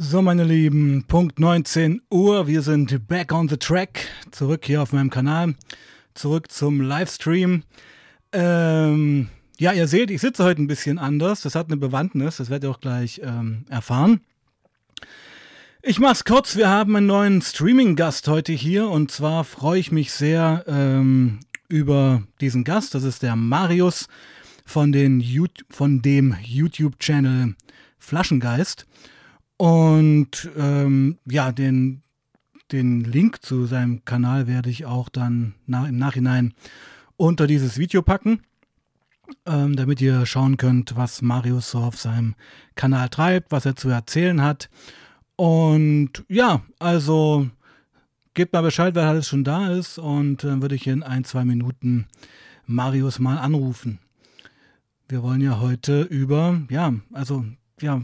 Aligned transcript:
So, 0.00 0.22
meine 0.22 0.44
Lieben, 0.44 1.02
Punkt 1.08 1.40
19 1.40 2.02
Uhr. 2.08 2.46
Wir 2.46 2.62
sind 2.62 3.08
back 3.08 3.32
on 3.32 3.48
the 3.48 3.56
track. 3.56 4.06
Zurück 4.30 4.64
hier 4.64 4.80
auf 4.80 4.92
meinem 4.92 5.10
Kanal. 5.10 5.56
Zurück 6.14 6.52
zum 6.52 6.80
Livestream. 6.80 7.64
Ähm, 8.30 9.28
ja, 9.58 9.72
ihr 9.72 9.88
seht, 9.88 10.12
ich 10.12 10.20
sitze 10.20 10.44
heute 10.44 10.62
ein 10.62 10.68
bisschen 10.68 11.00
anders. 11.00 11.40
Das 11.40 11.56
hat 11.56 11.66
eine 11.66 11.76
Bewandtnis. 11.76 12.36
Das 12.36 12.48
werdet 12.48 12.68
ihr 12.68 12.70
auch 12.70 12.78
gleich 12.78 13.20
ähm, 13.24 13.64
erfahren. 13.70 14.20
Ich 15.82 15.98
mach's 15.98 16.24
kurz. 16.24 16.54
Wir 16.54 16.68
haben 16.68 16.94
einen 16.94 17.06
neuen 17.06 17.42
Streaming-Gast 17.42 18.28
heute 18.28 18.52
hier. 18.52 18.88
Und 18.88 19.10
zwar 19.10 19.42
freue 19.42 19.80
ich 19.80 19.90
mich 19.90 20.12
sehr 20.12 20.62
ähm, 20.68 21.40
über 21.68 22.22
diesen 22.40 22.62
Gast. 22.62 22.94
Das 22.94 23.02
ist 23.02 23.24
der 23.24 23.34
Marius 23.34 24.06
von, 24.64 24.92
den 24.92 25.24
von 25.68 26.02
dem 26.02 26.36
YouTube-Channel 26.40 27.56
Flaschengeist. 27.98 28.86
Und 29.58 30.48
ähm, 30.56 31.18
ja, 31.26 31.52
den, 31.52 32.02
den 32.72 33.00
Link 33.00 33.42
zu 33.42 33.66
seinem 33.66 34.04
Kanal 34.04 34.46
werde 34.46 34.70
ich 34.70 34.86
auch 34.86 35.08
dann 35.08 35.54
nach, 35.66 35.86
im 35.88 35.98
Nachhinein 35.98 36.54
unter 37.16 37.48
dieses 37.48 37.76
Video 37.76 38.00
packen, 38.02 38.40
ähm, 39.46 39.74
damit 39.74 40.00
ihr 40.00 40.24
schauen 40.26 40.56
könnt, 40.58 40.96
was 40.96 41.22
Marius 41.22 41.72
so 41.72 41.78
auf 41.78 41.98
seinem 41.98 42.36
Kanal 42.76 43.08
treibt, 43.08 43.50
was 43.50 43.66
er 43.66 43.74
zu 43.74 43.88
erzählen 43.88 44.40
hat. 44.42 44.70
Und 45.34 46.24
ja, 46.28 46.62
also 46.78 47.48
gebt 48.34 48.52
mal 48.52 48.62
Bescheid, 48.62 48.94
wer 48.94 49.08
alles 49.08 49.26
schon 49.26 49.42
da 49.42 49.72
ist 49.72 49.98
und 49.98 50.44
dann 50.44 50.60
äh, 50.60 50.62
würde 50.62 50.76
ich 50.76 50.86
in 50.86 51.02
ein, 51.02 51.24
zwei 51.24 51.44
Minuten 51.44 52.06
Marius 52.66 53.18
mal 53.18 53.38
anrufen. 53.38 53.98
Wir 55.08 55.24
wollen 55.24 55.40
ja 55.40 55.58
heute 55.58 56.02
über, 56.02 56.60
ja, 56.70 56.94
also 57.12 57.44
ja, 57.80 58.00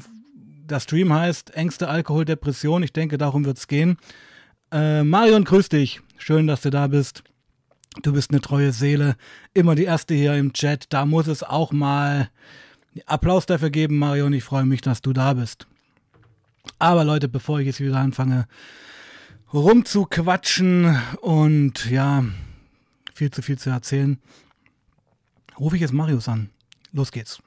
der 0.69 0.81
Stream 0.81 1.13
heißt 1.13 1.55
Ängste, 1.55 1.89
Alkohol, 1.89 2.25
Depression. 2.25 2.83
Ich 2.83 2.93
denke, 2.93 3.19
darum 3.19 3.45
wird 3.45 3.59
es 3.59 3.69
gehen. 3.69 3.99
Äh, 4.73 5.05
Marion, 5.05 5.45
grüß 5.45 5.69
dich. 5.69 6.01
Schön, 6.17 6.47
dass 6.47 6.63
du 6.63 6.71
da 6.71 6.87
bist. 6.87 7.23
Du 8.03 8.13
bist 8.13 8.31
eine 8.31 8.41
treue 8.41 8.73
Seele. 8.73 9.17
Immer 9.53 9.75
die 9.75 9.85
erste 9.85 10.15
hier 10.15 10.35
im 10.35 10.53
Chat. 10.53 10.87
Da 10.89 11.07
muss 11.07 11.27
es 11.27 11.43
auch 11.43 11.71
mal 11.71 12.31
Applaus 13.07 13.47
dafür 13.47 13.71
geben, 13.71 13.99
Marion. 13.99 14.33
Ich 14.33 14.45
freue 14.45 14.65
mich, 14.65 14.81
dass 14.81 15.03
du 15.03 15.13
da 15.13 15.35
bist. 15.35 15.67
Aber 16.79 17.05
Leute, 17.05 17.29
bevor 17.29 17.61
ich 17.61 17.67
jetzt 17.67 17.81
wieder 17.81 17.99
anfange 17.99 18.47
rumzuquatschen 19.53 20.99
und 21.21 21.89
ja, 21.89 22.25
viel 23.15 23.31
zu 23.31 23.43
viel 23.43 23.59
zu 23.59 23.71
erzählen, 23.71 24.19
rufe 25.59 25.77
ich 25.77 25.83
jetzt 25.83 25.93
Marius 25.93 26.29
an. 26.29 26.51
Los 26.93 27.13
geht's. 27.13 27.44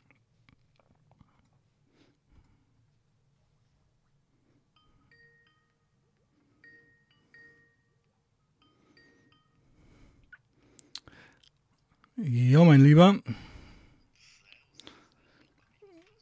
Jo, 12.17 12.65
mein 12.65 12.83
Lieber. 12.83 13.19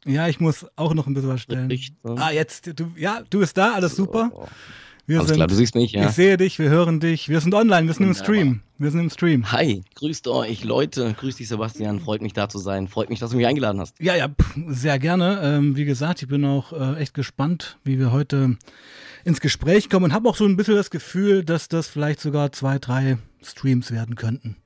Ja, 0.04 0.28
ich 0.28 0.40
muss 0.40 0.66
auch 0.76 0.92
noch 0.92 1.06
ein 1.06 1.14
bisschen 1.14 1.30
was 1.30 1.40
stellen. 1.40 1.68
Nicht, 1.68 2.04
ne? 2.04 2.14
Ah, 2.18 2.30
jetzt, 2.30 2.78
du, 2.78 2.92
ja, 2.96 3.22
du 3.30 3.40
bist 3.40 3.56
da, 3.56 3.72
alles 3.72 3.96
super. 3.96 4.30
Wir 5.06 5.18
alles 5.18 5.28
sind, 5.28 5.36
klar, 5.36 5.48
du 5.48 5.54
siehst 5.54 5.74
mich, 5.74 5.92
ja. 5.92 6.08
Ich 6.08 6.14
sehe 6.14 6.36
dich, 6.36 6.58
wir 6.58 6.68
hören 6.68 7.00
dich. 7.00 7.30
Wir 7.30 7.40
sind 7.40 7.54
online, 7.54 7.86
wir 7.86 7.94
sind 7.94 8.06
im 8.06 8.14
Stream. 8.14 8.60
Wir 8.76 8.90
sind 8.90 9.00
im 9.00 9.10
Stream. 9.10 9.50
Hi, 9.52 9.82
grüßt 9.94 10.28
euch, 10.28 10.64
Leute. 10.64 11.14
Grüß 11.18 11.36
dich, 11.36 11.48
Sebastian. 11.48 12.00
Freut 12.00 12.20
mich, 12.20 12.34
da 12.34 12.48
zu 12.48 12.58
sein. 12.58 12.88
Freut 12.88 13.08
mich, 13.08 13.20
dass 13.20 13.30
du 13.30 13.36
mich 13.38 13.46
eingeladen 13.46 13.80
hast. 13.80 13.94
Ja, 13.98 14.14
ja, 14.14 14.28
sehr 14.66 14.98
gerne. 14.98 15.40
Ähm, 15.42 15.76
wie 15.76 15.86
gesagt, 15.86 16.20
ich 16.20 16.28
bin 16.28 16.44
auch 16.44 16.72
äh, 16.72 17.00
echt 17.00 17.14
gespannt, 17.14 17.78
wie 17.84 17.98
wir 17.98 18.12
heute 18.12 18.58
ins 19.24 19.40
Gespräch 19.40 19.88
kommen 19.88 20.04
und 20.04 20.12
habe 20.12 20.28
auch 20.28 20.36
so 20.36 20.44
ein 20.44 20.56
bisschen 20.56 20.74
das 20.74 20.90
Gefühl, 20.90 21.42
dass 21.42 21.68
das 21.68 21.88
vielleicht 21.88 22.20
sogar 22.20 22.52
zwei, 22.52 22.78
drei 22.78 23.16
Streams 23.42 23.92
werden 23.92 24.14
könnten. 24.14 24.56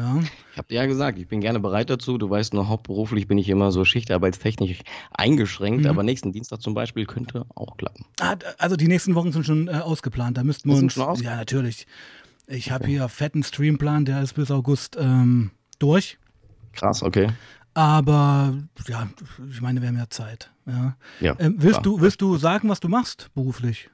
Ja. 0.00 0.18
Ich 0.52 0.58
habe 0.58 0.68
dir 0.68 0.76
ja 0.76 0.86
gesagt, 0.86 1.18
ich 1.18 1.28
bin 1.28 1.40
gerne 1.40 1.60
bereit 1.60 1.90
dazu. 1.90 2.16
Du 2.16 2.30
weißt 2.30 2.54
nur, 2.54 2.68
hauptberuflich 2.68 3.28
bin 3.28 3.36
ich 3.36 3.50
immer 3.50 3.70
so 3.70 3.84
schichtarbeitstechnisch 3.84 4.80
eingeschränkt, 5.10 5.84
mhm. 5.84 5.90
aber 5.90 6.02
nächsten 6.02 6.32
Dienstag 6.32 6.62
zum 6.62 6.72
Beispiel 6.72 7.04
könnte 7.04 7.44
auch 7.54 7.76
klappen. 7.76 8.06
Ah, 8.18 8.36
also 8.56 8.76
die 8.76 8.88
nächsten 8.88 9.14
Wochen 9.14 9.32
sind 9.32 9.44
schon 9.44 9.68
äh, 9.68 9.72
ausgeplant. 9.72 10.38
Da 10.38 10.44
müssten 10.44 10.70
wir 10.70 10.76
uns. 10.76 10.96
Ja, 10.96 11.36
natürlich. 11.36 11.86
Ich 12.46 12.70
habe 12.70 12.84
okay. 12.84 12.92
hier 12.92 13.08
fetten 13.08 13.42
Streamplan, 13.42 14.06
der 14.06 14.22
ist 14.22 14.34
bis 14.34 14.50
August 14.50 14.96
ähm, 14.98 15.50
durch. 15.78 16.18
Krass, 16.72 17.02
okay. 17.02 17.28
Aber 17.74 18.54
ja, 18.88 19.08
ich 19.50 19.60
meine, 19.60 19.80
wir 19.82 19.88
haben 19.88 19.98
ja 19.98 20.08
Zeit. 20.08 20.50
Ja. 20.66 20.96
ja 21.20 21.36
ähm, 21.38 21.56
willst, 21.58 21.84
du, 21.84 22.00
willst 22.00 22.22
du 22.22 22.36
sagen, 22.38 22.68
was 22.68 22.80
du 22.80 22.88
machst 22.88 23.30
beruflich? 23.34 23.90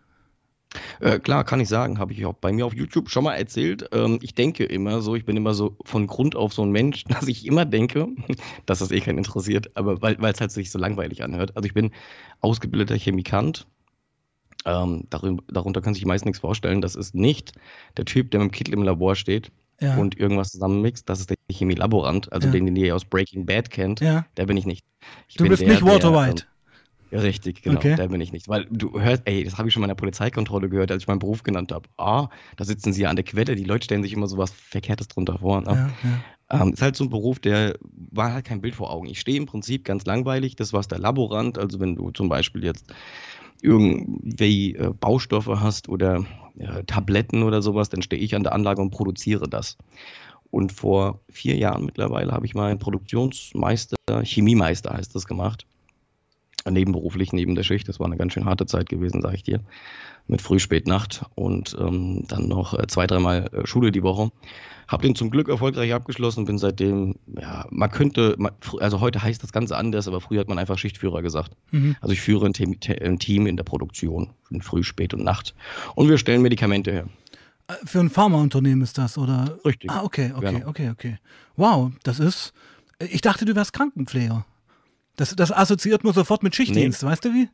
Äh, 1.01 1.19
klar, 1.19 1.45
kann 1.45 1.61
ich 1.61 1.69
sagen, 1.69 1.99
habe 1.99 2.13
ich 2.13 2.25
auch 2.27 2.35
bei 2.35 2.53
mir 2.53 2.67
auf 2.67 2.75
YouTube 2.75 3.11
schon 3.11 3.25
mal 3.25 3.35
erzählt. 3.35 3.89
Ähm, 3.93 4.19
ich 4.23 4.35
denke 4.35 4.65
immer 4.65 5.01
so, 5.01 5.15
ich 5.15 5.25
bin 5.25 5.37
immer 5.37 5.55
so 5.55 5.77
von 5.85 6.07
Grund 6.07 6.37
auf 6.37 6.53
so 6.53 6.63
ein 6.63 6.71
Mensch, 6.71 7.05
dass 7.09 7.29
ich 7.29 7.47
immer 7.47 7.65
denke, 7.65 8.09
dass 8.67 8.81
das 8.81 8.91
eh 8.91 9.01
keinen 9.01 9.19
interessiert, 9.19 9.77
aber 9.77 10.01
weil 10.03 10.17
es 10.23 10.41
halt 10.41 10.51
sich 10.51 10.71
so 10.71 10.79
langweilig 10.79 11.23
anhört. 11.23 11.57
Also 11.57 11.67
ich 11.67 11.75
bin 11.75 11.91
ausgebildeter 12.41 12.97
Chemikant. 12.97 13.67
Ähm, 14.65 15.05
darüber, 15.11 15.45
darunter 15.49 15.81
kann 15.81 15.95
sich 15.95 16.05
meist 16.07 16.25
nichts 16.25 16.41
vorstellen. 16.41 16.81
Das 16.81 16.97
ist 16.97 17.15
nicht 17.15 17.53
der 17.97 18.05
Typ, 18.05 18.33
der 18.33 18.41
mit 18.41 18.51
dem 18.51 18.53
Kittel 18.53 18.75
im 18.75 18.83
Labor 18.83 19.15
steht 19.15 19.53
ja. 19.81 19.97
und 19.97 20.19
irgendwas 20.19 20.51
zusammenmixt. 20.51 21.09
Das 21.09 21.21
ist 21.21 21.31
der 21.31 21.37
Chemielaborant, 21.51 22.33
also 22.33 22.49
ja. 22.49 22.53
den, 22.53 22.67
den 22.67 22.77
ihr 22.77 22.95
aus 22.95 23.05
Breaking 23.05 23.47
Bad 23.47 23.71
kennt. 23.71 24.01
Ja. 24.01 24.27
Der 24.37 24.47
bin 24.47 24.57
ich 24.57 24.67
nicht. 24.67 24.85
Ich 25.29 25.37
du 25.37 25.49
bist 25.49 25.63
der, 25.63 25.69
nicht 25.69 25.85
Walter 25.85 26.13
White. 26.13 26.47
Richtig, 27.13 27.63
genau, 27.63 27.79
okay. 27.79 27.95
der 27.95 28.09
bin 28.09 28.21
ich 28.21 28.33
nicht. 28.33 28.49
Weil 28.49 28.67
du 28.71 29.01
hörst, 29.01 29.23
ey, 29.27 29.45
das 29.45 29.59
habe 29.59 29.69
ich 29.69 29.75
schon 29.75 29.81
mal 29.81 29.87
in 29.87 29.91
der 29.91 29.95
Polizeikontrolle 29.95 30.69
gehört, 30.69 30.91
als 30.91 31.03
ich 31.03 31.09
meinen 31.09 31.21
Beruf 31.21 31.43
genannt 31.43 31.73
habe. 31.73 31.89
Ah, 31.97 32.29
da 32.57 32.65
sitzen 32.65 32.93
sie 32.93 33.03
ja 33.03 33.11
an 33.11 33.17
der 33.17 33.25
Quelle, 33.25 33.55
die 33.55 33.65
Leute 33.65 33.85
stellen 33.85 34.03
sich 34.03 34.13
immer 34.13 34.27
so 34.27 34.39
was 34.39 34.53
Verkehrtes 34.53 35.09
drunter 35.09 35.39
vor. 35.39 35.61
Ne? 35.61 35.67
Ja, 35.67 36.09
ja. 36.09 36.63
Ähm, 36.63 36.73
ist 36.73 36.83
halt 36.83 36.97
so 36.97 37.05
ein 37.05 37.11
Beruf, 37.11 37.39
der 37.39 37.77
war 37.91 38.33
halt 38.33 38.45
kein 38.45 38.61
Bild 38.61 38.75
vor 38.75 38.91
Augen. 38.93 39.09
Ich 39.09 39.21
stehe 39.21 39.37
im 39.37 39.47
Prinzip 39.47 39.85
ganz 39.85 40.05
langweilig, 40.05 40.57
das 40.57 40.73
war 40.73 40.83
der 40.83 40.99
Laborant, 40.99 41.59
also 41.59 41.81
wenn 41.81 41.97
du 41.97 42.11
zum 42.11 42.29
Beispiel 42.29 42.65
jetzt 42.65 42.93
irgendwie 43.63 44.75
äh, 44.75 44.93
Baustoffe 44.93 45.61
hast 45.61 45.89
oder 45.89 46.25
äh, 46.59 46.85
Tabletten 46.85 47.43
oder 47.43 47.63
sowas, 47.63 47.89
dann 47.89 48.03
stehe 48.03 48.23
ich 48.23 48.35
an 48.37 48.45
der 48.45 48.53
Anlage 48.53 48.81
und 48.81 48.91
produziere 48.91 49.49
das. 49.49 49.77
Und 50.51 50.73
vor 50.73 51.21
vier 51.29 51.57
Jahren 51.57 51.85
mittlerweile 51.85 52.31
habe 52.31 52.47
ich 52.47 52.55
mal 52.55 52.71
einen 52.71 52.79
Produktionsmeister, 52.79 53.97
Chemiemeister 54.23 54.93
heißt 54.93 55.15
das 55.15 55.27
gemacht 55.27 55.67
nebenberuflich 56.71 57.33
neben 57.33 57.55
der 57.55 57.63
Schicht. 57.63 57.89
Das 57.89 58.01
war 58.01 58.07
eine 58.07 58.17
ganz 58.17 58.33
schön 58.33 58.45
harte 58.45 58.67
Zeit 58.67 58.89
gewesen, 58.89 59.23
sage 59.23 59.37
ich 59.37 59.43
dir. 59.43 59.61
Mit 60.29 60.43
Früh, 60.43 60.59
Spät, 60.59 60.87
Nacht 60.87 61.25
und 61.35 61.77
ähm, 61.79 62.25
dann 62.27 62.49
noch 62.49 62.77
äh, 62.77 62.87
zwei, 62.89 63.07
dreimal 63.07 63.49
äh, 63.53 63.67
Schule 63.67 63.93
die 63.93 64.03
Woche. 64.03 64.31
Hab 64.89 65.03
den 65.03 65.15
zum 65.15 65.31
Glück 65.31 65.49
erfolgreich 65.49 65.93
abgeschlossen, 65.93 66.45
bin 66.45 66.59
seitdem, 66.59 67.17
ja, 67.41 67.67
man 67.71 67.91
könnte, 67.91 68.37
also 68.79 69.01
heute 69.01 69.23
heißt 69.23 69.43
das 69.43 69.53
Ganze 69.53 69.77
anders, 69.77 70.07
aber 70.07 70.21
früher 70.21 70.41
hat 70.41 70.49
man 70.49 70.59
einfach 70.59 70.79
Schichtführer 70.79 71.23
gesagt. 71.23 71.57
Mhm. 71.73 71.97
Also 72.01 72.13
ich 72.13 72.21
führe 72.21 72.47
ein, 72.47 72.55
ein, 72.55 73.19
Team 73.19 73.47
in 73.47 73.57
der 73.57 73.65
Produktion, 73.65 74.31
in 74.51 74.63
Früh, 74.63 74.85
Spät 74.85 75.13
und 75.13 75.25
Nacht. 75.25 75.55
Und 75.97 76.09
wir 76.09 76.19
stellen 76.19 76.43
Medikamente 76.43 76.93
her. 76.93 77.09
Äh, 77.69 77.75
für 77.85 78.01
ein 78.01 78.11
Pharmaunternehmen 78.11 78.83
ist 78.83 78.99
das, 78.99 79.19
oder? 79.19 79.59
Richtig. 79.65 79.91
Ah, 79.91 80.03
okay, 80.05 80.33
okay, 80.37 80.55
genau. 80.55 80.69
okay, 80.69 80.91
okay. 80.91 81.19
Wow, 81.57 81.93
das 82.03 82.21
ist, 82.21 82.53
ich 82.99 83.21
dachte, 83.21 83.45
du 83.45 83.55
wärst 83.55 83.73
Krankenpfleger. 83.73 84.45
Das, 85.17 85.35
das 85.35 85.53
assoziiert 85.53 86.05
man 86.05 86.13
sofort 86.13 86.43
mit 86.43 86.55
Schichtdienst, 86.55 87.03
nee. 87.03 87.09
weißt 87.09 87.25
du 87.25 87.35
wie? 87.35 87.49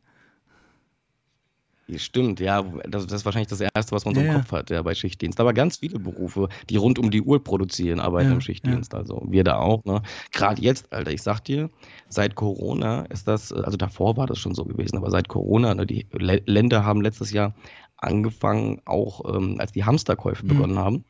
Stimmt, 1.97 2.39
ja, 2.39 2.63
das, 2.87 3.05
das, 3.07 3.21
ist 3.21 3.25
wahrscheinlich 3.25 3.49
das 3.49 3.59
Erste, 3.59 3.91
was 3.91 4.05
man 4.05 4.15
so 4.15 4.21
im 4.21 4.27
ja, 4.27 4.35
Kopf 4.35 4.51
hat, 4.53 4.69
ja, 4.69 4.81
bei 4.81 4.95
Schichtdienst. 4.95 5.39
Aber 5.39 5.53
ganz 5.53 5.77
viele 5.77 5.99
Berufe, 5.99 6.47
die 6.69 6.77
rund 6.77 6.97
um 6.97 7.11
die 7.11 7.21
Uhr 7.21 7.43
produzieren, 7.43 7.99
arbeiten 7.99 8.29
ja, 8.29 8.35
im 8.35 8.41
Schichtdienst. 8.41 8.93
Ja. 8.93 8.99
Also 8.99 9.21
wir 9.27 9.43
da 9.43 9.57
auch. 9.57 9.83
Ne? 9.83 10.01
Gerade 10.31 10.61
jetzt, 10.61 10.91
Alter, 10.93 11.11
ich 11.11 11.21
sag 11.21 11.41
dir, 11.41 11.69
seit 12.07 12.35
Corona 12.35 13.01
ist 13.05 13.27
das, 13.27 13.51
also 13.51 13.75
davor 13.75 14.15
war 14.15 14.27
das 14.27 14.39
schon 14.39 14.55
so 14.55 14.63
gewesen, 14.63 14.97
aber 14.97 15.11
seit 15.11 15.27
Corona, 15.27 15.75
ne, 15.75 15.85
die 15.85 16.07
Länder 16.13 16.85
haben 16.85 17.01
letztes 17.01 17.31
Jahr 17.31 17.53
angefangen, 17.97 18.81
auch 18.85 19.35
ähm, 19.35 19.57
als 19.59 19.73
die 19.73 19.83
Hamsterkäufe 19.83 20.45
mhm. 20.45 20.49
begonnen 20.49 20.79
haben, 20.79 21.03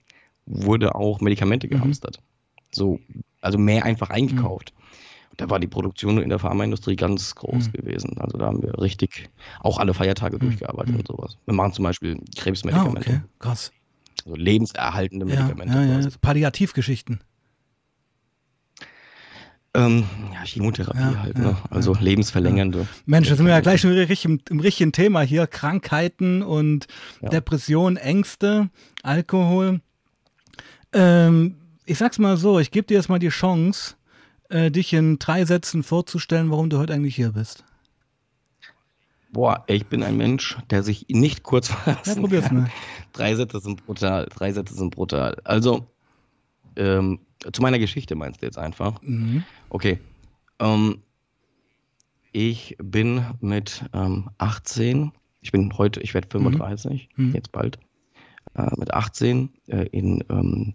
wurde 0.47 0.95
auch 0.95 1.21
Medikamente 1.21 1.67
mhm. 1.67 1.71
gehamstert. 1.71 2.17
Mhm. 2.17 2.23
So, 2.71 2.99
also 3.41 3.59
mehr 3.59 3.85
einfach 3.85 4.09
eingekauft. 4.09 4.73
Mhm 4.75 4.82
da 5.37 5.49
war 5.49 5.59
die 5.59 5.67
Produktion 5.67 6.19
in 6.19 6.29
der 6.29 6.39
Pharmaindustrie 6.39 6.95
ganz 6.95 7.35
groß 7.35 7.67
mhm. 7.67 7.71
gewesen. 7.71 8.17
Also 8.19 8.37
da 8.37 8.45
haben 8.45 8.61
wir 8.61 8.79
richtig 8.79 9.29
auch 9.59 9.79
alle 9.79 9.93
Feiertage 9.93 10.35
mhm. 10.35 10.41
durchgearbeitet 10.41 10.93
mhm. 10.93 10.99
und 10.99 11.07
sowas. 11.07 11.37
Wir 11.45 11.53
machen 11.53 11.73
zum 11.73 11.83
Beispiel 11.83 12.19
Krebsmedikamente. 12.37 13.09
Ah, 13.09 13.15
okay, 13.15 13.21
krass. 13.39 13.71
Also 14.25 14.35
lebenserhaltende 14.35 15.25
Medikamente. 15.25 15.75
Ja, 15.75 15.83
ja, 15.83 15.99
ja. 15.99 16.09
Palliativgeschichten. 16.21 17.19
Ähm, 19.75 20.03
ja, 20.31 20.43
Chemotherapie 20.45 20.99
ja, 20.99 21.23
halt, 21.23 21.37
ne? 21.39 21.57
also 21.71 21.95
lebensverlängernde. 21.99 22.87
Mensch, 23.07 23.27
da 23.29 23.35
sind 23.35 23.47
wir 23.47 23.53
ja 23.53 23.59
gleich 23.59 23.83
im 23.83 23.91
richtigen, 23.91 24.39
im 24.49 24.59
richtigen 24.59 24.91
Thema 24.91 25.21
hier. 25.21 25.47
Krankheiten 25.47 26.43
und 26.43 26.85
Depression, 27.21 27.97
Ängste, 27.97 28.69
Alkohol. 29.01 29.81
Ähm, 30.93 31.55
ich 31.85 31.97
sag's 31.97 32.19
mal 32.19 32.37
so, 32.37 32.59
ich 32.59 32.69
gebe 32.69 32.85
dir 32.85 32.97
jetzt 32.97 33.09
mal 33.09 33.17
die 33.17 33.29
Chance, 33.29 33.95
äh, 34.53 34.71
dich 34.71 34.93
in 34.93 35.19
drei 35.19 35.45
Sätzen 35.45 35.83
vorzustellen, 35.83 36.51
warum 36.51 36.69
du 36.69 36.77
heute 36.77 36.93
eigentlich 36.93 37.15
hier 37.15 37.31
bist. 37.31 37.63
Boah, 39.31 39.63
ich 39.65 39.87
bin 39.87 40.03
ein 40.03 40.15
Mensch, 40.15 40.57
der 40.69 40.83
sich 40.83 41.07
nicht 41.09 41.41
kurz 41.41 41.69
fassen 41.69 42.15
ja, 42.15 42.21
probier's 42.21 42.45
kann. 42.45 42.57
Mal. 42.57 42.71
Drei 43.13 43.33
Sätze 43.33 43.59
sind 43.59 43.83
brutal. 43.85 44.27
Drei 44.35 44.51
Sätze 44.51 44.75
sind 44.75 44.95
brutal. 44.95 45.37
Also, 45.43 45.87
ähm, 46.75 47.19
zu 47.51 47.61
meiner 47.61 47.79
Geschichte 47.79 48.15
meinst 48.15 48.41
du 48.41 48.45
jetzt 48.45 48.59
einfach? 48.59 49.01
Mhm. 49.01 49.43
Okay. 49.69 49.99
Ähm, 50.59 51.01
ich 52.31 52.77
bin 52.81 53.25
mit 53.41 53.85
ähm, 53.93 54.29
18, 54.37 55.11
ich 55.41 55.51
bin 55.51 55.75
heute, 55.77 55.99
ich 55.99 56.13
werde 56.13 56.27
35, 56.29 57.09
mhm. 57.15 57.27
mhm. 57.29 57.35
jetzt 57.35 57.51
bald, 57.51 57.79
äh, 58.55 58.69
mit 58.77 58.93
18 58.93 59.49
äh, 59.67 59.87
in 59.87 60.23
ähm, 60.29 60.73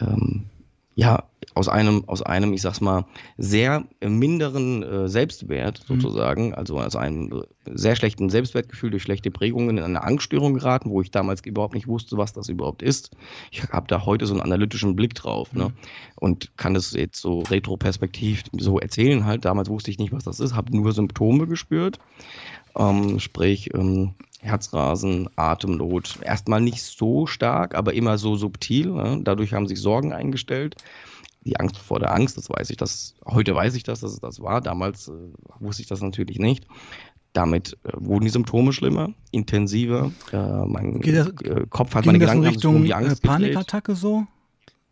ähm, 0.00 0.46
ja, 0.94 1.24
aus 1.54 1.68
einem, 1.68 2.04
aus 2.06 2.22
einem, 2.22 2.52
ich 2.52 2.62
sag's 2.62 2.80
mal, 2.80 3.04
sehr 3.36 3.84
minderen 4.00 4.82
äh, 4.82 5.08
Selbstwert 5.08 5.80
mhm. 5.88 6.00
sozusagen, 6.00 6.48
mhm. 6.48 6.54
also 6.54 6.80
aus 6.80 6.96
einem 6.96 7.44
sehr 7.66 7.96
schlechten 7.96 8.30
Selbstwertgefühl 8.30 8.90
durch 8.90 9.02
schlechte 9.02 9.30
Prägungen 9.30 9.78
in 9.78 9.84
eine 9.84 10.02
Angststörung 10.02 10.54
geraten, 10.54 10.90
wo 10.90 11.00
ich 11.00 11.10
damals 11.10 11.44
überhaupt 11.44 11.74
nicht 11.74 11.86
wusste, 11.86 12.16
was 12.16 12.32
das 12.32 12.48
überhaupt 12.48 12.82
ist. 12.82 13.10
Ich 13.50 13.62
habe 13.64 13.86
da 13.88 14.04
heute 14.04 14.26
so 14.26 14.34
einen 14.34 14.42
analytischen 14.42 14.96
Blick 14.96 15.14
drauf 15.14 15.52
ne? 15.52 15.68
Mhm. 15.68 15.72
und 16.16 16.56
kann 16.56 16.74
das 16.74 16.92
jetzt 16.92 17.20
so 17.20 17.40
retroperspektiv 17.40 18.44
so 18.58 18.78
erzählen 18.78 19.24
halt. 19.24 19.44
Damals 19.44 19.68
wusste 19.68 19.90
ich 19.90 19.98
nicht, 19.98 20.12
was 20.12 20.24
das 20.24 20.40
ist, 20.40 20.54
habe 20.54 20.76
nur 20.76 20.92
Symptome 20.92 21.46
gespürt, 21.46 21.98
ähm, 22.76 23.20
sprich 23.20 23.72
ähm, 23.74 24.14
Herzrasen, 24.40 25.28
Atemnot. 25.36 26.18
Erstmal 26.22 26.60
nicht 26.60 26.82
so 26.82 27.26
stark, 27.26 27.74
aber 27.74 27.94
immer 27.94 28.18
so 28.18 28.36
subtil. 28.36 28.90
Ne? 28.90 29.20
Dadurch 29.22 29.52
haben 29.54 29.66
sich 29.66 29.80
Sorgen 29.80 30.12
eingestellt. 30.12 30.76
Die 31.44 31.58
Angst 31.58 31.76
vor 31.76 31.98
der 32.00 32.14
Angst, 32.14 32.38
das 32.38 32.48
weiß 32.48 32.70
ich, 32.70 32.78
das, 32.78 33.14
heute 33.26 33.54
weiß 33.54 33.74
ich 33.74 33.82
das, 33.82 34.00
dass 34.00 34.12
es 34.12 34.20
das 34.20 34.40
war. 34.40 34.60
Damals 34.60 35.08
äh, 35.08 35.12
wusste 35.60 35.82
ich 35.82 35.88
das 35.88 36.00
natürlich 36.00 36.38
nicht. 36.38 36.66
Damit 37.32 37.76
äh, 37.84 37.90
wurden 37.96 38.24
die 38.24 38.30
Symptome 38.30 38.72
schlimmer, 38.72 39.10
intensiver. 39.30 40.12
Äh, 40.32 40.36
mein 40.66 41.00
das, 41.00 41.28
äh, 41.42 41.66
Kopf 41.68 41.94
hat 41.94 42.06
meine 42.06 42.18
Gedanken 42.18 42.44
in 42.44 42.50
Richtung 42.50 42.76
um 42.76 42.84
die 42.84 42.94
Angst 42.94 43.22
Panikattacke 43.22 43.94
so? 43.94 44.26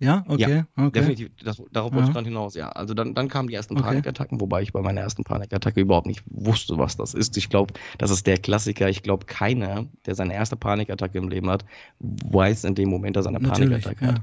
Ja, 0.03 0.25
okay. 0.27 0.65
Ja, 0.77 0.85
okay. 0.85 0.99
definitiv. 0.99 1.31
Das, 1.45 1.63
darauf 1.71 1.93
wollte 1.93 2.09
ich 2.09 2.13
gerade 2.13 2.29
hinaus, 2.29 2.57
ja. 2.57 2.71
Also 2.71 2.93
dann, 2.93 3.15
dann 3.15 3.29
kamen 3.29 3.49
die 3.49 3.55
ersten 3.55 3.75
okay. 3.75 3.85
Panikattacken, 3.85 4.41
wobei 4.41 4.63
ich 4.63 4.73
bei 4.73 4.83
meiner 4.83 5.01
ersten 5.01 5.23
Panikattacke 5.23 5.81
überhaupt 5.81 6.09
nicht 6.09 6.25
wusste, 6.27 6.77
was 6.77 6.97
das 6.97 7.15
ist. 7.15 7.37
Ich 7.37 7.49
glaube, 7.49 7.75
das 7.99 8.11
ist 8.11 8.27
der 8.27 8.37
Klassiker. 8.37 8.89
Ich 8.89 9.05
glaube, 9.05 9.27
keiner, 9.27 9.87
der 10.05 10.17
seine 10.17 10.35
erste 10.35 10.57
Panikattacke 10.57 11.17
im 11.19 11.29
Leben 11.29 11.49
hat, 11.49 11.65
weiß 12.01 12.65
in 12.65 12.75
dem 12.75 12.89
Moment, 12.89 13.15
dass 13.15 13.27
er 13.27 13.29
eine 13.29 13.39
Natürlich, 13.39 13.85
Panikattacke 13.85 14.05
ja. 14.05 14.15
hat. 14.15 14.23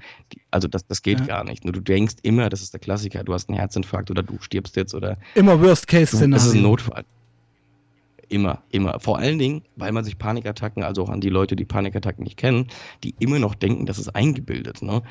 also 0.51 0.67
das, 0.67 0.85
das 0.85 1.01
geht 1.01 1.25
gar 1.25 1.45
nicht. 1.45 1.63
Nur 1.63 1.71
du 1.71 1.79
denkst 1.79 2.15
immer, 2.23 2.49
das 2.49 2.61
ist 2.61 2.73
der 2.73 2.81
Klassiker, 2.81 3.23
du 3.23 3.33
hast 3.33 3.47
einen 3.47 3.57
Herzinfarkt 3.57 4.11
oder 4.11 4.21
du 4.21 4.37
stirbst 4.41 4.75
jetzt 4.75 4.93
oder. 4.93 5.17
Immer 5.33 5.61
Worst-Case-Szenario. 5.61 6.33
Das 6.33 6.45
ist 6.45 6.55
ein 6.55 6.61
Notfall. 6.61 7.05
Immer, 8.27 8.61
immer. 8.69 8.99
Vor 8.99 9.17
allen 9.17 9.39
Dingen, 9.39 9.63
weil 9.75 9.91
man 9.91 10.03
sich 10.03 10.17
Panikattacken, 10.17 10.83
also 10.83 11.03
auch 11.03 11.09
an 11.09 11.21
die 11.21 11.29
Leute, 11.29 11.55
die 11.55 11.65
Panikattacken 11.65 12.23
nicht 12.23 12.37
kennen, 12.37 12.67
die 13.03 13.15
immer 13.17 13.39
noch 13.39 13.55
denken, 13.55 13.85
das 13.85 13.97
ist 13.97 14.09
eingebildet. 14.09 14.81
Ne? 14.81 15.01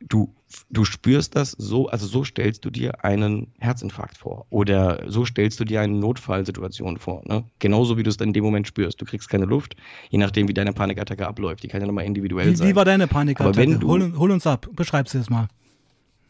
Du, 0.00 0.34
du 0.70 0.84
spürst 0.84 1.36
das 1.36 1.52
so, 1.52 1.88
also 1.88 2.06
so 2.06 2.24
stellst 2.24 2.64
du 2.64 2.70
dir 2.70 3.04
einen 3.04 3.48
Herzinfarkt 3.58 4.16
vor 4.16 4.46
oder 4.50 5.04
so 5.10 5.24
stellst 5.24 5.60
du 5.60 5.64
dir 5.64 5.80
eine 5.80 5.94
Notfallsituation 5.94 6.98
vor. 6.98 7.22
Ne? 7.26 7.44
Genauso 7.58 7.96
wie 7.96 8.02
du 8.02 8.10
es 8.10 8.16
dann 8.16 8.28
in 8.28 8.34
dem 8.34 8.44
Moment 8.44 8.66
spürst. 8.66 9.00
Du 9.00 9.04
kriegst 9.04 9.28
keine 9.28 9.44
Luft, 9.44 9.76
je 10.08 10.18
nachdem, 10.18 10.48
wie 10.48 10.54
deine 10.54 10.72
Panikattacke 10.72 11.26
abläuft. 11.26 11.62
Die 11.62 11.68
kann 11.68 11.80
ja 11.80 11.86
nochmal 11.86 12.04
individuell 12.06 12.50
wie, 12.50 12.56
sein. 12.56 12.68
Wie 12.68 12.76
war 12.76 12.84
deine 12.84 13.06
Panikattacke? 13.06 13.78
Du, 13.78 13.88
hol, 13.88 14.16
hol, 14.16 14.30
uns 14.30 14.46
ab, 14.46 14.68
beschreib 14.72 15.08
sie 15.08 15.18
jetzt 15.18 15.30
mal. 15.30 15.48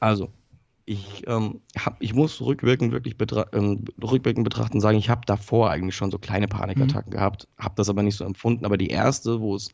Also, 0.01 0.31
ich, 0.87 1.23
ähm, 1.29 1.61
hab, 1.79 2.03
ich 2.03 2.15
muss 2.15 2.41
rückwirkend 2.41 2.91
wirklich 2.93 3.17
betra 3.17 3.47
ähm, 3.53 3.85
rückwirkend 4.03 4.45
betrachten 4.45 4.79
und 4.79 4.81
sagen, 4.81 4.99
ich 4.99 5.09
habe 5.09 5.21
davor 5.25 5.71
eigentlich 5.71 5.95
schon 5.95 6.11
so 6.11 6.19
kleine 6.19 6.49
Panikattacken 6.49 7.11
mhm. 7.11 7.17
gehabt, 7.17 7.49
habe 7.59 7.75
das 7.77 7.89
aber 7.89 8.03
nicht 8.03 8.17
so 8.17 8.25
empfunden. 8.25 8.65
Aber 8.65 8.77
die 8.77 8.89
erste, 8.89 9.41
wo 9.41 9.55
es 9.55 9.71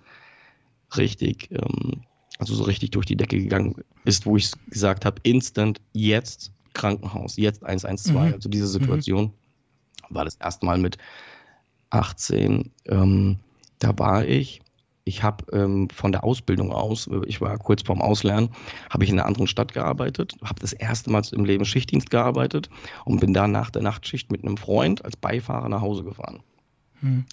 richtig 0.96 1.50
ähm, 1.50 2.02
also 2.38 2.54
so 2.54 2.64
richtig 2.64 2.90
durch 2.90 3.06
die 3.06 3.16
Decke 3.16 3.38
gegangen 3.38 3.74
ist, 4.04 4.26
wo 4.26 4.36
ich 4.36 4.50
gesagt 4.68 5.04
habe, 5.04 5.20
instant, 5.22 5.80
jetzt 5.92 6.52
Krankenhaus, 6.74 7.36
jetzt 7.36 7.64
112. 7.64 8.14
Mhm. 8.14 8.34
Also 8.34 8.48
diese 8.48 8.68
Situation 8.68 9.24
mhm. 9.24 10.14
war 10.14 10.24
das 10.24 10.36
erste 10.36 10.66
Mal 10.66 10.78
mit 10.78 10.98
18. 11.90 12.70
Ähm, 12.86 13.38
da 13.78 13.98
war 13.98 14.24
ich. 14.24 14.60
Ich 15.08 15.22
habe 15.22 15.44
ähm, 15.52 15.88
von 15.88 16.10
der 16.10 16.24
Ausbildung 16.24 16.72
aus, 16.72 17.08
ich 17.26 17.40
war 17.40 17.56
kurz 17.58 17.82
vorm 17.82 18.02
Auslernen, 18.02 18.48
habe 18.90 19.04
ich 19.04 19.10
in 19.10 19.20
einer 19.20 19.28
anderen 19.28 19.46
Stadt 19.46 19.72
gearbeitet, 19.72 20.34
habe 20.42 20.58
das 20.58 20.72
erste 20.72 21.12
Mal 21.12 21.22
im 21.30 21.44
Leben 21.44 21.64
Schichtdienst 21.64 22.10
gearbeitet 22.10 22.68
und 23.04 23.20
bin 23.20 23.32
dann 23.32 23.52
nach 23.52 23.70
der 23.70 23.82
Nachtschicht 23.82 24.32
mit 24.32 24.42
einem 24.42 24.56
Freund 24.56 25.04
als 25.04 25.16
Beifahrer 25.16 25.68
nach 25.68 25.80
Hause 25.80 26.02
gefahren. 26.02 26.40
Mhm. 27.02 27.24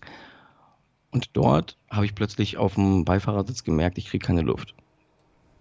Und 1.09 1.29
dort 1.33 1.77
habe 1.89 2.05
ich 2.05 2.13
plötzlich 2.13 2.57
auf 2.57 2.75
dem 2.75 3.05
Beifahrersitz 3.05 3.63
gemerkt, 3.63 3.97
ich 3.97 4.05
kriege 4.05 4.25
keine 4.25 4.41
Luft. 4.41 4.75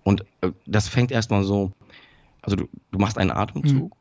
Und 0.05 0.25
äh, 0.41 0.51
das 0.67 0.89
fängt 0.89 1.11
erstmal 1.11 1.45
so, 1.45 1.73
also 2.43 2.57
du, 2.57 2.69
du 2.91 2.99
machst 2.99 3.19
einen 3.19 3.31
Atemzug 3.31 3.95
mhm. 3.95 4.01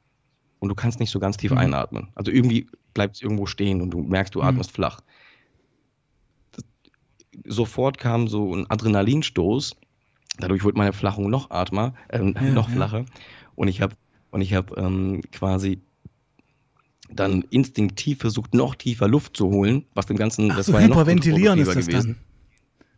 und 0.59 0.69
du 0.69 0.75
kannst 0.75 0.99
nicht 0.99 1.11
so 1.11 1.19
ganz 1.19 1.37
tief 1.37 1.51
mhm. 1.51 1.57
einatmen. 1.57 2.07
Also 2.15 2.31
irgendwie 2.31 2.67
bleibt 2.93 3.15
es 3.15 3.21
irgendwo 3.21 3.45
stehen 3.45 3.81
und 3.81 3.91
du 3.91 4.01
merkst, 4.01 4.35
du 4.35 4.39
mhm. 4.39 4.47
atmest 4.47 4.71
flach. 4.71 5.01
Das, 6.51 6.63
sofort 7.45 7.97
kam 7.97 8.27
so 8.27 8.53
ein 8.53 8.69
Adrenalinstoß. 8.69 9.75
Dadurch 10.39 10.63
wurde 10.63 10.77
meine 10.77 10.93
Flachung 10.93 11.29
noch 11.29 11.51
atmer, 11.51 11.93
äh, 12.07 12.19
ja, 12.19 12.41
noch 12.41 12.69
ja. 12.69 12.75
flacher. 12.75 13.05
Und 13.55 13.67
ich 13.67 13.81
habe 13.81 13.95
und 14.31 14.41
ich 14.41 14.53
habe 14.53 14.75
ähm, 14.77 15.21
quasi 15.31 15.81
dann 17.13 17.43
instinktiv 17.49 18.19
versucht, 18.19 18.53
noch 18.53 18.75
tiefer 18.75 19.07
Luft 19.07 19.35
zu 19.35 19.49
holen, 19.49 19.85
was 19.93 20.05
dem 20.05 20.17
Ganzen, 20.17 20.49
Ach, 20.51 20.57
das 20.57 20.67
so 20.67 20.73
war 20.73 20.81
ja 20.81 20.87
noch 20.87 20.95
hyperventilieren 20.95 21.59
ist 21.59 21.67
das 21.67 21.85
gewesen. 21.85 22.15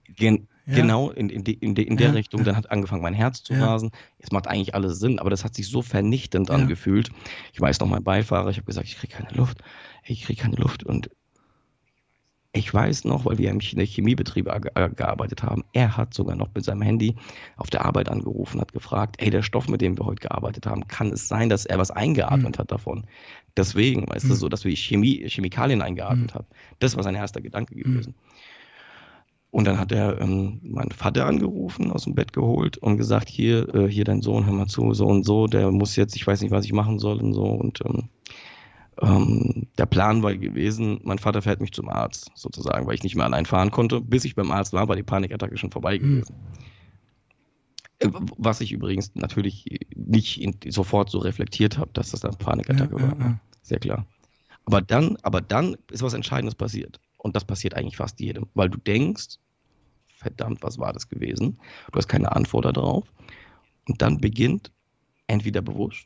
Dann. 0.07 0.15
Gen 0.15 0.47
ja. 0.65 0.75
Genau, 0.75 1.09
in, 1.09 1.29
in, 1.29 1.43
de, 1.43 1.53
in, 1.53 1.75
de, 1.75 1.85
in 1.85 1.97
der 1.97 2.07
ja. 2.07 2.13
Richtung. 2.13 2.43
Dann 2.43 2.55
hat 2.55 2.71
angefangen, 2.71 3.01
mein 3.01 3.13
Herz 3.13 3.43
zu 3.43 3.53
rasen. 3.53 3.91
Es 4.19 4.31
macht 4.31 4.47
eigentlich 4.47 4.75
alles 4.75 4.99
Sinn, 4.99 5.19
aber 5.19 5.29
das 5.29 5.43
hat 5.43 5.55
sich 5.55 5.67
so 5.67 5.81
vernichtend 5.81 6.51
angefühlt. 6.51 7.09
Ich 7.51 7.59
weiß 7.59 7.79
noch, 7.81 7.87
mein 7.87 8.03
Beifahrer, 8.03 8.49
ich 8.49 8.57
habe 8.57 8.65
gesagt, 8.65 8.87
ich 8.87 8.97
kriege 8.97 9.13
keine 9.13 9.31
Luft. 9.31 9.57
Ich 10.05 10.23
kriege 10.23 10.41
keine 10.41 10.55
Luft. 10.55 10.83
Und 10.83 11.09
ich 12.55 12.71
weiß 12.71 13.05
noch, 13.05 13.25
weil 13.25 13.39
wir 13.39 13.49
im 13.49 13.59
Chemiebetrieb 13.59 14.45
gearbeitet 14.45 15.41
haben, 15.41 15.63
er 15.73 15.97
hat 15.97 16.13
sogar 16.13 16.35
noch 16.35 16.49
mit 16.53 16.63
seinem 16.63 16.83
Handy 16.83 17.15
auf 17.57 17.71
der 17.71 17.83
Arbeit 17.83 18.09
angerufen, 18.09 18.61
hat 18.61 18.73
gefragt, 18.73 19.15
ey, 19.17 19.31
der 19.31 19.41
Stoff, 19.41 19.67
mit 19.67 19.81
dem 19.81 19.97
wir 19.97 20.05
heute 20.05 20.27
gearbeitet 20.27 20.67
haben, 20.67 20.87
kann 20.87 21.11
es 21.11 21.27
sein, 21.27 21.49
dass 21.49 21.65
er 21.65 21.79
was 21.79 21.89
eingeatmet 21.89 22.55
mhm. 22.55 22.59
hat 22.59 22.71
davon? 22.71 23.05
Deswegen, 23.57 24.07
weißt 24.07 24.25
mhm. 24.25 24.29
du, 24.29 24.33
hm. 24.35 24.39
so, 24.39 24.49
dass 24.49 24.65
wir 24.65 24.75
Chemie, 24.75 25.27
Chemikalien 25.27 25.81
eingeatmet 25.81 26.31
mhm. 26.31 26.35
haben. 26.35 26.47
Das 26.79 26.95
war 26.95 27.03
sein 27.03 27.15
erster 27.15 27.41
Gedanke 27.41 27.75
hm. 27.75 27.83
gewesen. 27.83 28.15
Und 29.53 29.65
dann 29.65 29.79
hat 29.79 29.91
er 29.91 30.19
ähm, 30.19 30.59
meinen 30.63 30.89
Vater 30.89 31.27
angerufen, 31.27 31.91
aus 31.91 32.05
dem 32.05 32.15
Bett 32.15 32.33
geholt 32.33 32.79
und 32.79 32.97
gesagt, 32.97 33.29
hier, 33.29 33.71
äh, 33.75 33.87
hier 33.87 34.03
dein 34.03 34.23
Sohn, 34.23 34.47
hör 34.47 34.53
mal 34.53 34.65
zu, 34.65 34.95
so 34.95 35.05
und 35.05 35.25
so, 35.25 35.45
der 35.45 35.69
muss 35.69 35.95
jetzt, 35.95 36.15
ich 36.15 36.25
weiß 36.25 36.41
nicht, 36.41 36.49
was 36.49 36.65
ich 36.65 36.73
machen 36.73 36.97
soll 36.97 37.21
und 37.21 37.35
so. 37.35 37.43
Und 37.43 37.79
ähm, 37.85 38.09
ähm, 38.99 39.67
der 39.77 39.85
Plan 39.85 40.23
war 40.23 40.35
gewesen, 40.35 41.01
mein 41.03 41.19
Vater 41.19 41.43
fährt 41.43 41.61
mich 41.61 41.71
zum 41.71 41.87
Arzt, 41.87 42.31
sozusagen, 42.33 42.87
weil 42.87 42.95
ich 42.95 43.03
nicht 43.03 43.15
mehr 43.15 43.25
allein 43.25 43.45
fahren 43.45 43.69
konnte. 43.69 44.01
Bis 44.01 44.25
ich 44.25 44.33
beim 44.33 44.49
Arzt 44.49 44.73
war, 44.73 44.87
war 44.87 44.95
die 44.95 45.03
Panikattacke 45.03 45.55
schon 45.55 45.69
vorbei 45.69 45.99
hm. 45.99 46.01
gewesen. 46.01 46.35
Mhm. 48.03 48.25
Was 48.39 48.59
ich 48.59 48.71
übrigens 48.71 49.13
natürlich 49.13 49.65
nicht 49.95 50.41
in, 50.41 50.55
sofort 50.69 51.11
so 51.11 51.19
reflektiert 51.19 51.77
habe, 51.77 51.91
dass 51.93 52.09
das 52.09 52.25
eine 52.25 52.35
Panikattacke 52.35 52.95
ja, 52.95 53.01
war. 53.03 53.19
Ja, 53.19 53.25
ja. 53.25 53.39
Sehr 53.61 53.77
klar. 53.77 54.07
Aber 54.65 54.81
dann, 54.81 55.15
aber 55.21 55.41
dann 55.41 55.77
ist 55.91 56.01
was 56.01 56.15
Entscheidendes 56.15 56.55
passiert. 56.55 56.99
Und 57.23 57.35
das 57.35 57.45
passiert 57.45 57.73
eigentlich 57.73 57.97
fast 57.97 58.19
jedem, 58.19 58.47
weil 58.53 58.69
du 58.69 58.77
denkst, 58.77 59.37
verdammt, 60.17 60.61
was 60.61 60.77
war 60.77 60.93
das 60.93 61.07
gewesen? 61.07 61.57
Du 61.91 61.97
hast 61.97 62.07
keine 62.07 62.35
Antwort 62.35 62.65
darauf. 62.65 63.05
Und 63.87 64.01
dann 64.01 64.19
beginnt 64.19 64.71
entweder 65.27 65.61
bewusst 65.61 66.05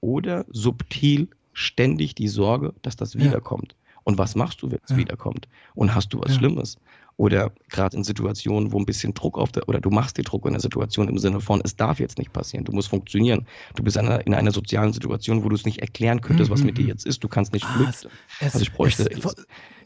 oder 0.00 0.44
subtil 0.48 1.28
ständig 1.54 2.14
die 2.14 2.28
Sorge, 2.28 2.74
dass 2.82 2.96
das 2.96 3.16
wiederkommt. 3.16 3.74
Und 4.04 4.18
was 4.18 4.34
machst 4.34 4.62
du, 4.62 4.70
wenn 4.70 4.78
es 4.84 4.90
ja. 4.90 4.98
wiederkommt? 4.98 5.48
Und 5.74 5.94
hast 5.94 6.12
du 6.12 6.20
was 6.20 6.32
ja. 6.32 6.38
Schlimmes? 6.38 6.78
Oder 7.18 7.50
gerade 7.68 7.96
in 7.96 8.04
Situationen, 8.04 8.72
wo 8.72 8.78
ein 8.78 8.86
bisschen 8.86 9.12
Druck 9.12 9.38
auf 9.38 9.50
der, 9.50 9.68
oder 9.68 9.80
du 9.80 9.90
machst 9.90 10.16
dir 10.18 10.22
Druck 10.22 10.46
in 10.46 10.52
der 10.52 10.60
Situation 10.60 11.08
im 11.08 11.18
Sinne 11.18 11.40
von, 11.40 11.60
es 11.64 11.74
darf 11.74 11.98
jetzt 11.98 12.16
nicht 12.16 12.32
passieren, 12.32 12.64
du 12.64 12.70
musst 12.70 12.88
funktionieren. 12.88 13.44
Du 13.74 13.82
bist 13.82 13.96
in 13.96 14.06
einer, 14.06 14.24
in 14.24 14.34
einer 14.34 14.52
sozialen 14.52 14.92
Situation, 14.92 15.42
wo 15.42 15.48
du 15.48 15.56
es 15.56 15.64
nicht 15.64 15.80
erklären 15.80 16.20
könntest, 16.20 16.48
was 16.48 16.62
mit 16.62 16.78
dir 16.78 16.84
mhm. 16.84 16.90
jetzt 16.90 17.04
ist. 17.04 17.24
Du 17.24 17.26
kannst 17.26 17.52
nicht 17.52 17.64
ah, 17.64 17.74
flüchten. 17.74 18.08
also 18.40 18.60
ich 18.60 18.72
bräuchte, 18.72 19.10
es, 19.10 19.34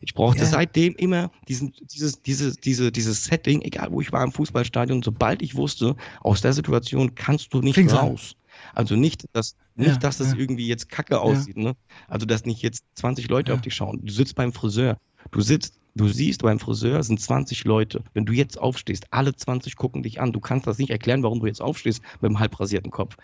ich, 0.03 0.13
brauchte 0.13 0.41
ja. 0.41 0.47
seitdem 0.47 0.95
immer 0.97 1.31
diesen, 1.49 1.73
dieses, 1.91 2.21
dieses, 2.21 2.59
diese, 2.59 2.93
dieses 2.93 3.25
Setting, 3.25 3.63
egal 3.63 3.89
wo 3.91 4.03
ich 4.03 4.13
war 4.13 4.23
im 4.23 4.33
Fußballstadion, 4.33 5.03
sobald 5.03 5.41
ich 5.41 5.57
wusste, 5.57 5.97
aus 6.21 6.43
der 6.43 6.53
Situation 6.53 7.15
kannst 7.15 7.55
du 7.55 7.63
nicht 7.63 7.77
Fing's 7.77 7.95
raus. 7.95 8.35
An. 8.35 8.43
Also 8.75 8.95
nicht, 8.95 9.25
dass, 9.33 9.57
nicht, 9.75 9.89
ja, 9.89 9.97
dass 9.97 10.19
das 10.19 10.33
ja. 10.33 10.39
irgendwie 10.39 10.67
jetzt 10.67 10.91
kacke 10.91 11.21
aussieht, 11.21 11.57
ja. 11.57 11.63
ne? 11.63 11.77
Also, 12.09 12.27
dass 12.27 12.45
nicht 12.45 12.63
jetzt 12.63 12.85
20 12.97 13.29
Leute 13.29 13.55
auf 13.55 13.63
dich 13.63 13.75
schauen. 13.75 14.01
Du 14.03 14.13
sitzt 14.13 14.35
beim 14.35 14.53
Friseur. 14.53 14.99
Du 15.31 15.41
sitzt, 15.41 15.79
du 15.95 16.09
siehst 16.09 16.43
beim 16.43 16.59
Friseur 16.59 17.03
sind 17.03 17.21
20 17.21 17.65
Leute. 17.65 18.03
Wenn 18.15 18.27
du 18.27 18.33
jetzt 18.33 18.59
aufstehst, 18.59 19.07
alle 19.11 19.35
20 19.35 19.77
gucken 19.77 20.03
dich 20.03 20.21
an. 20.21 20.33
Du 20.33 20.41
kannst 20.41 20.67
das 20.67 20.79
nicht 20.79 20.91
erklären, 20.91 21.23
warum 21.23 21.41
du 21.41 21.47
jetzt 21.47 21.63
aufstehst 21.63 22.03
mit 22.21 22.31
einem 22.31 22.39
halb 22.39 22.59
rasierten 22.59 22.91
Kopf. 22.91 23.17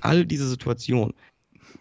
All 0.00 0.26
diese 0.26 0.48
Situationen 0.48 1.14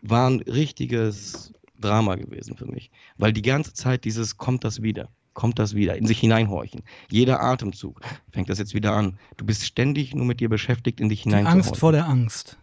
waren 0.02 0.42
richtiges 0.42 1.54
Drama 1.80 2.16
gewesen 2.16 2.56
für 2.56 2.66
mich. 2.66 2.92
Weil 3.18 3.34
die 3.34 3.42
ganze 3.42 3.74
Zeit 3.74 4.06
dieses, 4.06 4.38
kommt 4.38 4.64
das 4.64 4.82
wieder, 4.82 5.10
kommt 5.34 5.60
das 5.60 5.76
wieder, 5.76 5.98
in 5.98 6.08
sich 6.08 6.20
hineinhorchen. 6.20 6.84
Jeder 7.10 7.42
Atemzug 7.42 8.02
fängt 8.32 8.50
das 8.50 8.60
jetzt 8.60 8.74
wieder 8.74 8.94
an. 8.94 9.18
Du 9.38 9.46
bist 9.46 9.66
ständig 9.66 10.14
nur 10.16 10.26
mit 10.26 10.40
dir 10.40 10.50
beschäftigt, 10.50 11.00
in 11.00 11.10
dich 11.10 11.24
hineinzuhorchen. 11.24 11.62
Angst 11.62 11.78
vor 11.78 11.92
der 11.92 12.08
Angst. 12.08 12.58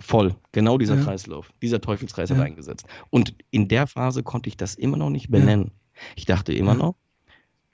Voll, 0.00 0.34
genau 0.52 0.78
dieser 0.78 0.96
ja. 0.96 1.04
Kreislauf, 1.04 1.52
dieser 1.60 1.80
Teufelskreis 1.80 2.30
ja. 2.30 2.36
hat 2.36 2.44
eingesetzt. 2.44 2.86
Und 3.10 3.34
in 3.50 3.68
der 3.68 3.86
Phase 3.86 4.22
konnte 4.22 4.48
ich 4.48 4.56
das 4.56 4.74
immer 4.74 4.96
noch 4.96 5.10
nicht 5.10 5.30
benennen. 5.30 5.66
Ja. 5.66 6.00
Ich 6.16 6.24
dachte 6.24 6.54
immer 6.54 6.74
noch, 6.74 6.96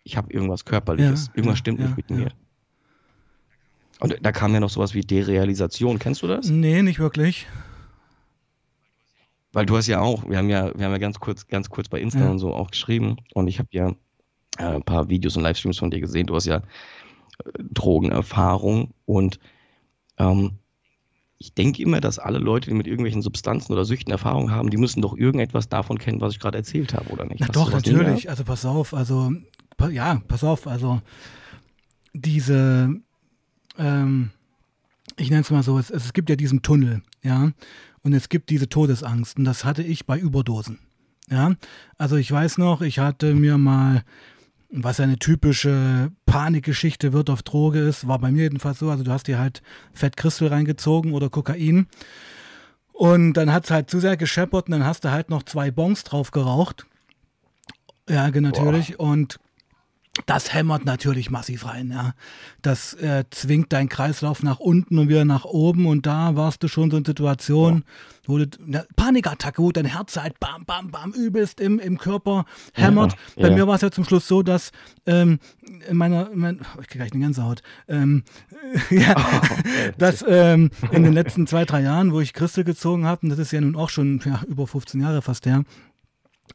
ich 0.03 0.17
habe 0.17 0.33
irgendwas 0.33 0.65
Körperliches, 0.65 1.31
irgendwas 1.35 1.59
stimmt 1.59 1.79
nicht 1.81 1.97
mit 1.97 2.11
mir. 2.11 2.29
Und 4.01 4.17
da 4.21 4.33
kam 4.33 4.53
ja 4.53 4.61
noch 4.61 4.71
sowas 4.71 4.93
wie 4.95 5.01
Derealisation. 5.01 5.99
Kennst 5.99 6.23
du 6.23 6.27
das? 6.27 6.49
Nee, 6.49 6.83
nicht 6.83 6.99
wirklich. 6.99 7.47
Weil 9.53 9.65
du 9.65 9.77
hast 9.77 9.87
ja 9.87 10.01
auch, 10.01 10.29
wir 10.29 10.37
haben 10.37 10.51
ja, 10.51 10.77
wir 10.77 10.85
haben 10.85 10.93
ja 10.93 10.99
ganz 10.99 11.19
kurz, 11.19 11.47
ganz 11.47 11.71
kurz 11.71 11.89
bei 11.89 12.01
Insta 12.01 12.29
und 12.29 12.39
so 12.39 12.53
auch 12.53 12.71
geschrieben 12.71 13.17
und 13.33 13.49
ich 13.49 13.59
habe 13.59 13.69
ja 13.73 13.89
äh, 14.59 14.65
ein 14.65 14.83
paar 14.83 15.09
Videos 15.09 15.37
und 15.37 15.45
Livestreams 15.45 15.79
von 15.79 15.91
dir 15.91 16.01
gesehen. 16.01 16.27
Du 16.27 16.35
hast 16.35 16.45
ja 16.45 16.57
äh, 16.57 16.63
Drogenerfahrung 17.71 18.93
und 19.07 19.39
ähm, 20.19 20.59
ich 21.39 21.55
denke 21.55 21.83
immer, 21.83 22.01
dass 22.01 22.19
alle 22.19 22.39
Leute, 22.39 22.71
die 22.71 22.77
mit 22.77 22.87
irgendwelchen 22.87 23.23
Substanzen 23.23 23.73
oder 23.73 23.85
Süchten 23.85 24.11
Erfahrung 24.11 24.51
haben, 24.51 24.71
die 24.71 24.79
müssen 24.79 25.03
doch 25.03 25.17
irgendetwas 25.17 25.69
davon 25.69 25.99
kennen, 25.99 26.21
was 26.21 26.33
ich 26.33 26.41
gerade 26.41 26.59
erzählt 26.59 26.95
habe, 26.95 27.11
oder 27.11 27.27
nicht? 27.27 27.41
Na 27.41 27.49
doch, 27.49 27.71
natürlich. 27.71 28.31
Also 28.31 28.45
pass 28.45 28.65
auf, 28.65 28.95
also 28.95 29.33
ja, 29.91 30.23
pass 30.27 30.43
auf, 30.43 30.67
also 30.67 31.03
diese, 32.15 32.95
ähm, 33.79 34.31
ich 35.17 35.29
nenne 35.29 35.43
es 35.43 35.51
mal 35.51 35.63
so, 35.63 35.79
es, 35.79 35.91
es 35.91 36.15
gibt 36.15 36.31
ja 36.31 36.37
diesen 36.37 36.63
Tunnel, 36.63 37.03
ja, 37.23 37.53
und 38.03 38.15
es 38.15 38.31
gibt 38.31 38.49
diese 38.49 38.69
Todesangst 38.69 39.37
und 39.37 39.45
das 39.45 39.65
hatte 39.65 39.83
ich 39.83 40.07
bei 40.07 40.19
Überdosen, 40.19 40.79
ja. 41.29 41.55
Also 41.99 42.17
ich 42.17 42.33
weiß 42.33 42.57
noch, 42.57 42.81
ich 42.81 42.99
hatte 42.99 43.35
mir 43.35 43.59
mal 43.59 44.05
was 44.69 45.01
eine 45.01 45.19
typische 45.19 46.11
Panikgeschichte 46.27 47.13
wird 47.13 47.31
auf 47.31 47.43
Droge 47.43 47.81
ist, 47.81 48.09
war 48.09 48.19
bei 48.19 48.31
mir 48.31 48.45
jedenfalls 48.45 48.79
so. 48.79 48.91
Also 48.91 49.05
du 49.05 49.11
hast 49.13 49.27
dir 49.27 49.39
halt 49.39 49.63
Fettkristel 49.93 50.49
reingezogen 50.49 51.13
oder 51.13 51.31
Kokain. 51.31 51.87
Und 52.93 53.35
dann 53.35 53.53
hat 53.53 53.65
es 53.65 53.71
halt 53.71 53.91
zu 53.91 54.01
sehr 54.01 54.17
gescheppert 54.17 54.67
und 54.67 54.73
dann 54.73 54.85
hast 54.85 55.05
du 55.05 55.11
halt 55.11 55.31
noch 55.31 55.43
zwei 55.43 55.71
Bongs 55.71 56.03
drauf 56.05 56.31
geraucht. 56.31 56.87
Ja, 58.09 58.31
natürlich. 58.31 58.97
Boah. 58.97 59.07
Und 59.09 59.39
das 60.25 60.55
hämmert 60.55 60.87
natürlich 60.87 61.31
massiv 61.31 61.67
rein, 61.67 61.91
ja. 61.91 62.15
Das 62.63 62.95
äh, 62.95 63.25
zwingt 63.31 63.73
deinen 63.73 63.89
Kreislauf 63.89 64.43
nach 64.43 64.59
unten 64.59 64.99
und 64.99 65.09
wieder 65.09 65.25
nach 65.25 65.45
oben 65.45 65.87
und 65.87 66.07
da 66.07 66.37
warst 66.37 66.63
du 66.63 66.69
schon 66.69 66.91
so 66.91 66.97
in 66.97 67.05
Situationen, 67.05 67.81
ja. 67.81 67.85
wo 68.27 68.39
du 68.39 68.47
eine 68.67 68.87
Panikattacke, 68.97 69.63
wo 69.63 69.71
dein 69.73 69.85
Herz 69.85 70.17
halt 70.17 70.41
bam, 70.41 70.65
bam, 70.65 70.91
bam 70.91 71.13
übelst 71.13 71.61
im, 71.61 71.79
im 71.79 71.99
Körper 71.99 72.47
hämmert. 72.73 73.13
Ja, 73.13 73.43
Bei 73.43 73.49
ja. 73.51 73.55
mir 73.55 73.67
war 73.67 73.75
es 73.75 73.83
ja 73.83 73.91
zum 73.91 74.05
Schluss 74.05 74.27
so, 74.27 74.43
dass 74.43 74.73
ähm, 75.05 75.39
in 75.89 75.97
meiner, 75.97 76.31
in 76.31 76.39
mein, 76.39 76.61
oh, 76.61 76.81
ich 76.81 76.89
kriege 76.89 77.05
gleich 77.05 77.13
eine 77.13 77.23
Gänsehaut, 77.23 77.63
ähm, 77.87 78.25
ja, 78.91 79.15
oh, 79.17 79.93
dass 79.99 80.25
ähm, 80.27 80.71
in 80.93 81.03
den 81.03 81.13
letzten 81.13 81.47
zwei, 81.47 81.65
drei 81.67 81.83
Jahren, 81.83 82.13
wo 82.13 82.21
ich 82.21 82.33
Christel 82.33 82.65
gezogen 82.65 83.05
habe, 83.05 83.21
und 83.23 83.29
das 83.29 83.39
ist 83.39 83.53
ja 83.53 83.61
nun 83.61 83.77
auch 83.77 83.91
schon 83.91 84.21
über 84.49 84.67
15 84.67 85.01
Jahre 85.01 85.21
fast 85.21 85.45
her, 85.45 85.63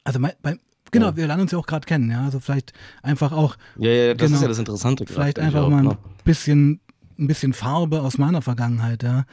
also 0.04 0.20
mein, 0.20 0.34
bei, 0.42 0.58
Genau, 0.92 1.08
ja. 1.08 1.16
wir 1.16 1.28
lernen 1.28 1.44
uns 1.44 1.52
ja 1.52 1.58
auch 1.58 1.66
gerade 1.66 1.86
kennen, 1.86 2.12
ja. 2.12 2.24
Also 2.24 2.40
vielleicht 2.40 2.74
einfach 3.02 3.32
auch. 3.32 3.56
Ja, 3.78 3.90
ja, 3.92 4.14
das 4.14 4.28
genau, 4.28 4.38
ist 4.38 4.42
ja 4.42 4.48
das 4.50 4.60
Interessante. 4.60 5.06
Vielleicht 5.08 5.40
einfach 5.40 5.64
auch, 5.64 5.70
mal 5.70 5.80
ein 5.80 5.86
ja. 5.92 5.98
bisschen, 6.24 6.80
ein 7.18 7.28
bisschen 7.28 7.54
Farbe 7.54 8.02
aus 8.02 8.18
meiner 8.18 8.42
Vergangenheit, 8.42 9.04
ja. 9.04 9.26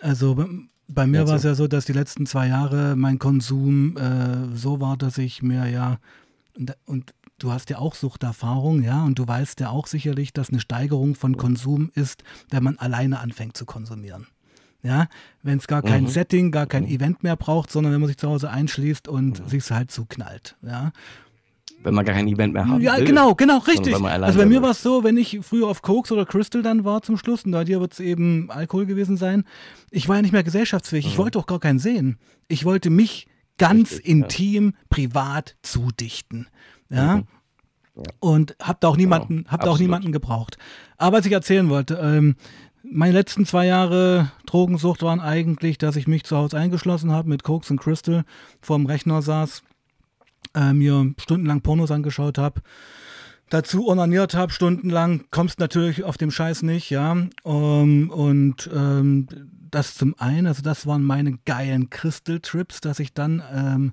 Also 0.00 0.44
bei 0.88 1.06
mir 1.06 1.28
war 1.28 1.36
es 1.36 1.42
ja 1.42 1.54
so, 1.54 1.66
dass 1.66 1.84
die 1.84 1.92
letzten 1.92 2.26
zwei 2.26 2.48
Jahre 2.48 2.96
mein 2.96 3.18
Konsum 3.18 3.96
äh, 3.96 4.56
so 4.56 4.80
war, 4.80 4.96
dass 4.96 5.18
ich 5.18 5.42
mir 5.42 5.68
ja 5.68 5.98
und, 6.56 6.76
und 6.86 7.14
du 7.38 7.52
hast 7.52 7.70
ja 7.70 7.78
auch 7.78 7.94
Suchterfahrung, 7.94 8.82
ja, 8.82 9.02
und 9.04 9.18
du 9.18 9.26
weißt 9.26 9.60
ja 9.60 9.70
auch 9.70 9.86
sicherlich, 9.86 10.32
dass 10.32 10.50
eine 10.50 10.60
Steigerung 10.60 11.14
von 11.14 11.36
Konsum 11.36 11.90
ist, 11.94 12.22
wenn 12.50 12.62
man 12.62 12.78
alleine 12.78 13.20
anfängt 13.20 13.56
zu 13.56 13.64
konsumieren. 13.64 14.26
Ja, 14.82 15.08
wenn 15.42 15.58
es 15.58 15.66
gar 15.66 15.82
kein 15.82 16.04
mhm. 16.04 16.08
Setting, 16.08 16.50
gar 16.50 16.66
kein 16.66 16.84
mhm. 16.84 16.90
Event 16.90 17.22
mehr 17.22 17.36
braucht, 17.36 17.70
sondern 17.70 17.92
wenn 17.92 18.00
man 18.00 18.08
sich 18.08 18.16
zu 18.16 18.28
Hause 18.28 18.50
einschließt 18.50 19.08
und 19.08 19.40
mhm. 19.40 19.48
sich 19.48 19.70
halt 19.70 19.90
zuknallt. 19.90 20.56
Ja. 20.62 20.92
Wenn 21.82 21.94
man 21.94 22.04
gar 22.04 22.14
kein 22.14 22.28
Event 22.28 22.52
mehr 22.52 22.68
hat. 22.68 22.80
Ja, 22.80 22.96
will, 22.96 23.04
genau, 23.04 23.34
genau, 23.34 23.58
richtig. 23.58 23.94
Also 23.94 24.38
bei 24.38 24.46
mir 24.46 24.60
war 24.60 24.70
es 24.70 24.82
so, 24.82 25.02
wenn 25.02 25.16
ich 25.16 25.40
früher 25.42 25.66
auf 25.66 25.80
Koks 25.80 26.12
oder 26.12 26.26
Crystal 26.26 26.62
dann 26.62 26.84
war 26.84 27.02
zum 27.02 27.16
Schluss, 27.16 27.44
und 27.44 27.52
bei 27.52 27.64
dir 27.64 27.80
wird 27.80 27.94
es 27.94 28.00
eben 28.00 28.50
Alkohol 28.50 28.86
gewesen 28.86 29.16
sein, 29.16 29.44
ich 29.90 30.08
war 30.08 30.16
ja 30.16 30.22
nicht 30.22 30.32
mehr 30.32 30.42
gesellschaftsfähig. 30.42 31.06
Ich 31.06 31.14
mhm. 31.14 31.22
wollte 31.22 31.38
auch 31.38 31.46
gar 31.46 31.60
keinen 31.60 31.78
sehen. 31.78 32.18
Ich 32.48 32.64
wollte 32.64 32.90
mich 32.90 33.28
ganz 33.56 33.92
richtig, 33.92 34.08
intim, 34.08 34.64
ja. 34.66 34.78
privat 34.90 35.56
zudichten. 35.62 36.48
Ja. 36.90 37.16
Mhm. 37.16 37.24
Ja. 37.96 38.02
Und 38.20 38.56
hab 38.60 38.80
da 38.80 38.88
auch 38.88 38.96
niemanden, 38.96 39.38
genau, 39.38 39.50
hab 39.50 39.62
da 39.62 39.70
auch 39.70 39.78
niemanden 39.78 40.12
gebraucht. 40.12 40.58
Aber 40.96 41.18
was 41.18 41.26
ich 41.26 41.32
erzählen 41.32 41.68
wollte, 41.68 41.98
ähm, 42.02 42.36
meine 42.82 43.12
letzten 43.12 43.46
zwei 43.46 43.66
Jahre 43.66 44.30
Drogensucht 44.46 45.02
waren 45.02 45.20
eigentlich, 45.20 45.78
dass 45.78 45.96
ich 45.96 46.06
mich 46.06 46.24
zu 46.24 46.36
Hause 46.36 46.58
eingeschlossen 46.58 47.12
habe 47.12 47.28
mit 47.28 47.42
Koks 47.42 47.70
und 47.70 47.80
Crystal, 47.80 48.24
vorm 48.60 48.86
Rechner 48.86 49.22
saß, 49.22 49.62
äh, 50.54 50.72
mir 50.72 51.12
stundenlang 51.20 51.60
Pornos 51.60 51.90
angeschaut 51.90 52.38
habe, 52.38 52.60
dazu 53.50 53.88
onaniert 53.88 54.34
habe, 54.34 54.52
stundenlang, 54.52 55.24
kommst 55.30 55.58
natürlich 55.58 56.04
auf 56.04 56.16
dem 56.16 56.30
Scheiß 56.30 56.62
nicht, 56.62 56.90
ja. 56.90 57.16
Um, 57.42 58.10
und 58.10 58.70
ähm, 58.74 59.26
das 59.70 59.94
zum 59.94 60.14
einen, 60.18 60.46
also 60.46 60.62
das 60.62 60.86
waren 60.86 61.02
meine 61.02 61.38
geilen 61.44 61.90
Crystal-Trips, 61.90 62.80
dass 62.80 62.98
ich 62.98 63.14
dann 63.14 63.42
ähm, 63.52 63.92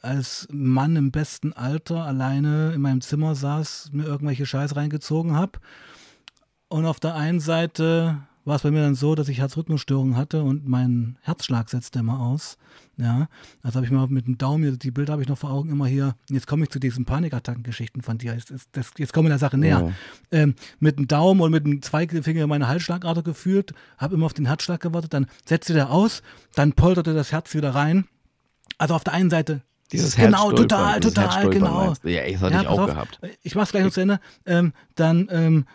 als 0.00 0.46
Mann 0.50 0.96
im 0.96 1.10
besten 1.10 1.52
Alter 1.52 2.04
alleine 2.04 2.72
in 2.74 2.80
meinem 2.80 3.00
Zimmer 3.00 3.34
saß, 3.34 3.90
mir 3.92 4.04
irgendwelche 4.04 4.46
Scheiß 4.46 4.76
reingezogen 4.76 5.34
habe 5.34 5.58
und 6.68 6.86
auf 6.86 7.00
der 7.00 7.14
einen 7.14 7.40
Seite 7.40 8.18
war 8.44 8.56
es 8.56 8.62
bei 8.62 8.70
mir 8.70 8.82
dann 8.82 8.94
so, 8.94 9.14
dass 9.14 9.28
ich 9.28 9.38
Herzrhythmusstörungen 9.38 10.16
hatte 10.16 10.42
und 10.42 10.68
mein 10.68 11.16
Herzschlag 11.22 11.70
setzte 11.70 12.00
immer 12.00 12.20
aus. 12.20 12.58
Ja, 12.96 13.28
also 13.62 13.76
habe 13.76 13.86
ich 13.86 13.92
mal 13.92 14.06
mit 14.08 14.26
dem 14.26 14.38
Daumen, 14.38 14.78
die 14.78 14.90
Bilder 14.90 15.14
habe 15.14 15.22
ich 15.22 15.28
noch 15.28 15.38
vor 15.38 15.50
Augen 15.50 15.70
immer 15.70 15.86
hier. 15.86 16.14
Jetzt 16.28 16.46
komme 16.46 16.64
ich 16.64 16.70
zu 16.70 16.78
diesen 16.78 17.06
Panikattacken-Geschichten 17.06 18.02
von 18.02 18.18
dir. 18.18 18.34
Jetzt, 18.34 18.50
jetzt, 18.50 18.98
jetzt 18.98 19.12
kommen 19.12 19.26
wir 19.26 19.30
der 19.30 19.38
Sache 19.38 19.56
näher. 19.56 19.92
Ja. 20.30 20.40
Ähm, 20.42 20.54
mit 20.78 20.98
dem 20.98 21.08
Daumen 21.08 21.40
und 21.40 21.50
mit 21.50 21.64
dem 21.64 21.82
Zweigefinger 21.82 22.46
meine 22.46 22.68
Halsschlagader 22.68 23.22
gefühlt, 23.22 23.72
habe 23.98 24.14
immer 24.14 24.26
auf 24.26 24.34
den 24.34 24.46
Herzschlag 24.46 24.80
gewartet, 24.80 25.14
dann 25.14 25.26
setzte 25.44 25.72
der 25.72 25.90
aus, 25.90 26.22
dann 26.54 26.74
polterte 26.74 27.14
das 27.14 27.32
Herz 27.32 27.54
wieder 27.54 27.74
rein. 27.74 28.06
Also 28.78 28.94
auf 28.94 29.04
der 29.04 29.14
einen 29.14 29.30
Seite 29.30 29.62
dieses 29.90 30.16
Genau, 30.16 30.52
total, 30.52 31.00
total, 31.00 31.50
genau. 31.50 31.94
Ja, 32.04 32.30
das 32.30 32.40
hatte 32.40 32.54
ja, 32.54 32.62
ich 32.62 32.68
auch 32.68 32.80
auf, 32.80 32.86
gehabt. 32.86 33.20
Ich 33.42 33.54
mach's 33.54 33.70
gleich 33.70 33.84
noch 33.84 33.92
zu 33.92 34.00
Ende. 34.00 34.20
Ähm, 34.46 34.72
dann 34.94 35.28
ähm, 35.30 35.66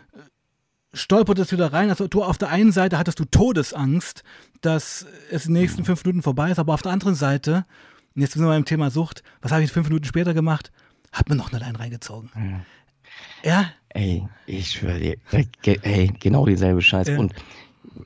stolpert 0.94 1.40
es 1.40 1.52
wieder 1.52 1.72
rein. 1.72 1.90
Also 1.90 2.08
du 2.08 2.24
auf 2.24 2.38
der 2.38 2.50
einen 2.50 2.72
Seite 2.72 2.98
hattest 2.98 3.20
du 3.20 3.26
Todesangst, 3.26 4.24
dass 4.62 5.06
es 5.32 5.46
in 5.46 5.54
den 5.54 5.62
nächsten 5.62 5.86
fünf 5.86 6.04
Minuten 6.04 6.24
vorbei 6.24 6.52
ist, 6.52 6.60
aber 6.60 6.74
auf 6.74 6.82
der 6.82 6.92
anderen 6.92 7.16
Seite, 7.16 7.66
und 8.16 8.22
jetzt 8.22 8.34
sind 8.34 8.42
wir 8.42 8.50
beim 8.50 8.66
Thema 8.66 8.90
Sucht, 8.90 9.24
was 9.42 9.52
habe 9.52 9.64
ich 9.64 9.72
fünf 9.72 9.88
Minuten 9.88 10.06
später 10.06 10.34
gemacht? 10.34 10.72
Hab 11.12 11.30
mir 11.30 11.36
noch 11.36 11.52
eine 11.52 11.64
Line 11.64 11.80
reingezogen. 11.80 12.30
Ja. 13.44 13.52
ja? 13.52 13.72
Ey, 13.90 14.28
ich 14.46 14.72
schwöre 14.72 15.00
dir, 15.00 15.18
ey, 15.64 16.12
genau 16.20 16.46
dieselbe 16.46 16.82
Scheiße. 16.82 17.14
Ja. 17.14 17.20
Und 17.20 17.34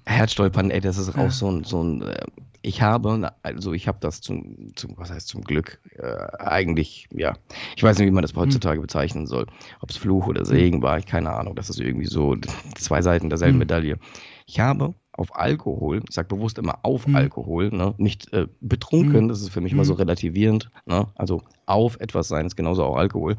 Herzstolpern, 0.06 0.72
ey, 0.72 0.80
das 0.80 0.98
ist 0.98 1.18
auch 1.18 1.32
so 1.32 1.52
ein, 1.52 1.64
so 1.64 1.84
ein 1.84 2.02
äh, 2.04 2.26
ich 2.66 2.82
habe, 2.82 3.32
also 3.44 3.74
ich 3.74 3.88
habe 3.90 3.98
das 4.00 4.22
zum, 4.22 4.72
zum, 4.76 4.98
was 4.98 5.12
heißt 5.12 5.28
zum 5.28 5.42
Glück, 5.42 5.80
äh, 5.98 6.16
eigentlich, 6.40 7.08
ja, 7.14 7.34
ich 7.76 7.84
weiß 7.84 7.98
nicht, 7.98 8.08
wie 8.08 8.12
man 8.12 8.22
das 8.22 8.32
hm. 8.32 8.40
heutzutage 8.40 8.80
bezeichnen 8.80 9.28
soll. 9.28 9.46
Ob 9.82 9.90
es 9.90 9.98
Fluch 9.98 10.28
oder 10.28 10.40
hm. 10.40 10.46
Segen 10.46 10.82
war, 10.82 10.98
ich 10.98 11.06
keine 11.06 11.34
Ahnung. 11.34 11.56
Das 11.56 11.70
ist 11.70 11.80
irgendwie 11.80 12.08
so 12.08 12.38
zwei 12.76 13.02
Seiten 13.02 13.30
derselben 13.30 13.56
mhm. 13.56 13.60
Medaille. 13.60 14.00
Ich 14.48 14.62
habe 14.62 14.96
auf 15.12 15.36
Alkohol, 15.36 16.02
ich 16.08 16.16
sage 16.16 16.30
bewusst 16.30 16.58
immer 16.58 16.80
auf 16.84 17.06
mhm. 17.06 17.18
Alkohol, 17.18 17.70
ne? 17.70 17.94
nicht 17.98 18.32
äh, 18.34 18.48
betrunken, 18.62 19.26
mhm. 19.26 19.28
das 19.28 19.42
ist 19.42 19.50
für 19.50 19.62
mich 19.62 19.74
immer 19.74 19.86
so 19.86 19.94
relativierend. 19.94 20.72
Ne? 20.86 21.08
Also 21.16 21.42
auf 21.66 22.00
etwas 22.00 22.30
sein 22.30 22.46
ist 22.46 22.56
genauso 22.56 22.84
auch 22.84 22.96
Alkohol. 22.96 23.36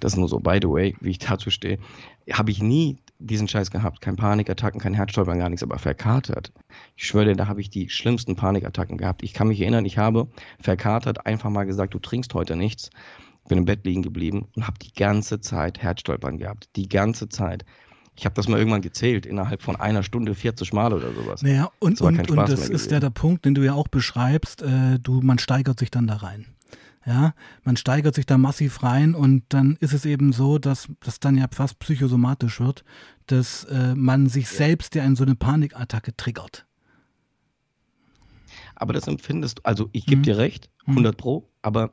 Das 0.00 0.12
ist 0.12 0.18
nur 0.18 0.28
so, 0.28 0.40
by 0.40 0.58
the 0.60 0.68
way, 0.68 0.96
wie 1.00 1.10
ich 1.10 1.18
dazu 1.18 1.50
stehe. 1.50 1.78
Habe 2.30 2.50
ich 2.50 2.60
nie 2.60 2.96
diesen 3.18 3.48
Scheiß 3.48 3.70
gehabt. 3.70 4.00
Kein 4.00 4.16
Panikattacken, 4.16 4.80
kein 4.80 4.94
Herzstolpern, 4.94 5.38
gar 5.38 5.48
nichts, 5.48 5.62
aber 5.62 5.78
verkatert. 5.78 6.52
Ich 6.96 7.06
schwöre 7.06 7.26
dir, 7.26 7.36
da 7.36 7.46
habe 7.46 7.60
ich 7.60 7.70
die 7.70 7.88
schlimmsten 7.88 8.36
Panikattacken 8.36 8.98
gehabt. 8.98 9.22
Ich 9.22 9.32
kann 9.32 9.48
mich 9.48 9.60
erinnern, 9.60 9.84
ich 9.84 9.98
habe 9.98 10.28
verkatert 10.60 11.26
einfach 11.26 11.50
mal 11.50 11.64
gesagt, 11.64 11.94
du 11.94 11.98
trinkst 11.98 12.34
heute 12.34 12.56
nichts. 12.56 12.90
Bin 13.48 13.58
im 13.58 13.64
Bett 13.66 13.84
liegen 13.84 14.02
geblieben 14.02 14.48
und 14.56 14.66
habe 14.66 14.78
die 14.78 14.92
ganze 14.92 15.40
Zeit 15.40 15.82
Herzstolpern 15.82 16.38
gehabt. 16.38 16.68
Die 16.76 16.88
ganze 16.88 17.28
Zeit. 17.28 17.64
Ich 18.16 18.24
habe 18.24 18.34
das 18.34 18.48
mal 18.48 18.58
irgendwann 18.58 18.80
gezählt, 18.80 19.26
innerhalb 19.26 19.60
von 19.60 19.76
einer 19.76 20.02
Stunde 20.02 20.34
40 20.34 20.72
Mal 20.72 20.92
oder 20.92 21.12
sowas. 21.12 21.42
Naja, 21.42 21.70
und, 21.80 22.00
das, 22.00 22.06
und, 22.06 22.30
und 22.30 22.48
das 22.48 22.68
ist 22.68 22.90
ja 22.90 23.00
der 23.00 23.10
Punkt, 23.10 23.44
den 23.44 23.54
du 23.54 23.62
ja 23.62 23.74
auch 23.74 23.88
beschreibst, 23.88 24.62
äh, 24.62 24.98
du, 25.00 25.20
man 25.20 25.38
steigert 25.38 25.78
sich 25.78 25.90
dann 25.90 26.06
da 26.06 26.16
rein. 26.16 26.46
Ja, 27.06 27.34
man 27.64 27.76
steigert 27.76 28.14
sich 28.14 28.24
da 28.24 28.38
massiv 28.38 28.82
rein 28.82 29.14
und 29.14 29.42
dann 29.50 29.76
ist 29.80 29.92
es 29.92 30.06
eben 30.06 30.32
so, 30.32 30.58
dass 30.58 30.88
das 31.00 31.20
dann 31.20 31.36
ja 31.36 31.46
fast 31.50 31.78
psychosomatisch 31.78 32.60
wird, 32.60 32.82
dass 33.26 33.64
äh, 33.64 33.94
man 33.94 34.28
sich 34.28 34.48
selbst 34.48 34.94
ja 34.94 35.04
in 35.04 35.14
so 35.14 35.24
eine 35.24 35.34
Panikattacke 35.34 36.16
triggert. 36.16 36.66
Aber 38.74 38.94
das 38.94 39.06
empfindest 39.06 39.58
du, 39.58 39.62
also 39.64 39.88
ich 39.92 40.06
gebe 40.06 40.20
mhm. 40.20 40.24
dir 40.24 40.38
recht, 40.38 40.70
100 40.86 41.14
mhm. 41.14 41.16
Pro, 41.16 41.48
aber 41.60 41.92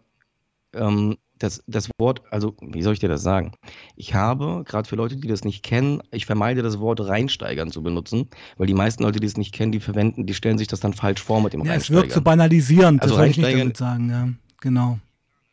ähm, 0.73 1.17
das, 1.39 1.63
das 1.67 1.89
Wort, 1.97 2.21
also 2.31 2.55
wie 2.61 2.81
soll 2.81 2.93
ich 2.93 2.99
dir 2.99 3.09
das 3.09 3.23
sagen? 3.23 3.53
Ich 3.95 4.13
habe, 4.13 4.63
gerade 4.65 4.87
für 4.87 4.95
Leute, 4.95 5.17
die 5.17 5.27
das 5.27 5.43
nicht 5.43 5.63
kennen, 5.63 6.01
ich 6.11 6.25
vermeide 6.25 6.61
das 6.61 6.79
Wort 6.79 7.01
reinsteigern 7.01 7.71
zu 7.71 7.81
benutzen, 7.81 8.29
weil 8.57 8.67
die 8.67 8.73
meisten 8.73 9.03
Leute, 9.03 9.19
die 9.19 9.27
es 9.27 9.37
nicht 9.37 9.53
kennen, 9.53 9.71
die 9.71 9.79
verwenden, 9.79 10.25
die 10.25 10.33
stellen 10.33 10.57
sich 10.57 10.67
das 10.67 10.79
dann 10.79 10.93
falsch 10.93 11.21
vor 11.21 11.41
mit 11.41 11.53
dem 11.53 11.65
ja, 11.65 11.73
Reinsteigern. 11.73 12.03
Es 12.03 12.09
wirkt 12.09 12.13
so 12.13 12.21
banalisierend, 12.21 13.01
also 13.01 13.15
das 13.15 13.19
soll 13.19 13.29
ich 13.29 13.37
nicht 13.37 13.59
damit 13.59 13.77
sagen, 13.77 14.09
ja, 14.09 14.29
genau. 14.61 14.99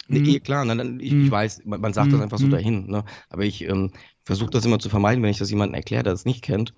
Nee, 0.08 0.20
mhm. 0.20 0.42
klar, 0.42 0.64
ne, 0.64 0.98
ich, 1.00 1.12
mhm. 1.12 1.24
ich, 1.24 1.30
weiß, 1.30 1.64
man, 1.66 1.80
man 1.80 1.92
sagt 1.92 2.08
mhm. 2.08 2.12
das 2.12 2.20
einfach 2.22 2.38
so 2.38 2.46
mhm. 2.46 2.50
dahin, 2.50 2.86
ne? 2.86 3.04
aber 3.28 3.44
ich 3.44 3.62
ähm, 3.68 3.90
versuche 4.24 4.50
das 4.50 4.64
immer 4.64 4.78
zu 4.78 4.88
vermeiden, 4.88 5.22
wenn 5.22 5.30
ich 5.30 5.38
das 5.38 5.50
jemandem 5.50 5.74
erkläre, 5.74 6.02
der 6.02 6.14
es 6.14 6.24
nicht 6.24 6.42
kennt, 6.42 6.72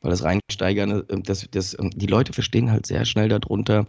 weil 0.00 0.10
das 0.10 0.22
Reinsteigern, 0.22 1.04
äh, 1.08 1.20
das, 1.22 1.46
das, 1.50 1.76
ähm, 1.78 1.90
die 1.90 2.06
Leute 2.06 2.32
verstehen 2.32 2.70
halt 2.70 2.86
sehr 2.86 3.04
schnell 3.04 3.28
darunter, 3.28 3.86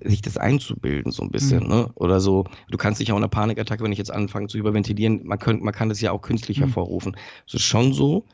sich 0.00 0.22
das 0.22 0.36
einzubilden, 0.36 1.12
so 1.12 1.22
ein 1.22 1.30
bisschen, 1.30 1.64
mhm. 1.64 1.68
ne? 1.68 1.90
Oder 1.94 2.20
so, 2.20 2.44
du 2.68 2.76
kannst 2.76 3.00
dich 3.00 3.10
auch 3.10 3.16
in 3.16 3.22
einer 3.22 3.28
Panikattacke, 3.28 3.82
wenn 3.82 3.92
ich 3.92 3.98
jetzt 3.98 4.12
anfange 4.12 4.48
zu 4.48 4.58
überventilieren, 4.58 5.24
man, 5.24 5.38
könnt, 5.38 5.62
man 5.62 5.74
kann 5.74 5.88
das 5.88 6.00
ja 6.00 6.12
auch 6.12 6.22
künstlich 6.22 6.58
mhm. 6.58 6.64
hervorrufen. 6.64 7.16
Es 7.46 7.54
ist 7.54 7.62
schon 7.62 7.92
so, 7.92 8.24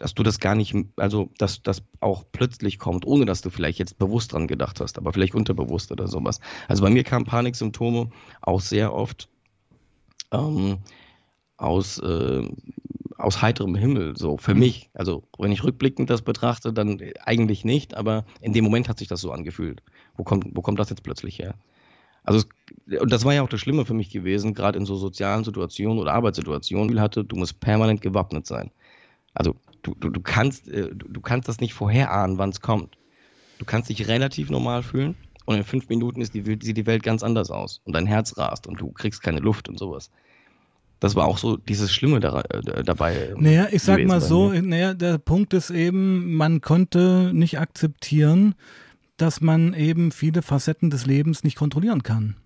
dass 0.00 0.14
du 0.14 0.22
das 0.22 0.40
gar 0.40 0.54
nicht, 0.54 0.74
also 0.96 1.30
dass 1.38 1.62
das 1.62 1.82
auch 2.00 2.24
plötzlich 2.32 2.78
kommt, 2.78 3.06
ohne 3.06 3.26
dass 3.26 3.42
du 3.42 3.50
vielleicht 3.50 3.78
jetzt 3.78 3.98
bewusst 3.98 4.32
dran 4.32 4.48
gedacht 4.48 4.80
hast, 4.80 4.98
aber 4.98 5.12
vielleicht 5.12 5.34
unterbewusst 5.34 5.92
oder 5.92 6.08
sowas. 6.08 6.40
Also 6.68 6.82
bei 6.82 6.90
mir 6.90 7.04
kamen 7.04 7.26
Paniksymptome 7.26 8.10
auch 8.40 8.60
sehr 8.60 8.94
oft 8.94 9.28
ähm, 10.32 10.78
aus, 11.58 11.98
äh, 11.98 12.48
aus 13.18 13.42
heiterem 13.42 13.74
Himmel, 13.74 14.16
so 14.16 14.38
für 14.38 14.54
mhm. 14.54 14.60
mich. 14.60 14.90
Also 14.94 15.24
wenn 15.38 15.52
ich 15.52 15.62
rückblickend 15.64 16.08
das 16.08 16.22
betrachte, 16.22 16.72
dann 16.72 17.00
eigentlich 17.24 17.64
nicht, 17.64 17.94
aber 17.94 18.24
in 18.40 18.54
dem 18.54 18.64
Moment 18.64 18.88
hat 18.88 18.98
sich 18.98 19.08
das 19.08 19.20
so 19.20 19.32
angefühlt. 19.32 19.82
Wo 20.16 20.24
kommt, 20.24 20.46
wo 20.54 20.62
kommt 20.62 20.78
das 20.78 20.90
jetzt 20.90 21.02
plötzlich 21.02 21.38
her? 21.38 21.54
Also, 22.22 22.46
es, 22.86 23.00
und 23.00 23.12
das 23.12 23.24
war 23.24 23.34
ja 23.34 23.42
auch 23.42 23.48
das 23.48 23.60
Schlimme 23.60 23.84
für 23.84 23.94
mich 23.94 24.10
gewesen, 24.10 24.54
gerade 24.54 24.78
in 24.78 24.86
so 24.86 24.96
sozialen 24.96 25.44
Situationen 25.44 25.98
oder 25.98 26.12
Arbeitssituationen, 26.12 26.94
ich 26.94 27.00
hatte, 27.00 27.24
du 27.24 27.36
musst 27.36 27.60
permanent 27.60 28.02
gewappnet 28.02 28.46
sein. 28.46 28.70
Also, 29.34 29.54
du, 29.82 29.94
du, 29.94 30.10
du, 30.10 30.20
kannst, 30.20 30.68
äh, 30.68 30.94
du, 30.94 31.08
du 31.08 31.20
kannst 31.20 31.48
das 31.48 31.60
nicht 31.60 31.74
vorherahnen, 31.74 32.38
wann 32.38 32.50
es 32.50 32.60
kommt. 32.60 32.96
Du 33.58 33.64
kannst 33.64 33.90
dich 33.90 34.08
relativ 34.08 34.50
normal 34.50 34.82
fühlen 34.82 35.16
und 35.44 35.56
in 35.56 35.64
fünf 35.64 35.88
Minuten 35.88 36.20
ist 36.20 36.34
die, 36.34 36.42
sieht 36.42 36.76
die 36.76 36.86
Welt 36.86 37.02
ganz 37.02 37.22
anders 37.22 37.50
aus 37.50 37.80
und 37.84 37.94
dein 37.94 38.06
Herz 38.06 38.36
rast 38.38 38.66
und 38.66 38.80
du 38.80 38.92
kriegst 38.92 39.22
keine 39.22 39.40
Luft 39.40 39.68
und 39.68 39.78
sowas. 39.78 40.10
Das 41.00 41.16
war 41.16 41.26
auch 41.26 41.38
so 41.38 41.56
dieses 41.56 41.92
Schlimme 41.92 42.20
da, 42.20 42.42
äh, 42.42 42.84
dabei. 42.84 43.34
Naja, 43.36 43.68
ich 43.72 43.82
sag 43.82 44.04
mal 44.04 44.20
so, 44.20 44.52
naja, 44.52 44.92
der 44.92 45.16
Punkt 45.16 45.54
ist 45.54 45.70
eben, 45.70 46.34
man 46.34 46.60
konnte 46.60 47.32
nicht 47.34 47.58
akzeptieren, 47.58 48.54
dass 49.16 49.40
man 49.40 49.74
eben 49.74 50.12
viele 50.12 50.42
Facetten 50.42 50.90
des 50.90 51.06
Lebens 51.06 51.42
nicht 51.42 51.56
kontrollieren 51.56 52.02
kann. 52.02 52.36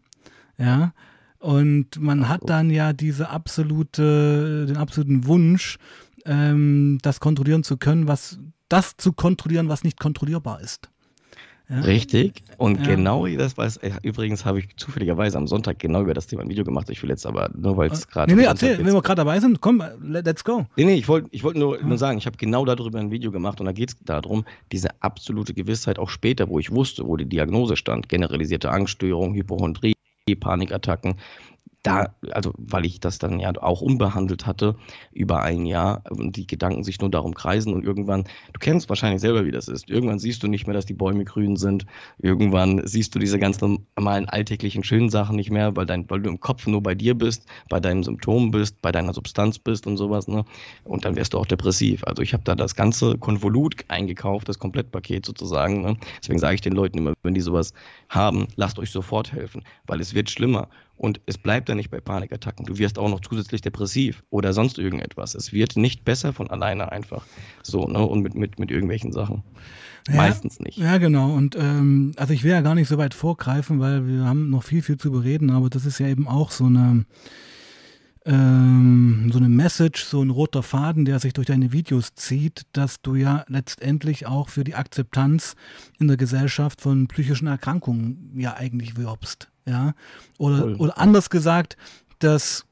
Ja. 0.57 0.93
Und 1.39 2.01
man 2.01 2.29
hat 2.29 2.41
dann 2.47 2.71
ja 2.71 2.93
diese 2.93 3.29
absolute, 3.29 4.67
den 4.67 4.77
absoluten 4.77 5.27
Wunsch, 5.27 5.79
ähm, 6.25 6.99
das 7.03 7.21
kontrollieren 7.21 7.63
zu 7.63 7.77
können, 7.77 8.09
was 8.09 8.39
das 8.69 8.97
zu 8.97 9.13
kontrollieren, 9.13 9.69
was 9.69 9.85
nicht 9.85 10.01
kontrollierbar 10.01 10.61
ist. 10.61 10.91
Ja? 11.69 11.81
Richtig. 11.81 12.43
Und 12.59 12.81
ja. 12.81 12.95
genau 12.95 13.27
das 13.27 13.57
weiß, 13.57 13.79
äh, 13.79 13.93
übrigens 14.03 14.45
habe 14.45 14.59
ich 14.59 14.77
zufälligerweise 14.77 15.39
am 15.39 15.47
Sonntag 15.47 15.79
genau 15.79 16.03
über 16.03 16.13
das 16.13 16.27
Thema 16.27 16.43
ein 16.43 16.49
Video 16.51 16.63
gemacht. 16.63 16.91
Ich 16.91 17.03
will 17.03 17.09
jetzt 17.09 17.25
aber 17.25 17.51
nur, 17.55 17.77
weil 17.79 17.91
es 17.91 18.07
gerade. 18.07 18.31
Nee, 18.31 18.43
nee, 18.43 18.47
erzähl, 18.47 18.79
wenn 18.79 18.93
wir 18.93 19.01
gerade 19.01 19.21
dabei 19.21 19.41
sind, 19.41 19.63
komm, 19.63 19.83
let's 20.03 20.45
go. 20.45 20.67
Nee, 20.77 20.85
nee, 20.85 20.95
ich 20.95 21.09
wollte 21.09 21.29
ich 21.31 21.43
wollt 21.43 21.57
nur, 21.57 21.81
ja. 21.81 21.87
nur 21.87 21.97
sagen, 21.97 22.19
ich 22.19 22.27
habe 22.27 22.37
genau 22.37 22.67
darüber 22.67 22.99
ein 22.99 23.11
Video 23.11 23.31
gemacht 23.31 23.61
und 23.61 23.67
da 23.67 23.73
geht 23.73 23.91
es 23.91 23.97
darum, 24.05 24.45
diese 24.73 24.91
absolute 25.01 25.55
Gewissheit 25.55 25.99
auch 25.99 26.11
später, 26.11 26.49
wo 26.49 26.59
ich 26.59 26.71
wusste, 26.71 27.07
wo 27.07 27.17
die 27.17 27.27
Diagnose 27.27 27.77
stand, 27.77 28.11
generalisierte 28.11 28.71
Angststörung, 28.71 29.35
Hypochondrie, 29.35 29.95
Panikattacken, 30.39 31.17
da, 31.85 32.15
also 32.33 32.53
weil 32.57 32.87
ich 32.87 32.99
das 32.99 33.19
dann 33.19 33.39
ja 33.39 33.53
auch 33.61 33.83
unbehandelt 33.83 34.47
hatte 34.47 34.75
über 35.13 35.43
ein 35.43 35.67
Jahr 35.67 36.03
und 36.11 36.35
die 36.35 36.47
Gedanken 36.47 36.83
sich 36.83 36.99
nur 37.01 37.11
darum 37.11 37.35
kreisen 37.35 37.75
und 37.75 37.85
irgendwann, 37.85 38.25
du 38.53 38.59
kennst 38.59 38.89
wahrscheinlich 38.89 39.21
selber, 39.21 39.45
wie 39.45 39.51
das 39.51 39.69
ist, 39.69 39.89
irgendwann 39.91 40.19
siehst 40.19 40.43
du 40.43 40.49
nicht 40.49 40.67
mehr, 40.67 40.75
dass 40.75 40.87
die 40.87 40.95
Bäume 40.95 41.25
grün 41.25 41.57
sind, 41.57 41.85
irgendwann 42.19 42.81
siehst 42.87 43.15
du 43.15 43.19
diese 43.19 43.39
ganz 43.39 43.61
normalen 43.61 44.29
alltäglichen 44.29 44.83
schönen 44.83 45.11
Sachen 45.11 45.37
nicht 45.37 45.51
mehr, 45.51 45.77
weil, 45.77 45.85
dein, 45.85 46.09
weil 46.09 46.23
du 46.23 46.31
im 46.31 46.41
Kopf 46.41 46.67
nur 46.67 46.83
bei 46.83 46.95
dir 46.95 47.15
bist, 47.15 47.47
bei 47.69 47.81
deinen 47.81 48.03
Symptomen 48.03 48.51
bist, 48.51 48.81
bei 48.81 48.91
deiner 48.91 49.13
Substanz 49.13 49.59
bist 49.59 49.87
und 49.87 49.99
sowas, 49.99 50.27
ne? 50.27 50.45
Und 50.85 51.05
dann 51.05 51.17
wärst 51.17 51.35
du 51.35 51.39
auch 51.39 51.47
depressiv. 51.47 52.03
Also 52.05 52.23
ich 52.23 52.33
habe 52.33 52.45
da 52.45 52.55
das 52.55 52.75
ganze 52.75 53.19
Konvolut 53.19 53.85
eingekauft, 53.89 54.49
das 54.49 54.59
Komplettpaket 54.59 55.27
sozusagen. 55.27 55.83
Ne? 55.83 55.97
Deswegen 56.23 56.39
sage 56.39 56.55
ich 56.55 56.61
den 56.61 56.73
Leuten 56.73 56.99
immer, 56.99 57.13
wenn 57.23 57.35
die 57.35 57.41
sowas 57.41 57.73
haben, 58.09 58.47
lasst 58.57 58.79
euch 58.79 58.91
sofort 58.91 59.33
helfen, 59.33 59.63
weil 59.87 60.01
es 60.01 60.15
wird 60.15 60.31
schlimmer. 60.31 60.69
Und 60.97 61.21
es 61.27 61.39
bleibt 61.39 61.69
dann 61.69 61.77
nicht 61.77 61.91
bei 61.91 62.01
Panikattacken. 62.01 62.67
Du 62.67 62.79
wirst 62.79 62.99
auch 62.99 63.09
noch 63.09 63.21
zusätzlich 63.21 63.61
depressiv 63.61 64.23
oder 64.31 64.53
sonst 64.53 64.79
irgendetwas. 64.79 65.35
Es 65.35 65.53
wird 65.53 65.77
nicht 65.77 66.05
besser 66.05 66.33
von 66.33 66.51
alleine 66.51 66.93
einfach. 66.93 67.27
So, 67.63 67.87
ne? 67.87 68.01
Und 68.01 68.23
mit, 68.23 68.35
mit, 68.35 68.59
mit 68.59 68.71
irgendwelchen 68.71 69.13
Sachen. 69.13 69.43
Ja, 70.09 70.17
Meistens 70.17 70.61
nicht. 70.61 70.79
Ja, 70.79 70.99
genau. 70.99 71.33
Und 71.35 71.57
ähm, 71.57 72.13
also 72.17 72.33
ich 72.33 72.45
will 72.45 72.53
ja 72.53 72.61
gar 72.61 72.75
nicht 72.75 72.89
so 72.89 72.99
weit 72.99 73.15
vorgreifen, 73.15 73.81
weil 73.81 74.07
wir 74.07 74.25
haben 74.25 74.51
noch 74.51 74.63
viel, 74.63 74.83
viel 74.83 74.99
zu 74.99 75.11
bereden, 75.11 75.51
aber 75.51 75.71
das 75.71 75.87
ist 75.87 75.99
ja 75.99 76.07
eben 76.07 76.29
auch 76.29 76.51
so 76.51 76.67
eine 76.67 77.07
ähm, 78.27 79.31
so 79.33 79.39
eine 79.39 79.49
Message, 79.49 80.05
so 80.05 80.23
ein 80.23 80.31
roter 80.31 80.63
Faden, 80.63 81.05
der 81.05 81.19
sich 81.19 81.35
durch 81.35 81.47
deine 81.47 81.73
Videos 81.73 82.15
zieht, 82.15 82.63
dass 82.73 83.03
du 83.03 83.17
ja 83.17 83.45
letztendlich 83.49 84.27
auch 84.27 84.49
für 84.49 84.65
die 84.65 84.75
Akzeptanz 84.75 85.57
in 85.99 86.09
der 86.09 86.17
Gesellschaft 86.17 86.81
von 86.81 87.07
psychischen 87.09 87.49
Erkrankungen 87.49 88.33
ja 88.37 88.55
eigentlich 88.55 88.97
wirbst. 88.97 89.51
Ja? 89.67 89.95
Oder, 90.39 90.79
oder 90.81 90.99
anders 90.99 91.31
gesagt, 91.31 91.77
dass 92.19 92.67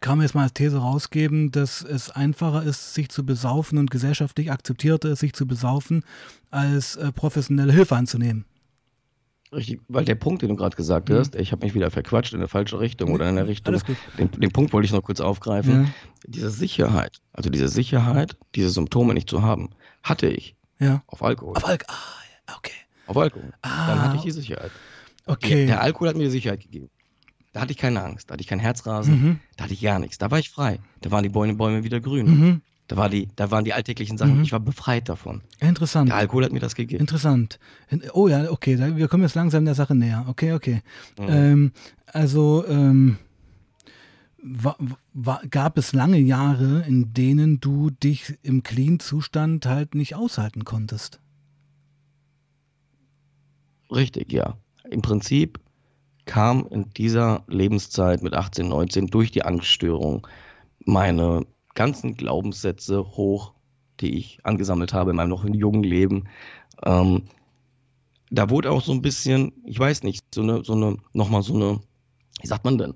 kann 0.00 0.18
man 0.18 0.26
jetzt 0.26 0.34
mal 0.34 0.42
als 0.42 0.52
These 0.52 0.78
rausgeben, 0.78 1.50
dass 1.50 1.82
es 1.82 2.10
einfacher 2.10 2.62
ist, 2.62 2.94
sich 2.94 3.08
zu 3.08 3.24
besaufen 3.24 3.78
und 3.78 3.90
gesellschaftlich 3.90 4.52
akzeptierter 4.52 5.08
ist, 5.10 5.20
sich 5.20 5.32
zu 5.32 5.46
besaufen, 5.46 6.04
als 6.50 6.96
äh, 6.96 7.10
professionelle 7.10 7.72
Hilfe 7.72 7.96
anzunehmen. 7.96 8.44
Richtig, 9.50 9.80
weil 9.88 10.04
der 10.04 10.14
Punkt, 10.14 10.42
den 10.42 10.50
du 10.50 10.56
gerade 10.56 10.76
gesagt 10.76 11.08
mhm. 11.08 11.14
hast, 11.14 11.34
ich 11.34 11.52
habe 11.52 11.64
mich 11.64 11.74
wieder 11.74 11.90
verquatscht 11.90 12.34
in 12.34 12.40
eine 12.40 12.48
falsche 12.48 12.80
Richtung 12.80 13.12
oder 13.12 13.28
in 13.28 13.38
eine 13.38 13.48
Richtung. 13.48 13.80
Den, 14.18 14.30
den, 14.30 14.50
Punkt 14.50 14.74
wollte 14.74 14.84
ich 14.84 14.92
noch 14.92 15.02
kurz 15.02 15.20
aufgreifen. 15.20 15.84
Ja. 15.84 15.90
Diese 16.26 16.50
Sicherheit, 16.50 17.20
also 17.32 17.48
diese 17.48 17.68
Sicherheit, 17.68 18.36
diese 18.54 18.68
Symptome 18.68 19.14
nicht 19.14 19.30
zu 19.30 19.40
haben, 19.40 19.70
hatte 20.02 20.28
ich. 20.28 20.54
Ja. 20.78 21.02
Auf 21.06 21.22
Alkohol. 21.22 21.56
Auf 21.56 21.66
Alkohol. 21.66 21.96
Ah, 22.46 22.54
okay. 22.58 22.74
Auf 23.06 23.16
Alkohol. 23.16 23.52
Ah. 23.62 23.86
Dann 23.86 24.02
hatte 24.02 24.16
ich 24.16 24.22
die 24.22 24.30
Sicherheit. 24.32 24.70
Okay. 25.28 25.66
Der, 25.66 25.82
Alkohol 25.82 26.08
hat 26.08 26.16
mir 26.16 26.24
die 26.24 26.30
Sicherheit 26.30 26.60
gegeben. 26.60 26.88
Da 27.52 27.60
hatte 27.60 27.72
ich 27.72 27.78
keine 27.78 28.02
Angst, 28.02 28.28
da 28.28 28.34
hatte 28.34 28.42
ich 28.42 28.46
kein 28.46 28.58
Herzrasen, 28.58 29.22
mhm. 29.22 29.40
da 29.56 29.64
hatte 29.64 29.74
ich 29.74 29.80
gar 29.80 29.98
nichts. 29.98 30.18
Da 30.18 30.30
war 30.30 30.38
ich 30.38 30.50
frei. 30.50 30.80
Da 31.00 31.10
waren 31.10 31.22
die 31.22 31.28
Bäume, 31.28 31.54
Bäume 31.54 31.84
wieder 31.84 32.00
grün. 32.00 32.26
Mhm. 32.26 32.62
Da, 32.86 32.96
war 32.96 33.08
die, 33.08 33.28
da 33.36 33.50
waren 33.50 33.64
die 33.64 33.72
alltäglichen 33.72 34.16
Sachen, 34.16 34.38
mhm. 34.38 34.42
ich 34.42 34.52
war 34.52 34.60
befreit 34.60 35.08
davon. 35.08 35.42
Interessant. 35.60 36.08
Der 36.08 36.16
Alkohol 36.16 36.44
hat 36.44 36.52
mir 36.52 36.60
das 36.60 36.74
gegeben. 36.74 37.00
Interessant. 37.00 37.58
Oh 38.12 38.28
ja, 38.28 38.50
okay, 38.50 38.78
wir 38.96 39.08
kommen 39.08 39.22
jetzt 39.22 39.34
langsam 39.34 39.64
der 39.64 39.74
Sache 39.74 39.94
näher. 39.94 40.24
Okay, 40.28 40.52
okay. 40.52 40.82
Mhm. 41.18 41.26
Ähm, 41.28 41.72
also, 42.06 42.64
ähm, 42.66 43.18
war, 44.42 44.76
war, 45.12 45.42
gab 45.50 45.78
es 45.78 45.92
lange 45.92 46.18
Jahre, 46.18 46.84
in 46.86 47.12
denen 47.12 47.60
du 47.60 47.90
dich 47.90 48.38
im 48.42 48.62
Clean-Zustand 48.62 49.66
halt 49.66 49.94
nicht 49.94 50.14
aushalten 50.14 50.64
konntest? 50.64 51.20
Richtig, 53.90 54.32
ja 54.32 54.56
im 54.90 55.02
Prinzip 55.02 55.60
kam 56.24 56.66
in 56.70 56.90
dieser 56.96 57.42
Lebenszeit 57.48 58.22
mit 58.22 58.34
18, 58.34 58.68
19 58.68 59.06
durch 59.06 59.30
die 59.30 59.44
Angststörung 59.44 60.26
meine 60.84 61.46
ganzen 61.74 62.16
Glaubenssätze 62.16 63.04
hoch, 63.16 63.54
die 64.00 64.16
ich 64.16 64.38
angesammelt 64.44 64.92
habe 64.92 65.10
in 65.10 65.16
meinem 65.16 65.30
noch 65.30 65.44
jungen 65.44 65.82
Leben. 65.82 66.24
Ähm, 66.84 67.22
da 68.30 68.50
wurde 68.50 68.70
auch 68.70 68.82
so 68.82 68.92
ein 68.92 69.02
bisschen, 69.02 69.52
ich 69.64 69.78
weiß 69.78 70.02
nicht, 70.02 70.24
so 70.34 70.42
eine, 70.42 70.64
so 70.64 70.74
eine, 70.74 70.96
nochmal 71.12 71.42
so 71.42 71.54
eine, 71.54 71.80
wie 72.42 72.46
sagt 72.46 72.64
man 72.64 72.78
denn? 72.78 72.94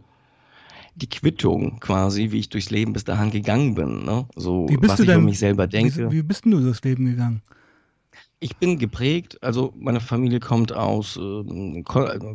Die 0.95 1.09
Quittung 1.09 1.81
quasi, 1.81 2.33
wie 2.33 2.41
ich 2.41 2.51
durchs 2.51 2.71
Leben 2.71 2.93
bis 2.93 3.05
dahin 3.05 3.31
gegangen 3.31 3.75
bin. 3.75 4.05
Ne? 4.05 4.27
So, 4.37 4.67
was 4.81 5.01
ich 5.01 5.07
denn, 5.07 5.17
über 5.17 5.25
mich 5.25 5.39
selber 5.39 5.67
denke. 5.67 6.11
Wie, 6.11 6.17
wie 6.17 6.23
bist 6.23 6.45
denn 6.45 6.53
du 6.53 6.61
durchs 6.61 6.83
Leben 6.83 7.07
gegangen? 7.07 7.43
Ich 8.43 8.57
bin 8.57 8.77
geprägt, 8.77 9.39
also 9.41 9.73
meine 9.79 10.01
Familie 10.01 10.41
kommt 10.41 10.73
aus, 10.73 11.17
äh, 11.17 11.85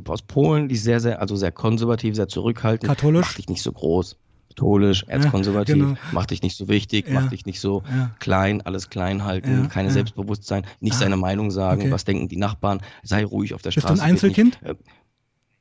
aus 0.06 0.22
Polen, 0.22 0.70
die 0.70 0.76
ist 0.76 0.86
sehr, 0.86 1.02
sehr, 1.02 1.20
also 1.20 1.36
sehr 1.36 1.52
konservativ, 1.52 2.16
sehr 2.16 2.30
zurückhaltend. 2.30 2.88
Katholisch? 2.88 3.26
Macht 3.26 3.38
dich 3.38 3.50
nicht 3.50 3.62
so 3.62 3.74
groß. 3.74 4.16
Katholisch, 4.48 5.04
erzkonservativ, 5.08 5.76
ja, 5.76 5.84
genau. 5.84 5.98
macht 6.14 6.32
dich 6.32 6.42
nicht 6.42 6.56
so 6.56 6.70
wichtig, 6.70 7.08
ja. 7.08 7.14
macht 7.14 7.34
dich 7.34 7.46
nicht 7.46 7.60
so 7.60 7.84
ja. 7.90 8.12
klein, 8.20 8.62
alles 8.62 8.90
klein 8.90 9.26
halten, 9.26 9.64
ja, 9.64 9.68
keine 9.68 9.92
Selbstbewusstsein, 9.92 10.66
nicht 10.80 10.96
ah, 10.96 11.00
seine 11.00 11.18
Meinung 11.18 11.52
sagen, 11.52 11.82
okay. 11.82 11.92
was 11.92 12.06
denken 12.06 12.30
die 12.30 12.38
Nachbarn, 12.38 12.80
sei 13.04 13.26
ruhig 13.26 13.54
auf 13.54 13.62
der 13.62 13.72
Straße. 13.72 13.88
Bist 13.88 14.00
du 14.00 14.04
ein 14.04 14.10
Einzelkind? 14.10 14.62
Nicht, 14.62 14.72
äh, 14.72 14.76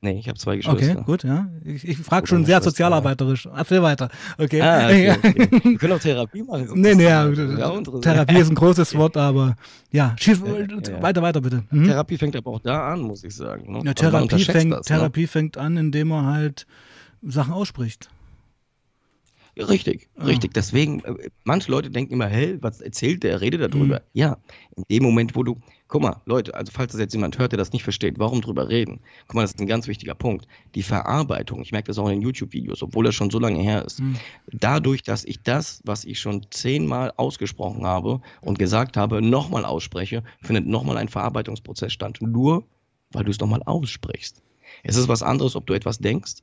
Nee, 0.06 0.20
ich 0.20 0.28
habe 0.28 0.38
zwei 0.38 0.56
Geschwister. 0.56 0.92
Okay, 0.92 1.02
gut, 1.04 1.24
ja. 1.24 1.48
Ich, 1.64 1.86
ich 1.86 1.98
frage 1.98 2.28
schon 2.28 2.44
sehr 2.44 2.62
sozialarbeiterisch. 2.62 3.48
Erzähl 3.52 3.82
weiter. 3.82 4.08
Okay. 4.38 4.62
Ah, 4.62 4.86
okay, 4.86 5.10
okay. 5.10 5.48
Wir 5.64 5.78
können 5.78 5.92
auch 5.94 5.98
Therapie 5.98 6.44
machen. 6.44 6.68
Nee, 6.74 6.94
nee, 6.94 7.02
ja, 7.02 7.28
Therapie 8.02 8.36
ist 8.36 8.48
ein 8.48 8.54
großes 8.54 8.94
Wort, 8.94 9.16
aber 9.16 9.56
ja, 9.90 10.14
schieß 10.16 10.42
ja. 10.44 11.02
weiter, 11.02 11.22
weiter 11.22 11.40
bitte. 11.40 11.64
Mhm. 11.72 11.86
Therapie 11.86 12.18
fängt 12.18 12.36
aber 12.36 12.52
auch 12.52 12.60
da 12.60 12.92
an, 12.92 13.00
muss 13.00 13.24
ich 13.24 13.34
sagen. 13.34 13.72
Ne? 13.72 13.82
Ja, 13.84 13.94
Therapie, 13.94 14.44
fängt, 14.44 14.72
das, 14.72 14.88
ne? 14.88 14.96
Therapie 14.96 15.26
fängt 15.26 15.58
an, 15.58 15.76
indem 15.76 16.06
man 16.06 16.26
halt 16.26 16.68
Sachen 17.22 17.52
ausspricht. 17.52 18.08
Richtig, 19.58 20.08
ah. 20.16 20.24
richtig. 20.24 20.52
Deswegen, 20.52 21.00
äh, 21.04 21.30
manche 21.44 21.70
Leute 21.70 21.90
denken 21.90 22.12
immer, 22.12 22.26
hä, 22.26 22.58
was 22.60 22.80
erzählt 22.80 23.22
der, 23.22 23.40
redet 23.40 23.62
darüber. 23.62 23.96
Mhm. 23.96 24.04
Ja, 24.12 24.36
in 24.76 24.84
dem 24.90 25.02
Moment, 25.02 25.34
wo 25.34 25.42
du, 25.42 25.56
guck 25.88 26.02
mal, 26.02 26.20
Leute, 26.26 26.54
also 26.54 26.70
falls 26.74 26.92
das 26.92 27.00
jetzt 27.00 27.14
jemand 27.14 27.38
hört, 27.38 27.52
der 27.52 27.56
das 27.56 27.72
nicht 27.72 27.82
versteht, 27.82 28.18
warum 28.18 28.42
drüber 28.42 28.68
reden? 28.68 29.00
Guck 29.26 29.36
mal, 29.36 29.42
das 29.42 29.52
ist 29.52 29.60
ein 29.60 29.66
ganz 29.66 29.86
wichtiger 29.88 30.14
Punkt. 30.14 30.46
Die 30.74 30.82
Verarbeitung, 30.82 31.62
ich 31.62 31.72
merke 31.72 31.86
das 31.86 31.98
auch 31.98 32.06
in 32.06 32.20
den 32.20 32.22
YouTube-Videos, 32.22 32.82
obwohl 32.82 33.04
das 33.06 33.14
schon 33.14 33.30
so 33.30 33.38
lange 33.38 33.62
her 33.62 33.82
ist. 33.84 34.00
Mhm. 34.00 34.16
Dadurch, 34.52 35.02
dass 35.02 35.24
ich 35.24 35.42
das, 35.42 35.80
was 35.84 36.04
ich 36.04 36.20
schon 36.20 36.44
zehnmal 36.50 37.12
ausgesprochen 37.16 37.86
habe 37.86 38.20
und 38.42 38.58
gesagt 38.58 38.98
habe, 38.98 39.22
nochmal 39.22 39.64
ausspreche, 39.64 40.22
findet 40.42 40.66
nochmal 40.66 40.98
ein 40.98 41.08
Verarbeitungsprozess 41.08 41.92
statt. 41.94 42.18
Nur, 42.20 42.64
weil 43.12 43.24
du 43.24 43.30
es 43.30 43.40
nochmal 43.40 43.62
aussprichst. 43.64 44.42
Es 44.82 44.96
ist 44.96 45.08
was 45.08 45.22
anderes, 45.22 45.56
ob 45.56 45.66
du 45.66 45.72
etwas 45.72 45.98
denkst 45.98 46.34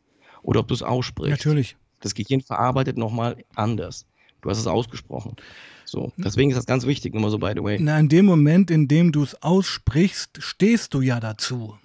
oder 0.42 0.62
ob 0.62 0.68
du 0.68 0.74
es 0.74 0.82
aussprichst. 0.82 1.46
Natürlich. 1.46 1.78
Das 2.04 2.14
Gehirn 2.14 2.42
verarbeitet 2.42 2.98
nochmal 2.98 3.38
anders. 3.56 4.06
Du 4.42 4.50
hast 4.50 4.60
es 4.60 4.68
ausgesprochen. 4.68 5.38
So, 5.86 6.12
deswegen 6.18 6.50
ist 6.50 6.58
das 6.58 6.66
ganz 6.66 6.86
wichtig, 6.86 7.14
nur 7.14 7.22
mal 7.22 7.32
so 7.32 7.40
by 7.40 7.54
the 7.56 7.64
way. 7.64 7.78
Na, 7.80 7.98
in 7.98 8.10
dem 8.10 8.26
Moment, 8.26 8.70
in 8.72 8.90
dem 8.90 9.14
du 9.14 9.24
es 9.24 9.42
aussprichst, 9.42 10.40
stehst 10.42 10.94
du 10.94 11.02
ja 11.02 11.22
dazu. 11.22 11.78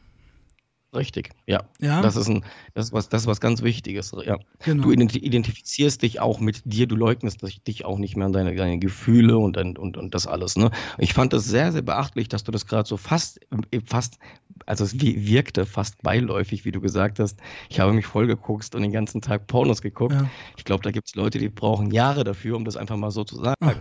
Richtig, 0.99 1.31
ja. 1.47 1.63
ja. 1.81 2.03
Das 2.03 2.17
ist 2.17 2.29
ein, 2.29 2.45
das 2.75 2.87
ist 2.87 2.93
was, 2.93 3.09
das 3.09 3.23
ist 3.23 3.27
was 3.29 3.41
ganz 3.41 3.63
Wichtiges. 3.63 4.13
Ja. 4.27 4.37
Genau. 4.65 4.83
Du 4.83 4.91
identifizierst 4.93 6.03
dich 6.03 6.19
auch 6.19 6.41
mit 6.41 6.63
dir, 6.65 6.89
du 6.89 6.97
leugnest 6.97 7.41
dich 7.67 7.85
auch 7.85 7.99
nicht 7.99 8.17
mehr 8.17 8.27
an 8.27 8.33
deine, 8.33 8.55
deine 8.57 8.79
Gefühle 8.81 9.39
und, 9.39 9.57
und, 9.57 9.97
und 9.97 10.15
das 10.15 10.27
alles. 10.27 10.57
Ne? 10.57 10.71
Ich 10.99 11.15
fand 11.15 11.33
das 11.33 11.45
sehr, 11.45 11.71
sehr 11.71 11.83
beachtlich, 11.83 12.29
dass 12.29 12.43
du 12.43 12.51
das 12.51 12.67
gerade 12.67 12.89
so 12.89 12.97
fast, 12.97 13.39
fast, 13.87 14.19
also 14.67 14.85
es 14.85 15.01
wirkte 15.01 15.67
fast 15.67 16.03
beiläufig, 16.03 16.65
wie 16.65 16.73
du 16.73 16.81
gesagt 16.81 17.21
hast. 17.21 17.39
Ich 17.71 17.79
habe 17.79 17.93
mich 17.93 18.07
vollgeguckt 18.07 18.75
und 18.75 18.83
den 18.83 18.93
ganzen 18.93 19.21
Tag 19.21 19.47
Pornos 19.47 19.83
geguckt. 19.83 20.15
Ja. 20.15 20.29
Ich 20.57 20.65
glaube, 20.65 20.83
da 20.83 20.91
gibt 20.91 21.07
es 21.07 21.15
Leute, 21.15 21.39
die 21.39 21.49
brauchen 21.49 21.93
Jahre 21.93 22.25
dafür, 22.25 22.57
um 22.57 22.65
das 22.65 22.77
einfach 22.77 22.97
mal 22.97 23.13
so 23.13 23.23
zu 23.23 23.37
sagen. 23.37 23.55
Ach. 23.61 23.77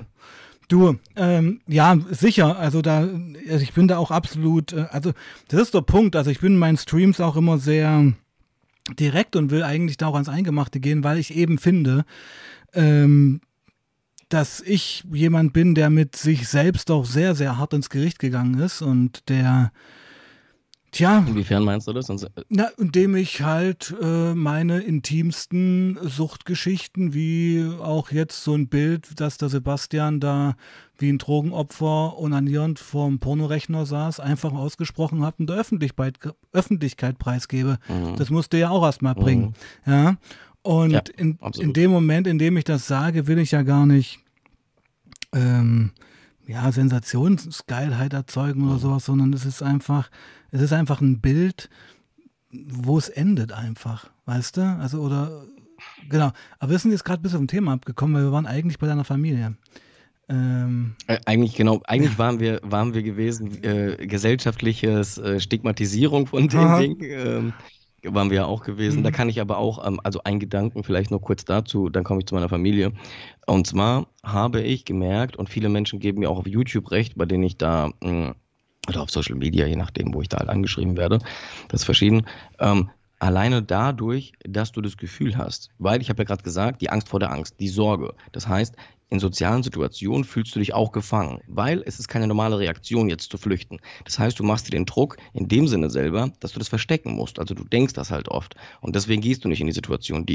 Du, 0.68 0.98
ähm, 1.16 1.62
ja, 1.68 1.98
sicher. 2.12 2.58
Also 2.58 2.82
da, 2.82 3.08
also 3.50 3.64
ich 3.64 3.74
bin 3.74 3.88
da 3.88 3.98
auch 3.98 4.12
absolut, 4.12 4.74
äh, 4.74 4.88
also 4.92 5.14
das 5.48 5.62
ist 5.62 5.74
der 5.74 5.82
Punkt. 5.82 6.16
Also 6.16 6.30
ich 6.30 6.40
bin 6.40 6.54
in 6.54 6.60
meinen 6.60 6.78
Streams 6.78 7.22
auch 7.22 7.38
immer 7.38 7.58
sehr 7.58 8.14
direkt 9.00 9.36
und 9.36 9.52
will 9.52 9.64
eigentlich 9.64 9.98
da 9.98 10.08
auch 10.08 10.14
ans 10.14 10.30
Eingemachte 10.30 10.80
gehen, 10.80 11.04
weil 11.04 11.18
ich 11.18 11.36
eben 11.36 11.58
finde, 11.58 12.06
ähm, 12.74 13.42
dass 14.30 14.60
ich 14.62 15.06
jemand 15.12 15.54
bin, 15.54 15.74
der 15.74 15.90
mit 15.90 16.18
sich 16.18 16.50
selbst 16.50 16.92
auch 16.92 17.06
sehr, 17.06 17.34
sehr 17.34 17.58
hart 17.58 17.74
ins 17.74 17.90
Gericht 17.90 18.20
gegangen 18.20 18.60
ist 18.60 18.82
und 18.82 19.30
der 19.30 19.72
Tja. 20.98 21.24
Inwiefern 21.28 21.64
meinst 21.64 21.88
du 21.88 21.94
das? 21.94 22.08
Na, 22.50 22.70
indem 22.80 23.16
ich 23.16 23.44
halt 23.44 23.94
äh, 24.02 24.34
meine 24.34 24.80
intimsten 24.80 26.00
Suchtgeschichten, 26.02 27.14
wie 27.14 27.70
auch 27.80 28.10
jetzt 28.12 28.44
so 28.44 28.56
ein 28.56 28.68
Bild, 28.68 29.20
dass 29.20 29.38
der 29.38 29.50
Sebastian 29.50 30.20
da 30.20 30.56
wie 30.98 31.10
ein 31.10 31.20
Drogenopfer 31.20 32.18
onanierend 32.18 32.80
vorm 32.80 33.20
Pornorechner 33.20 33.86
saß, 33.86 34.20
einfach 34.20 34.54
ausgesprochen 34.54 35.22
habe 35.22 35.36
und 35.38 35.52
der 35.52 35.58
Öffentlichkeit, 35.58 36.18
Öffentlichkeit 36.52 37.20
preisgebe. 37.20 37.78
Mhm. 37.88 38.16
Das 38.16 38.32
musste 38.32 38.58
ja 38.58 38.72
auch 38.72 38.84
erstmal 38.84 39.14
bringen. 39.14 39.54
Mhm. 39.86 39.94
Ja. 39.94 40.18
Und 40.64 40.90
ja, 40.90 41.02
in, 41.16 41.38
in 41.60 41.74
dem 41.74 41.92
Moment, 41.92 42.26
in 42.26 42.40
dem 42.40 42.58
ich 42.58 42.64
das 42.64 42.88
sage, 42.88 43.28
will 43.28 43.38
ich 43.38 43.52
ja 43.52 43.62
gar 43.62 43.86
nicht 43.86 44.20
ähm, 45.32 45.92
ja, 46.48 46.72
Sensationsgeilheit 46.72 48.14
erzeugen 48.14 48.64
oder 48.64 48.76
mhm. 48.76 48.80
sowas, 48.80 49.06
sondern 49.06 49.34
es 49.34 49.46
ist 49.46 49.62
einfach, 49.62 50.10
es 50.52 50.62
ist 50.62 50.74
einfach 50.74 51.02
ein 51.02 51.20
Bild, 51.20 51.70
wo 52.52 52.98
es 52.98 53.10
endet 53.10 53.52
einfach, 53.52 54.10
weißt 54.26 54.58
du? 54.58 54.62
Also, 54.80 55.02
oder, 55.02 55.46
genau. 56.10 56.32
Aber 56.60 56.72
wir 56.72 56.80
sind 56.80 56.92
jetzt 56.92 57.04
gerade 57.04 57.22
bis 57.22 57.36
auf 57.36 57.42
ein 57.42 57.48
Thema 57.48 57.74
abgekommen, 57.74 58.16
weil 58.16 58.24
wir 58.24 58.32
waren 58.32 58.46
eigentlich 58.46 58.80
bei 58.80 58.88
deiner 58.88 59.04
Familie. 59.04 59.56
Ähm, 60.30 60.96
äh, 61.08 61.20
eigentlich 61.26 61.56
genau, 61.56 61.82
eigentlich 61.86 62.14
ja. 62.14 62.18
waren 62.18 62.40
wir, 62.40 62.60
waren 62.64 62.94
wir 62.94 63.04
gewesen, 63.04 63.64
äh, 63.64 64.08
gesellschaftliches 64.08 65.18
äh, 65.18 65.40
Stigmatisierung 65.40 66.28
von 66.28 66.48
dem 66.48 66.60
Aha. 66.60 66.80
Ding. 66.80 66.98
Ähm, 67.02 67.54
waren 68.04 68.30
wir 68.30 68.38
ja 68.38 68.46
auch 68.46 68.64
gewesen. 68.64 69.00
Mhm. 69.00 69.04
Da 69.04 69.12
kann 69.12 69.30
ich 69.30 69.42
aber 69.42 69.58
auch, 69.58 69.86
ähm, 69.86 70.00
also 70.04 70.22
ein 70.24 70.40
Gedanken 70.40 70.84
vielleicht 70.84 71.12
noch 71.12 71.22
kurz 71.22 71.46
dazu, 71.46 71.90
dann 71.90 72.04
komme 72.04 72.20
ich 72.20 72.28
zu 72.28 72.36
meiner 72.36 72.50
Familie. 72.50 72.94
Und 73.46 73.68
zwar 73.68 74.08
habe 74.24 74.62
ich 74.62 74.86
gemerkt, 74.86 75.36
und 75.36 75.50
viele 75.50 75.70
Menschen 75.70 76.00
geben 76.00 76.20
mir 76.20 76.30
auch 76.30 76.40
auf 76.40 76.48
YouTube 76.48 76.92
recht, 76.92 77.18
bei 77.18 77.26
denen 77.26 77.44
ich 77.44 77.58
da 77.58 77.92
hm, 78.04 78.36
oder 78.88 79.02
auf 79.02 79.10
Social 79.10 79.36
Media, 79.36 79.66
je 79.66 79.76
nachdem, 79.76 80.14
wo 80.14 80.22
ich 80.22 80.30
da 80.30 80.38
halt 80.38 80.50
angeschrieben 80.50 80.98
werde. 80.98 81.20
Das 81.68 81.82
ist 81.82 81.86
verschieden. 81.86 82.26
Ähm, 82.60 82.90
alleine 83.20 83.62
dadurch, 83.62 84.34
dass 84.48 84.72
du 84.72 84.82
das 84.82 84.98
Gefühl 84.98 85.38
hast, 85.38 85.70
weil 85.78 86.02
ich 86.02 86.10
habe 86.10 86.22
ja 86.22 86.26
gerade 86.26 86.44
gesagt, 86.44 86.82
die 86.82 86.90
Angst 86.90 87.10
vor 87.10 87.20
der 87.20 87.32
Angst, 87.32 87.60
die 87.60 87.68
Sorge. 87.68 88.14
Das 88.32 88.48
heißt, 88.48 88.76
in 89.10 89.20
sozialen 89.20 89.64
Situationen 89.64 90.26
fühlst 90.26 90.54
du 90.56 90.60
dich 90.60 90.74
auch 90.74 90.92
gefangen, 90.92 91.40
weil 91.48 91.82
es 91.86 91.98
ist 92.00 92.08
keine 92.10 92.28
normale 92.28 92.60
Reaktion, 92.60 93.10
jetzt 93.10 93.32
zu 93.32 93.38
flüchten. 93.38 93.80
Das 94.04 94.20
heißt, 94.20 94.38
du 94.38 94.44
machst 94.44 94.68
dir 94.68 94.72
den 94.72 94.86
Druck 94.86 95.18
in 95.34 95.48
dem 95.48 95.68
Sinne 95.68 95.90
selber, 95.90 96.32
dass 96.42 96.52
du 96.52 96.60
das 96.60 96.68
verstecken 96.68 97.16
musst. 97.16 97.40
Also 97.40 97.54
du 97.54 97.64
denkst 97.64 97.94
das 97.94 98.12
halt 98.12 98.28
oft. 98.28 98.56
Und 98.82 98.96
deswegen 98.96 99.22
gehst 99.22 99.46
du 99.46 99.50
nicht 99.50 99.62
in 99.62 99.68
die 99.68 99.74
Situation. 99.74 100.26
Du 100.26 100.34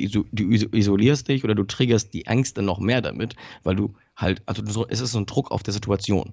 isolierst 0.73 1.29
dich 1.29 1.45
oder 1.45 1.55
du 1.55 1.65
triggerst 1.65 2.15
die 2.15 2.25
Ängste 2.25 2.63
noch 2.63 2.79
mehr 2.79 3.03
damit, 3.03 3.37
weil 3.63 3.77
du 3.77 3.95
halt, 4.17 4.43
also 4.47 4.63
so, 4.67 4.87
es 4.89 5.01
ist 5.01 5.13
so 5.13 5.19
ein 5.19 5.27
Druck 5.27 5.51
auf 5.51 5.63
der 5.63 5.73
Situation. 5.73 6.33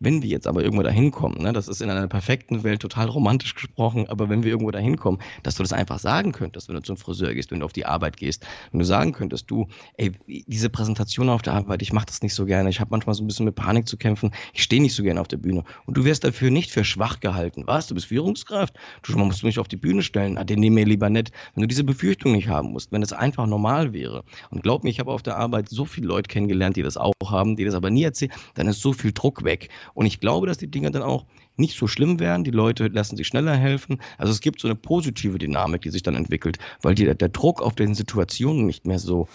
Wenn 0.00 0.22
wir 0.22 0.28
jetzt 0.28 0.46
aber 0.46 0.62
irgendwo 0.62 0.82
dahin 0.82 1.10
kommen, 1.10 1.42
ne, 1.42 1.52
das 1.52 1.68
ist 1.68 1.82
in 1.82 1.90
einer 1.90 2.06
perfekten 2.08 2.62
Welt 2.64 2.80
total 2.80 3.08
romantisch 3.08 3.54
gesprochen, 3.54 4.08
aber 4.08 4.28
wenn 4.28 4.42
wir 4.42 4.50
irgendwo 4.50 4.70
dahin 4.70 4.96
kommen, 4.96 5.18
dass 5.42 5.56
du 5.56 5.62
das 5.62 5.72
einfach 5.72 5.98
sagen 5.98 6.32
könntest, 6.32 6.68
wenn 6.68 6.76
du 6.76 6.82
zum 6.82 6.96
Friseur 6.96 7.34
gehst, 7.34 7.50
wenn 7.50 7.60
du 7.60 7.66
auf 7.66 7.72
die 7.72 7.86
Arbeit 7.86 8.16
gehst, 8.16 8.46
wenn 8.70 8.78
du 8.78 8.86
sagen 8.86 9.12
könntest, 9.12 9.50
du, 9.50 9.66
ey, 9.96 10.12
diese 10.26 10.70
Präsentation 10.70 11.28
auf 11.28 11.42
der 11.42 11.54
Arbeit, 11.54 11.82
ich 11.82 11.92
mache 11.92 12.06
das 12.06 12.22
nicht 12.22 12.34
so 12.34 12.46
gerne, 12.46 12.70
ich 12.70 12.80
habe 12.80 12.90
manchmal 12.90 13.14
so 13.14 13.22
ein 13.22 13.26
bisschen 13.26 13.44
mit 13.44 13.56
Panik 13.56 13.88
zu 13.88 13.96
kämpfen, 13.96 14.32
ich 14.52 14.62
stehe 14.62 14.80
nicht 14.80 14.94
so 14.94 15.02
gerne 15.02 15.20
auf 15.20 15.28
der 15.28 15.36
Bühne 15.36 15.64
und 15.86 15.96
du 15.96 16.04
wirst 16.04 16.24
dafür 16.24 16.50
nicht 16.50 16.70
für 16.70 16.84
schwach 16.84 17.20
gehalten. 17.20 17.64
Was? 17.66 17.88
Du 17.88 17.94
bist 17.94 18.06
Führungskraft? 18.06 18.74
Du 19.02 19.18
musst 19.18 19.44
mich 19.44 19.58
auf 19.58 19.68
die 19.68 19.76
Bühne 19.76 20.02
stellen, 20.02 20.38
den 20.46 20.60
nehmen 20.60 20.76
wir 20.76 20.86
lieber 20.86 21.10
nicht. 21.10 21.32
Wenn 21.54 21.62
du 21.62 21.68
diese 21.68 21.84
Befürchtung 21.84 22.32
nicht 22.32 22.48
haben 22.48 22.72
musst, 22.72 22.92
wenn 22.92 23.02
es 23.02 23.12
einfach 23.12 23.46
normal 23.46 23.92
wäre. 23.92 24.24
Und 24.50 24.62
glaub 24.62 24.84
mir, 24.84 24.90
ich 24.90 25.00
habe 25.00 25.10
auf 25.10 25.22
der 25.22 25.36
Arbeit 25.36 25.68
so 25.68 25.84
viele 25.84 26.06
Leute 26.06 26.28
kennengelernt, 26.28 26.76
die 26.76 26.82
das 26.82 26.96
auch 26.96 27.12
haben, 27.26 27.56
die 27.56 27.64
das 27.64 27.74
aber 27.74 27.90
nie 27.90 28.04
erzählen, 28.04 28.32
dann 28.54 28.68
ist 28.68 28.80
so 28.80 28.92
viel 28.92 29.12
Druck 29.12 29.44
weg. 29.44 29.68
Und 29.94 30.06
ich 30.06 30.20
glaube, 30.20 30.46
dass 30.46 30.58
die 30.58 30.70
Dinge 30.70 30.90
dann 30.90 31.02
auch 31.02 31.26
nicht 31.56 31.76
so 31.76 31.88
schlimm 31.88 32.20
werden. 32.20 32.44
Die 32.44 32.52
Leute 32.52 32.86
lassen 32.86 33.16
sich 33.16 33.26
schneller 33.26 33.56
helfen. 33.56 34.00
Also 34.16 34.32
es 34.32 34.40
gibt 34.40 34.60
so 34.60 34.68
eine 34.68 34.76
positive 34.76 35.38
Dynamik, 35.38 35.82
die 35.82 35.90
sich 35.90 36.02
dann 36.02 36.14
entwickelt, 36.14 36.58
weil 36.82 36.94
die, 36.94 37.04
der 37.04 37.28
Druck 37.28 37.60
auf 37.60 37.74
den 37.74 37.94
Situationen 37.94 38.66
nicht 38.66 38.86
mehr 38.86 39.00
so 39.00 39.26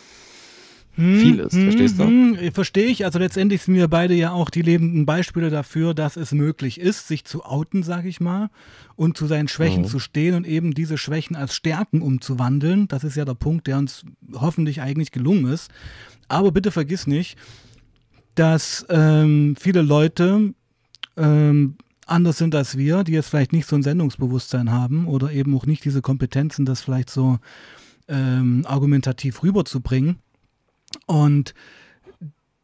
hm, 0.96 1.20
viel 1.20 1.40
ist. 1.40 1.54
Hm, 1.54 1.64
verstehst 1.64 2.00
du? 2.00 2.04
Hm, 2.04 2.52
verstehe 2.54 2.86
ich. 2.86 3.04
Also 3.04 3.20
letztendlich 3.20 3.64
sind 3.64 3.76
wir 3.76 3.90
beide 3.90 4.14
ja 4.14 4.32
auch 4.32 4.50
die 4.50 4.62
lebenden 4.62 5.06
Beispiele 5.06 5.50
dafür, 5.50 5.94
dass 5.94 6.16
es 6.16 6.32
möglich 6.32 6.80
ist, 6.80 7.10
sich 7.10 7.26
zu 7.26 7.44
outen, 7.44 7.84
sage 7.84 8.08
ich 8.08 8.22
mal, 8.22 8.50
und 8.96 9.18
zu 9.18 9.26
seinen 9.26 9.50
Schwächen 9.50 9.82
mhm. 9.82 9.88
zu 9.88 10.00
stehen 10.00 10.36
und 10.36 10.48
eben 10.48 10.74
diese 10.74 10.98
Schwächen 10.98 11.36
als 11.36 11.54
Stärken 11.54 12.02
umzuwandeln. 12.02 12.88
Das 12.88 13.04
ist 13.04 13.18
ja 13.18 13.26
der 13.26 13.34
Punkt, 13.34 13.68
der 13.68 13.78
uns 13.78 14.06
hoffentlich 14.34 14.82
eigentlich 14.82 15.12
gelungen 15.12 15.52
ist. 15.52 15.70
Aber 16.30 16.54
bitte 16.54 16.72
vergiss 16.72 17.06
nicht, 17.06 17.38
dass 18.36 18.86
ähm, 18.90 19.56
viele 19.60 19.82
Leute 19.82 20.54
ähm, 21.18 21.78
anders 22.06 22.38
sind 22.38 22.56
als 22.56 22.78
wir, 22.78 23.04
die 23.04 23.14
jetzt 23.14 23.30
vielleicht 23.30 23.54
nicht 23.54 23.68
so 23.68 23.76
ein 23.76 23.84
Sendungsbewusstsein 23.84 24.72
haben 24.72 25.08
oder 25.08 25.32
eben 25.32 25.56
auch 25.56 25.66
nicht 25.66 25.86
diese 25.86 26.02
Kompetenzen, 26.02 26.66
das 26.66 26.82
vielleicht 26.82 27.10
so 27.10 27.40
ähm, 28.08 28.66
argumentativ 28.68 29.44
rüberzubringen. 29.44 30.18
Und 31.06 31.54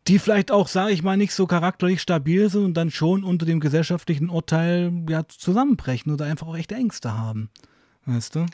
die 0.08 0.19
vielleicht 0.19 0.51
auch, 0.51 0.67
sage 0.67 0.91
ich 0.91 1.03
mal, 1.03 1.17
nicht 1.17 1.34
so 1.34 1.45
charakterlich 1.45 2.01
stabil 2.01 2.49
sind 2.49 2.65
und 2.65 2.73
dann 2.75 2.89
schon 2.89 3.23
unter 3.23 3.45
dem 3.45 3.60
gesellschaftlichen 3.60 4.29
Urteil 4.29 4.91
ja, 5.08 5.27
zusammenbrechen 5.27 6.12
oder 6.12 6.25
einfach 6.25 6.47
auch 6.47 6.58
echte 6.58 6.75
Ängste 6.75 7.17
haben. 7.17 7.49
Weißt 8.05 8.36
du? 8.36 8.45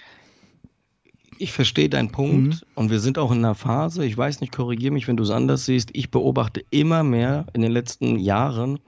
Ich 1.38 1.52
verstehe 1.52 1.90
deinen 1.90 2.12
Punkt 2.12 2.56
mhm. 2.56 2.68
und 2.76 2.90
wir 2.90 3.00
sind 3.00 3.18
auch 3.18 3.32
in 3.32 3.40
einer 3.40 3.56
Phase, 3.56 4.06
ich 4.06 4.18
weiß 4.18 4.42
nicht, 4.42 4.54
korrigiere 4.54 4.94
mich, 4.94 5.08
wenn 5.08 5.18
du 5.18 5.24
es 5.24 5.30
anders 5.30 5.66
siehst, 5.66 5.90
ich 5.94 6.10
beobachte 6.10 6.64
immer 6.70 7.04
mehr 7.04 7.46
in 7.54 7.62
den 7.62 7.72
letzten 7.72 8.18
Jahren, 8.20 8.80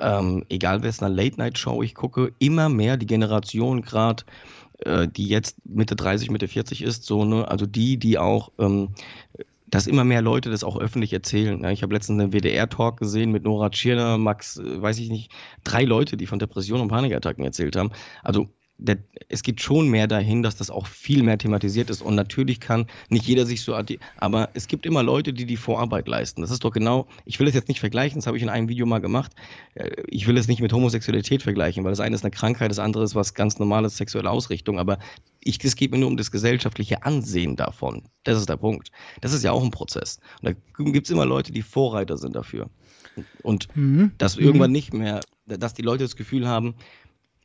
ähm, 0.00 0.44
egal 0.48 0.82
wessen 0.82 1.12
Late-Night-Show 1.12 1.82
ich 1.82 1.94
gucke, 1.94 2.32
immer 2.38 2.68
mehr 2.68 2.96
die 2.96 3.06
Generation 3.06 3.82
gerade, 3.82 4.24
äh, 4.78 5.06
die 5.06 5.28
jetzt 5.28 5.58
Mitte 5.66 5.94
30, 5.94 6.30
Mitte 6.30 6.48
40 6.48 6.82
ist, 6.82 7.04
so, 7.04 7.24
ne, 7.24 7.46
also 7.48 7.66
die, 7.66 7.98
die 7.98 8.18
auch 8.18 8.52
ähm, 8.58 8.88
dass 9.72 9.86
immer 9.86 10.04
mehr 10.04 10.20
Leute 10.20 10.50
das 10.50 10.64
auch 10.64 10.76
öffentlich 10.76 11.14
erzählen. 11.14 11.62
Ja, 11.62 11.70
ich 11.70 11.82
habe 11.82 11.94
letztens 11.94 12.20
einen 12.20 12.32
WDR-Talk 12.32 12.98
gesehen 12.98 13.32
mit 13.32 13.44
Nora 13.44 13.70
Tschirner, 13.70 14.18
Max, 14.18 14.58
äh, 14.58 14.82
weiß 14.82 14.98
ich 14.98 15.08
nicht, 15.08 15.32
drei 15.64 15.84
Leute, 15.84 16.18
die 16.18 16.26
von 16.26 16.38
Depressionen 16.38 16.82
und 16.82 16.88
Panikattacken 16.88 17.42
erzählt 17.42 17.74
haben. 17.74 17.90
Also 18.22 18.50
der, 18.82 18.98
es 19.28 19.42
geht 19.42 19.60
schon 19.60 19.88
mehr 19.88 20.06
dahin, 20.06 20.42
dass 20.42 20.56
das 20.56 20.70
auch 20.70 20.86
viel 20.86 21.22
mehr 21.22 21.38
thematisiert 21.38 21.90
ist. 21.90 22.02
Und 22.02 22.14
natürlich 22.14 22.60
kann 22.60 22.86
nicht 23.08 23.24
jeder 23.26 23.46
sich 23.46 23.62
so, 23.62 23.76
aber 24.18 24.50
es 24.54 24.66
gibt 24.66 24.86
immer 24.86 25.02
Leute, 25.02 25.32
die 25.32 25.46
die 25.46 25.56
Vorarbeit 25.56 26.08
leisten. 26.08 26.40
Das 26.40 26.50
ist 26.50 26.64
doch 26.64 26.72
genau, 26.72 27.06
ich 27.24 27.38
will 27.38 27.46
es 27.46 27.54
jetzt 27.54 27.68
nicht 27.68 27.80
vergleichen, 27.80 28.18
das 28.18 28.26
habe 28.26 28.36
ich 28.36 28.42
in 28.42 28.48
einem 28.48 28.68
Video 28.68 28.86
mal 28.86 29.00
gemacht. 29.00 29.32
Äh, 29.74 29.90
ich 30.08 30.26
will 30.26 30.36
es 30.36 30.48
nicht 30.48 30.60
mit 30.60 30.72
Homosexualität 30.72 31.42
vergleichen, 31.42 31.84
weil 31.84 31.92
das 31.92 32.00
eine 32.00 32.14
ist 32.14 32.24
eine 32.24 32.32
Krankheit, 32.32 32.70
das 32.70 32.78
andere 32.78 33.04
ist 33.04 33.14
was 33.14 33.34
ganz 33.34 33.58
normales 33.58 33.96
sexuelle 33.96 34.30
Ausrichtung. 34.30 34.78
Aber 34.78 34.98
ich, 35.40 35.62
es 35.62 35.76
geht 35.76 35.92
mir 35.92 35.98
nur 35.98 36.08
um 36.08 36.16
das 36.16 36.30
gesellschaftliche 36.30 37.04
Ansehen 37.04 37.56
davon. 37.56 38.02
Das 38.24 38.38
ist 38.38 38.48
der 38.48 38.56
Punkt. 38.56 38.90
Das 39.20 39.32
ist 39.32 39.44
ja 39.44 39.52
auch 39.52 39.62
ein 39.62 39.70
Prozess. 39.70 40.18
Und 40.42 40.56
da 40.76 40.84
gibt 40.90 41.06
es 41.06 41.10
immer 41.10 41.26
Leute, 41.26 41.52
die 41.52 41.62
Vorreiter 41.62 42.16
sind 42.16 42.34
dafür. 42.34 42.68
Und 43.42 43.68
mhm. 43.76 44.12
dass 44.18 44.36
irgendwann 44.36 44.70
mhm. 44.70 44.76
nicht 44.76 44.94
mehr, 44.94 45.20
dass 45.46 45.74
die 45.74 45.82
Leute 45.82 46.04
das 46.04 46.16
Gefühl 46.16 46.48
haben, 46.48 46.74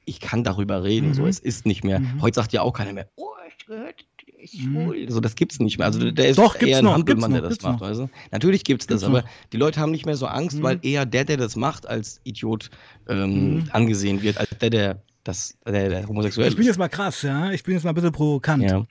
ich 0.08 0.20
kann 0.20 0.44
darüber 0.44 0.84
reden. 0.84 1.10
Mhm. 1.10 1.14
So, 1.14 1.28
es 1.28 1.40
ist 1.40 1.66
nicht 1.66 1.84
mehr. 1.84 2.00
Mhm. 2.00 2.22
Heute 2.22 2.36
sagt 2.36 2.54
ja 2.54 2.62
auch 2.62 2.74
keiner 2.74 2.94
mehr, 2.94 3.10
oh, 3.18 3.28
ich 3.48 3.66
gehört. 3.66 4.06
Mhm. 4.54 5.10
So, 5.10 5.20
das 5.20 5.36
gibt's 5.36 5.60
nicht 5.60 5.78
mehr. 5.78 5.88
Also 5.88 6.12
der 6.12 6.30
ist 6.30 6.38
Doch, 6.38 6.56
eher 6.60 6.78
ein 6.80 6.88
Hampelmann, 6.88 7.34
der 7.34 7.42
das 7.42 7.62
macht. 7.62 7.82
Also, 7.82 8.10
natürlich 8.32 8.64
gibt's 8.64 8.88
das, 8.88 9.04
aber 9.04 9.24
die 9.52 9.58
Leute 9.58 9.80
haben 9.80 9.92
nicht 9.92 10.06
mehr 10.06 10.16
so 10.16 10.28
Angst, 10.28 10.60
mhm. 10.60 10.64
weil 10.64 10.80
eher 10.84 11.06
der, 11.06 11.26
der 11.26 11.38
das 11.38 11.56
macht, 11.56 11.88
als 11.88 12.22
Idiot 12.24 12.70
ähm, 13.10 13.56
mhm. 13.56 13.70
angesehen 13.72 14.22
wird, 14.22 14.38
als 14.38 14.50
der, 14.62 14.70
der 14.70 15.02
das, 15.24 15.58
der, 15.66 15.90
der 15.90 16.08
homosexuell 16.08 16.48
ist. 16.48 16.54
Ich 16.54 16.58
bin 16.58 16.66
jetzt 16.66 16.78
mal 16.78 16.88
krass, 16.88 17.22
ja. 17.24 17.52
Ich 17.52 17.64
bin 17.64 17.74
jetzt 17.74 17.84
mal 17.84 17.90
ein 17.90 17.96
bisschen 17.96 18.14
provokant. 18.14 18.64
Ja. 18.64 18.86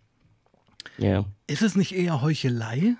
ja. 0.99 1.25
Ist 1.47 1.63
es 1.63 1.77
nicht 1.77 1.95
eher 1.95 2.21
Heuchelei? 2.21 2.97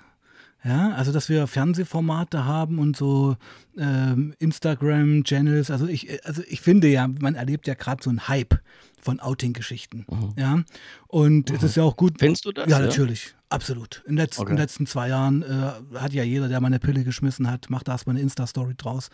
Ja, 0.63 0.91
also 0.93 1.11
dass 1.11 1.29
wir 1.29 1.47
Fernsehformate 1.47 2.45
haben 2.45 2.79
und 2.79 2.97
so 2.97 3.37
ähm, 3.77 4.33
Instagram-Channels. 4.39 5.71
Also 5.71 5.87
ich, 5.87 6.25
also 6.25 6.41
ich 6.47 6.61
finde 6.61 6.87
ja, 6.87 7.07
man 7.07 7.35
erlebt 7.35 7.67
ja 7.67 7.73
gerade 7.73 8.03
so 8.03 8.09
einen 8.09 8.27
Hype 8.27 8.59
von 8.99 9.19
Outing-Geschichten. 9.19 10.05
Mhm. 10.09 10.33
Ja. 10.35 10.63
Und 11.07 11.49
mhm. 11.49 11.55
es 11.55 11.63
ist 11.63 11.77
ja 11.77 11.83
auch 11.83 11.95
gut. 11.95 12.15
Findest 12.19 12.45
du 12.45 12.51
das? 12.51 12.69
Ja, 12.69 12.79
natürlich. 12.79 13.35
Absolut. 13.49 14.03
In, 14.07 14.17
letz, 14.17 14.39
okay. 14.39 14.49
in 14.49 14.55
den 14.55 14.61
letzten 14.61 14.87
zwei 14.87 15.09
Jahren 15.09 15.43
äh, 15.43 15.99
hat 15.99 16.11
ja 16.13 16.23
jeder, 16.23 16.49
der 16.49 16.59
mal 16.59 16.67
eine 16.67 16.79
Pille 16.79 17.03
geschmissen 17.03 17.49
hat, 17.49 17.69
macht 17.69 17.87
da 17.87 17.93
erstmal 17.93 18.15
eine 18.15 18.23
Insta-Story 18.23 18.73
draus. 18.75 19.09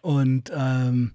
Und 0.00 0.50
ähm, 0.52 1.12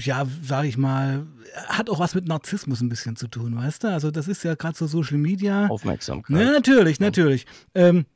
ja, 0.00 0.26
sage 0.42 0.68
ich 0.68 0.78
mal, 0.78 1.26
hat 1.66 1.90
auch 1.90 1.98
was 1.98 2.14
mit 2.14 2.26
Narzissmus 2.26 2.80
ein 2.80 2.88
bisschen 2.88 3.16
zu 3.16 3.28
tun, 3.28 3.54
weißt 3.54 3.84
du? 3.84 3.88
Also 3.88 4.10
das 4.10 4.28
ist 4.28 4.44
ja 4.44 4.54
gerade 4.54 4.78
so 4.78 4.86
Social 4.86 5.18
Media. 5.18 5.66
Aufmerksamkeit. 5.66 6.40
Ja, 6.40 6.52
natürlich, 6.52 7.00
natürlich. 7.00 7.44
Ähm, 7.74 8.06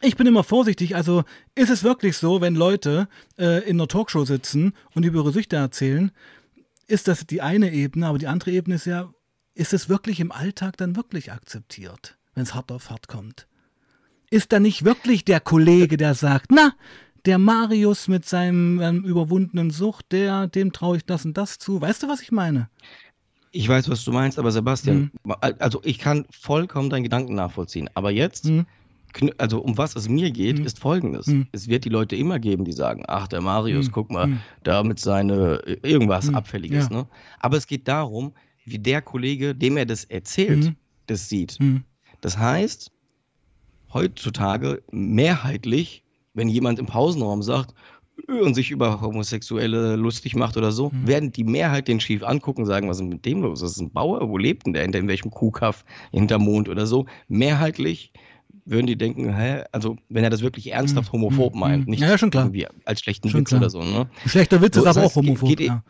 ich 0.00 0.16
bin 0.16 0.26
immer 0.26 0.44
vorsichtig. 0.44 0.96
Also 0.96 1.24
ist 1.54 1.70
es 1.70 1.84
wirklich 1.84 2.16
so, 2.16 2.40
wenn 2.40 2.54
Leute 2.54 3.08
äh, 3.38 3.68
in 3.68 3.76
einer 3.76 3.88
Talkshow 3.88 4.24
sitzen 4.24 4.72
und 4.94 5.04
über 5.04 5.20
ihre 5.20 5.32
Süchte 5.32 5.56
erzählen, 5.56 6.10
ist 6.86 7.08
das 7.08 7.26
die 7.26 7.42
eine 7.42 7.72
Ebene, 7.72 8.06
aber 8.06 8.18
die 8.18 8.26
andere 8.26 8.52
Ebene 8.52 8.76
ist 8.76 8.86
ja, 8.86 9.12
ist 9.54 9.72
es 9.72 9.88
wirklich 9.88 10.20
im 10.20 10.32
Alltag 10.32 10.76
dann 10.76 10.96
wirklich 10.96 11.32
akzeptiert, 11.32 12.18
wenn 12.34 12.44
es 12.44 12.54
hart 12.54 12.70
auf 12.70 12.90
hart 12.90 13.08
kommt? 13.08 13.46
Ist 14.30 14.52
da 14.52 14.60
nicht 14.60 14.84
wirklich 14.84 15.24
der 15.24 15.40
Kollege, 15.40 15.96
der 15.96 16.14
sagt, 16.14 16.50
na, 16.50 16.72
der 17.24 17.38
Marius 17.38 18.06
mit 18.06 18.24
seinem 18.24 18.80
ähm, 18.80 19.04
überwundenen 19.04 19.70
Sucht, 19.70 20.12
der, 20.12 20.46
dem 20.46 20.72
traue 20.72 20.98
ich 20.98 21.04
das 21.04 21.24
und 21.24 21.36
das 21.36 21.58
zu. 21.58 21.80
Weißt 21.80 22.02
du, 22.02 22.08
was 22.08 22.20
ich 22.20 22.30
meine? 22.30 22.68
Ich 23.50 23.68
weiß, 23.68 23.88
was 23.88 24.04
du 24.04 24.12
meinst, 24.12 24.38
aber 24.38 24.52
Sebastian, 24.52 25.10
mhm. 25.24 25.34
also 25.40 25.80
ich 25.82 25.98
kann 25.98 26.26
vollkommen 26.30 26.90
deinen 26.90 27.04
Gedanken 27.04 27.34
nachvollziehen. 27.34 27.88
Aber 27.94 28.10
jetzt 28.10 28.44
mhm 28.44 28.66
also 29.38 29.60
um 29.60 29.76
was 29.78 29.96
es 29.96 30.08
mir 30.08 30.30
geht, 30.30 30.58
mhm. 30.58 30.66
ist 30.66 30.78
folgendes. 30.78 31.26
Mhm. 31.26 31.46
Es 31.52 31.68
wird 31.68 31.84
die 31.84 31.88
Leute 31.88 32.16
immer 32.16 32.38
geben, 32.38 32.64
die 32.64 32.72
sagen, 32.72 33.02
ach, 33.08 33.28
der 33.28 33.40
Marius, 33.40 33.88
mhm. 33.88 33.92
guck 33.92 34.10
mal, 34.10 34.26
mhm. 34.28 34.40
da 34.62 34.82
mit 34.82 34.98
seine 34.98 35.60
irgendwas 35.82 36.28
mhm. 36.28 36.36
Abfälliges. 36.36 36.88
Ja. 36.90 36.98
Ne? 36.98 37.06
Aber 37.40 37.56
es 37.56 37.66
geht 37.66 37.88
darum, 37.88 38.32
wie 38.64 38.78
der 38.78 39.02
Kollege, 39.02 39.54
dem 39.54 39.76
er 39.76 39.86
das 39.86 40.04
erzählt, 40.04 40.64
mhm. 40.64 40.76
das 41.06 41.28
sieht. 41.28 41.58
Das 42.20 42.36
heißt, 42.36 42.90
heutzutage 43.92 44.82
mehrheitlich, 44.90 46.02
wenn 46.34 46.48
jemand 46.48 46.78
im 46.78 46.86
Pausenraum 46.86 47.42
sagt, 47.42 47.74
und 48.28 48.54
sich 48.54 48.70
über 48.70 49.00
Homosexuelle 49.00 49.96
lustig 49.96 50.34
macht 50.34 50.56
oder 50.56 50.72
so, 50.72 50.90
mhm. 50.90 51.06
werden 51.06 51.32
die 51.32 51.44
Mehrheit 51.44 51.86
den 51.86 52.00
schief 52.00 52.22
angucken 52.22 52.62
und 52.62 52.66
sagen, 52.66 52.88
was 52.88 52.98
ist 52.98 53.06
mit 53.06 53.24
dem 53.24 53.42
los? 53.42 53.60
Das 53.60 53.72
ist 53.72 53.80
ein 53.80 53.90
Bauer, 53.90 54.28
wo 54.28 54.38
lebt 54.38 54.66
denn 54.66 54.72
der? 54.72 54.84
In 54.84 55.08
welchem 55.08 55.30
Kuhkaff 55.30 55.84
hinter 56.12 56.38
Mond 56.38 56.68
oder 56.68 56.86
so? 56.86 57.06
Mehrheitlich 57.28 58.12
würden 58.66 58.86
die 58.86 58.96
denken, 58.96 59.34
hä, 59.34 59.64
also 59.72 59.96
wenn 60.08 60.24
er 60.24 60.30
das 60.30 60.42
wirklich 60.42 60.72
ernsthaft 60.72 61.12
mhm. 61.12 61.18
homophob 61.18 61.54
mhm. 61.54 61.60
meint, 61.60 61.88
nicht 61.88 62.00
ja, 62.00 62.18
schon 62.18 62.30
klar. 62.30 62.44
irgendwie 62.44 62.66
als 62.84 63.00
schlechten 63.00 63.30
schon 63.30 63.40
Witz 63.40 63.48
klar. 63.48 63.60
oder 63.60 63.70
so. 63.70 63.82
Ne? 63.82 64.08
Schlechter 64.26 64.60
Witz 64.60 64.74
so, 64.74 64.82
ist 64.82 64.86
aber 64.88 65.06
auch 65.06 65.14
homophob. 65.14 65.48
Geht, 65.48 65.60
ja. 65.60 65.82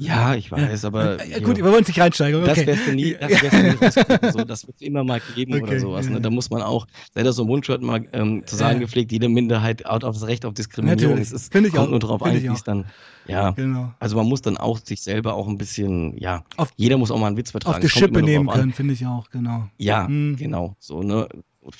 Ja, 0.00 0.34
ich 0.34 0.50
weiß, 0.50 0.82
ja. 0.82 0.88
aber. 0.88 1.26
Ja, 1.26 1.40
gut, 1.40 1.58
wir 1.58 1.64
wollen 1.64 1.84
sich 1.84 2.00
reinsteigen. 2.00 2.42
Okay. 2.42 2.64
Das 2.64 2.66
wirst 2.66 2.86
du 2.86 2.92
nie, 2.92 3.16
das 3.20 3.30
wirst 3.42 3.52
du 3.52 4.26
nie 4.26 4.32
so, 4.32 4.44
das 4.44 4.66
wird 4.66 4.76
es 4.76 4.82
immer 4.82 5.04
mal 5.04 5.20
geben 5.34 5.52
okay. 5.52 5.62
oder 5.62 5.80
sowas. 5.80 6.08
Ne? 6.08 6.20
Da 6.22 6.30
muss 6.30 6.48
man 6.48 6.62
auch, 6.62 6.86
sei 7.14 7.22
das 7.22 7.36
so 7.36 7.42
ein 7.42 7.48
Mundschutz 7.48 7.82
mal 7.82 8.06
ähm, 8.14 8.42
zu 8.46 8.56
sagen 8.56 8.80
gepflegt, 8.80 9.12
jede 9.12 9.28
Minderheit 9.28 9.84
hat 9.84 10.04
auf 10.04 10.14
das 10.14 10.26
Recht 10.26 10.46
auf 10.46 10.54
Diskriminierung. 10.54 11.16
Natürlich. 11.16 11.28
Es 11.28 11.32
ist, 11.32 11.54
ich 11.54 11.72
kommt 11.72 11.76
auch. 11.76 11.90
nur 11.90 11.98
darauf 11.98 12.22
ein, 12.22 12.42
wie 12.42 12.46
es 12.46 12.64
dann. 12.64 12.86
Ja, 13.26 13.50
genau. 13.50 13.92
also 14.00 14.16
man 14.16 14.26
muss 14.26 14.40
dann 14.40 14.56
auch 14.56 14.78
sich 14.78 15.02
selber 15.02 15.34
auch 15.34 15.46
ein 15.46 15.58
bisschen, 15.58 16.16
ja, 16.18 16.42
auf, 16.56 16.72
jeder 16.76 16.96
muss 16.96 17.10
auch 17.10 17.18
mal 17.18 17.26
einen 17.26 17.36
Witz 17.36 17.50
vertragen. 17.50 17.76
Auf 17.76 17.80
die 17.80 17.88
Schippe 17.90 18.22
nehmen 18.22 18.48
können, 18.48 18.72
finde 18.72 18.94
ich 18.94 19.06
auch, 19.06 19.28
genau. 19.28 19.68
Ja, 19.76 20.06
hm. 20.06 20.36
genau. 20.36 20.76
So, 20.80 21.02
ne? 21.02 21.28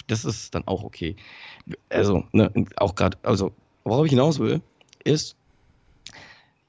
Das 0.07 0.25
ist 0.25 0.55
dann 0.55 0.67
auch 0.67 0.83
okay. 0.83 1.17
Also, 1.89 2.25
ne, 2.33 2.53
auch 2.77 2.95
gerade, 2.95 3.19
also, 3.23 3.53
worauf 3.85 4.07
ich 4.07 4.11
hinaus 4.11 4.39
will, 4.39 4.61
ist 5.05 5.37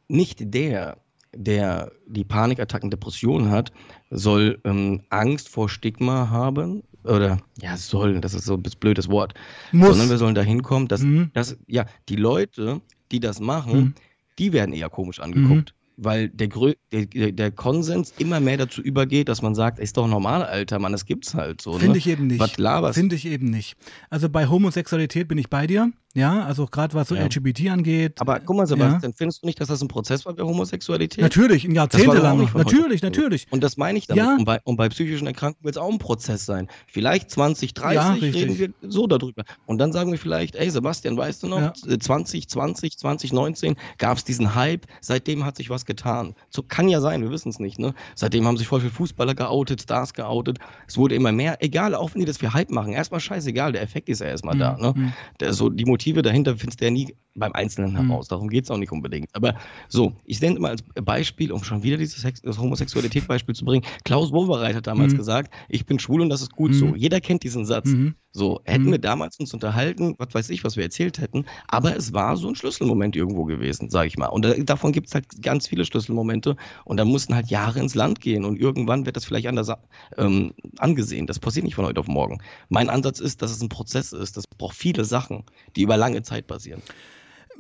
nicht 0.08 0.54
der, 0.54 0.98
der 1.34 1.92
die 2.08 2.24
Panikattacken, 2.24 2.90
Depressionen 2.90 3.52
hat, 3.52 3.72
soll 4.10 4.60
ähm, 4.64 5.02
Angst 5.10 5.50
vor 5.50 5.70
Stigma 5.70 6.30
haben 6.30 6.84
oder 7.04 7.40
ja 7.60 7.78
soll, 7.78 8.22
das 8.22 8.34
ist 8.34 8.46
so 8.46 8.56
ein 8.56 8.64
blödes 8.80 9.10
Wort, 9.10 9.34
Muss. 9.72 9.90
sondern 9.90 10.10
wir 10.10 10.18
sollen 10.18 10.36
dahin 10.36 10.62
kommen, 10.62 10.88
dass, 10.88 11.02
mhm. 11.02 11.32
dass 11.34 11.58
ja 11.68 11.86
die 12.10 12.16
Leute, 12.16 12.82
die 13.12 13.20
das 13.20 13.40
machen, 13.40 13.80
mhm. 13.80 13.94
die 14.38 14.54
werden 14.54 14.74
eher 14.74 14.90
komisch 14.90 15.20
angeguckt. 15.20 15.74
Mhm 15.74 15.81
weil 15.98 16.30
der, 16.30 16.50
der, 16.92 17.32
der, 17.32 17.52
Konsens 17.52 18.14
immer 18.18 18.40
mehr 18.40 18.58
dazu 18.58 18.82
übergeht, 18.82 19.30
dass 19.30 19.42
man 19.42 19.56
sagt, 19.56 19.80
ist 19.80 19.98
doch 19.98 20.08
normal, 20.08 20.44
Alter, 20.44 20.80
Mann, 20.80 20.92
das 20.92 21.06
gibt's 21.06 21.34
halt 21.34 21.62
so. 21.62 21.74
Finde 21.74 21.92
ne? 21.92 21.98
ich 21.98 22.08
eben 22.08 22.28
nicht. 22.28 22.40
Was 22.40 22.58
laberst 22.58 22.96
Finde 22.96 23.16
ich 23.16 23.26
eben 23.26 23.50
nicht. 23.50 23.76
Also 24.10 24.30
bei 24.30 24.48
Homosexualität 24.48 25.28
bin 25.28 25.38
ich 25.38 25.50
bei 25.50 25.68
dir. 25.68 25.92
Ja, 26.14 26.44
also 26.44 26.66
gerade 26.66 26.94
was 26.94 27.08
so 27.08 27.16
ja. 27.16 27.24
LGBT 27.24 27.70
angeht. 27.70 28.20
Aber 28.20 28.40
guck 28.40 28.58
mal, 28.58 28.68
Sebastian, 28.68 29.12
ja. 29.12 29.18
findest 29.18 29.44
du 29.44 29.48
nicht, 29.48 29.60
dass 29.62 29.70
das 29.70 29.82
ein 29.82 29.88
Prozess 29.88 30.26
war 30.26 30.34
bei 30.34 30.44
Homosexualität? 30.44 31.22
Natürlich, 31.22 31.66
ein 31.66 31.76
Jahrzehntelang. 31.76 32.50
Natürlich, 32.54 33.02
natürlich. 33.02 33.48
Und 33.50 33.64
das 33.64 33.78
meine 33.78 33.98
ich 33.98 34.08
damit. 34.08 34.24
Ja. 34.24 34.36
Und, 34.36 34.46
bei, 34.46 34.60
und 34.64 34.76
bei 34.76 34.90
psychischen 34.90 35.28
Erkrankungen 35.28 35.64
wird 35.64 35.76
es 35.76 35.82
auch 35.82 35.92
ein 35.92 36.00
Prozess 36.00 36.46
sein. 36.46 36.68
Vielleicht 36.88 37.32
20, 37.32 37.74
30 37.74 37.96
ja, 37.96 38.12
reden 38.14 38.60
wir 38.60 38.70
so 38.90 39.08
darüber. 39.08 39.44
Und 39.66 39.78
dann 39.78 39.94
sagen 39.94 40.12
wir 40.12 40.20
vielleicht, 40.20 40.56
ey 40.56 40.70
Sebastian, 40.70 41.18
weißt 41.18 41.44
du 41.44 41.48
noch, 41.48 41.74
2020, 41.74 42.98
2019 42.98 43.76
gab 43.98 44.18
es 44.18 44.24
diesen 44.24 44.56
Hype, 44.56 44.86
seitdem 45.00 45.46
hat 45.46 45.58
sich 45.58 45.70
was 45.70 45.86
getan. 45.86 46.36
So 46.50 46.64
kann 46.64 46.90
ja 46.90 47.00
sein, 47.00 47.22
wir 47.22 47.32
wissen 47.32 47.50
es 47.50 47.60
nicht. 47.60 47.80
Ne? 47.80 47.94
Seitdem 48.16 48.46
haben 48.46 48.58
sich 48.58 48.68
voll 48.68 48.82
viele 48.82 48.92
Fußballer 48.92 49.36
geoutet, 49.36 49.82
Stars 49.82 50.14
geoutet. 50.14 50.60
Es 50.88 50.98
wurde 50.98 51.16
immer 51.16 51.32
mehr. 51.32 51.58
Egal, 51.64 51.96
auch 51.96 52.14
wenn 52.14 52.20
die 52.20 52.26
das 52.26 52.38
für 52.38 52.54
Hype 52.54 52.72
machen. 52.72 52.94
Erstmal 52.94 53.20
scheißegal, 53.20 53.72
der 53.72 53.82
Effekt 53.82 54.10
ist 54.10 54.20
ja 54.20 54.28
erstmal 54.28 54.56
mhm. 54.56 54.60
da. 54.60 54.78
Ne? 54.78 54.94
Mhm. 54.96 55.14
Der, 55.40 55.54
so, 55.54 55.70
die 55.70 55.86
Motive 56.02 56.24
dahinter 56.24 56.58
findest 56.58 56.82
du 56.82 56.86
ja 56.86 56.92
nie 56.92 57.16
beim 57.36 57.54
Einzelnen 57.54 57.92
mhm. 57.92 58.08
heraus. 58.08 58.28
Darum 58.28 58.50
geht 58.50 58.66
es 58.66 58.72
auch 58.72 58.78
nicht 58.78 58.92
unbedingt. 58.92 59.30
Aber 59.34 59.56
so, 59.88 60.14
ich 60.26 60.42
nenne 60.42 60.60
mal 60.60 60.72
als 60.72 60.84
Beispiel, 60.96 61.52
um 61.52 61.64
schon 61.64 61.84
wieder 61.84 61.98
dieses 61.98 62.26
das 62.42 62.58
Homosexualität-Beispiel 62.58 63.56
zu 63.56 63.66
bringen. 63.66 63.86
Klaus 64.04 64.32
Wowereit 64.32 64.76
hat 64.76 64.88
damals 64.88 65.14
mhm. 65.14 65.18
gesagt, 65.18 65.54
ich 65.70 65.86
bin 65.86 66.00
schwul 66.00 66.22
und 66.22 66.30
das 66.30 66.42
ist 66.42 66.54
gut 66.54 66.72
mhm. 66.72 66.76
so. 66.76 66.96
Jeder 66.96 67.22
kennt 67.22 67.44
diesen 67.44 67.66
Satz. 67.66 67.90
Mhm. 67.90 68.16
So, 68.34 68.62
hätten 68.64 68.86
mhm. 68.86 68.92
wir 68.92 69.00
damals 69.00 69.38
uns 69.40 69.54
unterhalten, 69.54 70.16
was 70.18 70.34
weiß 70.34 70.50
ich, 70.52 70.64
was 70.64 70.78
wir 70.78 70.84
erzählt 70.84 71.20
hätten, 71.20 71.44
aber 71.68 71.98
es 71.98 72.14
war 72.14 72.38
so 72.38 72.48
ein 72.48 72.56
Schlüsselmoment 72.56 73.14
irgendwo 73.14 73.44
gewesen, 73.44 73.90
sage 73.90 74.08
ich 74.08 74.18
mal. 74.18 74.28
Und 74.28 74.46
da, 74.46 74.54
davon 74.54 74.94
gibt 74.94 75.08
es 75.08 75.16
halt 75.16 75.26
ganz 75.42 75.68
viele 75.68 75.84
Schlüsselmomente 75.84 76.56
und 76.86 76.96
da 76.96 77.04
mussten 77.04 77.36
halt 77.36 77.50
Jahre 77.50 77.80
ins 77.80 77.94
Land 77.94 78.22
gehen 78.22 78.46
und 78.46 78.58
irgendwann 78.58 79.06
wird 79.06 79.18
das 79.18 79.26
vielleicht 79.26 79.48
anders 79.48 79.70
ähm, 80.18 80.54
angesehen. 80.78 81.28
Das 81.28 81.40
passiert 81.40 81.66
nicht 81.66 81.76
von 81.76 81.86
heute 81.86 82.00
auf 82.00 82.08
morgen. 82.08 82.40
Mein 82.70 82.90
Ansatz 82.90 83.20
ist, 83.20 83.42
dass 83.42 83.52
es 83.52 83.62
ein 83.62 83.68
Prozess 83.68 84.14
ist. 84.14 84.38
Das 84.38 84.48
braucht 84.48 84.78
viele 84.78 85.04
Sachen, 85.04 85.44
die 85.76 85.82
über 85.82 85.91
lange 85.98 86.24
Zeit 86.24 86.48
basieren. 86.48 86.82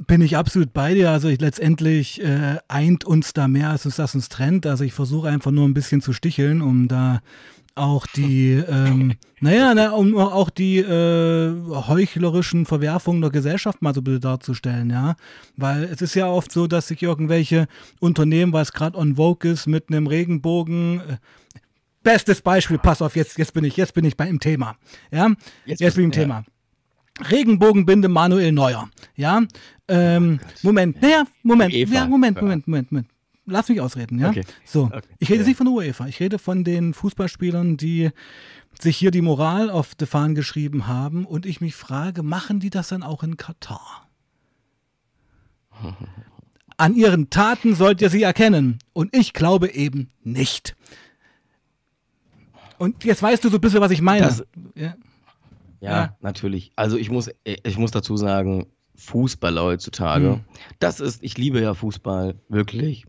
Bin 0.07 0.21
ich 0.21 0.37
absolut 0.37 0.73
bei 0.73 0.93
dir. 0.93 1.11
Also 1.11 1.27
ich, 1.27 1.39
letztendlich 1.39 2.23
äh, 2.23 2.57
eint 2.67 3.05
uns 3.05 3.33
da 3.33 3.47
mehr, 3.47 3.69
als 3.69 3.85
uns 3.85 3.97
das 3.97 4.15
uns 4.15 4.29
trennt. 4.29 4.65
Also 4.65 4.83
ich 4.83 4.93
versuche 4.93 5.29
einfach 5.29 5.51
nur 5.51 5.67
ein 5.67 5.73
bisschen 5.73 6.01
zu 6.01 6.13
sticheln, 6.13 6.61
um 6.61 6.87
da 6.87 7.21
auch 7.75 8.05
die, 8.07 8.53
ähm, 8.67 9.13
naja, 9.39 9.73
na, 9.73 9.91
um 9.91 10.17
auch 10.17 10.49
die 10.49 10.79
äh, 10.79 11.53
heuchlerischen 11.69 12.65
Verwerfungen 12.65 13.21
der 13.21 13.31
Gesellschaft 13.31 13.81
mal 13.81 13.93
so 13.93 14.01
ein 14.01 14.03
bisschen 14.05 14.21
darzustellen, 14.21 14.89
ja. 14.89 15.15
Weil 15.57 15.83
es 15.83 16.01
ist 16.01 16.15
ja 16.15 16.27
oft 16.27 16.51
so, 16.51 16.67
dass 16.67 16.87
sich 16.87 17.01
irgendwelche 17.01 17.67
Unternehmen, 17.99 18.53
weil 18.53 18.63
es 18.63 18.73
gerade 18.73 18.97
on 18.97 19.15
Vogue 19.15 19.49
ist, 19.49 19.67
mit 19.67 19.89
einem 19.89 20.07
Regenbogen. 20.07 21.01
Äh, 21.01 21.17
bestes 22.03 22.41
Beispiel, 22.41 22.77
pass 22.77 23.01
auf, 23.01 23.15
jetzt, 23.15 23.37
jetzt 23.37 23.53
bin 23.53 23.63
ich, 23.63 23.77
jetzt 23.77 23.93
bin 23.93 24.05
ich 24.05 24.17
bei 24.17 24.27
im 24.27 24.39
Thema. 24.39 24.75
Ja, 25.11 25.31
jetzt, 25.65 25.81
jetzt 25.81 25.95
bin 25.95 26.09
ich 26.09 26.17
im 26.17 26.19
ja. 26.19 26.23
Thema. 26.23 26.45
Regenbogenbinde 27.29 28.07
Manuel 28.07 28.51
Neuer. 28.51 28.89
Ja, 29.15 29.41
ähm, 29.87 30.39
oh 30.41 30.47
Moment, 30.63 31.01
naja, 31.01 31.25
Moment, 31.43 31.73
ja, 31.73 32.07
Moment, 32.07 32.41
Moment, 32.41 32.67
Moment, 32.67 32.91
Moment. 32.91 33.07
lass 33.45 33.69
mich 33.69 33.81
ausreden, 33.81 34.19
ja? 34.19 34.29
Okay. 34.29 34.43
So, 34.65 34.85
okay. 34.85 35.01
ich 35.19 35.29
rede 35.29 35.41
ja. 35.41 35.47
nicht 35.47 35.57
von 35.57 35.65
der 35.65 35.73
UEFA, 35.73 36.07
ich 36.07 36.19
rede 36.19 36.39
von 36.39 36.63
den 36.63 36.93
Fußballspielern, 36.93 37.77
die 37.77 38.11
sich 38.79 38.97
hier 38.97 39.11
die 39.11 39.21
Moral 39.21 39.69
auf 39.69 39.95
die 39.95 40.05
Fahnen 40.05 40.35
geschrieben 40.35 40.87
haben 40.87 41.25
und 41.25 41.45
ich 41.45 41.61
mich 41.61 41.75
frage, 41.75 42.23
machen 42.23 42.59
die 42.59 42.69
das 42.69 42.87
dann 42.87 43.03
auch 43.03 43.23
in 43.23 43.37
Katar? 43.37 44.07
An 46.77 46.95
ihren 46.95 47.29
Taten 47.29 47.75
sollt 47.75 48.01
ihr 48.01 48.09
sie 48.09 48.23
erkennen 48.23 48.79
und 48.93 49.15
ich 49.15 49.33
glaube 49.33 49.69
eben 49.71 50.09
nicht. 50.23 50.75
Und 52.81 53.03
jetzt 53.03 53.21
weißt 53.21 53.43
du 53.43 53.49
so 53.49 53.57
ein 53.57 53.61
bisschen, 53.61 53.81
was 53.81 53.91
ich 53.91 54.01
meine. 54.01 54.25
Das, 54.25 54.43
ja. 54.73 54.95
Ja, 55.81 55.89
ja, 55.91 56.17
natürlich. 56.21 56.71
Also 56.75 56.97
ich 56.97 57.09
muss, 57.09 57.29
ich 57.43 57.77
muss 57.77 57.91
dazu 57.91 58.15
sagen, 58.15 58.67
Fußballer 58.95 59.63
heutzutage, 59.63 60.27
mhm. 60.27 60.39
das 60.79 60.99
ist, 60.99 61.23
ich 61.23 61.37
liebe 61.37 61.59
ja 61.59 61.73
Fußball, 61.73 62.35
wirklich. 62.49 63.05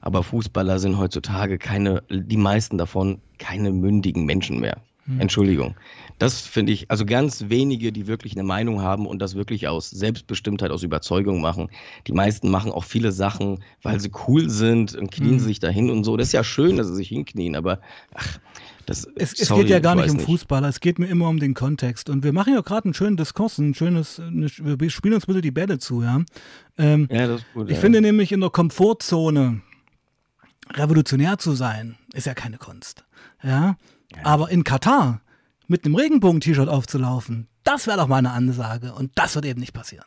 Aber 0.00 0.22
Fußballer 0.22 0.78
sind 0.78 0.98
heutzutage 0.98 1.58
keine, 1.58 2.02
die 2.10 2.36
meisten 2.36 2.78
davon, 2.78 3.20
keine 3.38 3.70
mündigen 3.70 4.24
Menschen 4.24 4.58
mehr. 4.58 4.82
Mhm. 5.06 5.20
Entschuldigung. 5.20 5.74
Das 6.18 6.40
finde 6.40 6.72
ich, 6.72 6.90
also 6.90 7.04
ganz 7.04 7.46
wenige, 7.48 7.92
die 7.92 8.06
wirklich 8.06 8.34
eine 8.34 8.44
Meinung 8.44 8.82
haben 8.82 9.06
und 9.06 9.20
das 9.20 9.34
wirklich 9.34 9.68
aus 9.68 9.90
Selbstbestimmtheit, 9.90 10.70
aus 10.70 10.82
Überzeugung 10.82 11.40
machen. 11.40 11.68
Die 12.06 12.12
meisten 12.12 12.50
machen 12.50 12.70
auch 12.72 12.84
viele 12.84 13.12
Sachen, 13.12 13.62
weil 13.82 14.00
sie 14.00 14.10
cool 14.26 14.48
sind 14.48 14.94
und 14.94 15.10
knien 15.10 15.34
mhm. 15.34 15.40
sich 15.40 15.58
dahin 15.58 15.90
und 15.90 16.04
so. 16.04 16.16
Das 16.16 16.28
ist 16.28 16.32
ja 16.32 16.44
schön, 16.44 16.76
dass 16.76 16.86
sie 16.88 16.94
sich 16.94 17.08
hinknien, 17.08 17.56
aber 17.56 17.80
ach, 18.14 18.38
das, 18.86 19.06
es, 19.16 19.32
es 19.32 19.48
sorry, 19.48 19.62
geht 19.62 19.70
ja 19.70 19.78
gar 19.80 19.94
nicht 19.94 20.10
um 20.10 20.20
Fußballer, 20.20 20.68
es 20.68 20.80
geht 20.80 20.98
mir 20.98 21.06
immer 21.06 21.28
um 21.28 21.38
den 21.38 21.54
Kontext. 21.54 22.10
Und 22.10 22.22
wir 22.22 22.32
machen 22.32 22.54
ja 22.54 22.60
gerade 22.60 22.86
einen 22.86 22.94
schönen 22.94 23.16
Diskurs, 23.16 23.58
ein 23.58 23.74
schönes, 23.74 24.20
eine, 24.20 24.48
wir 24.48 24.90
spielen 24.90 25.14
uns 25.14 25.26
bitte 25.26 25.40
die 25.40 25.50
Bälle 25.50 25.78
zu, 25.78 26.02
ja. 26.02 26.22
Ähm, 26.78 27.08
ja, 27.10 27.26
das 27.26 27.40
ist 27.40 27.52
gut. 27.54 27.68
Ich 27.70 27.76
ja. 27.76 27.80
finde 27.80 28.00
nämlich 28.00 28.32
in 28.32 28.40
der 28.40 28.50
Komfortzone 28.50 29.62
revolutionär 30.72 31.38
zu 31.38 31.52
sein, 31.52 31.96
ist 32.12 32.26
ja 32.26 32.34
keine 32.34 32.58
Kunst. 32.58 33.04
Ja. 33.42 33.76
Ja. 34.16 34.24
Aber 34.24 34.50
in 34.50 34.64
Katar 34.64 35.20
mit 35.66 35.84
einem 35.84 35.94
Regenbogen-T-Shirt 35.94 36.68
aufzulaufen, 36.68 37.48
das 37.62 37.86
wäre 37.86 37.98
doch 37.98 38.08
mal 38.08 38.18
eine 38.18 38.30
Ansage. 38.30 38.94
Und 38.94 39.12
das 39.14 39.34
wird 39.34 39.46
eben 39.46 39.60
nicht 39.60 39.72
passieren. 39.72 40.06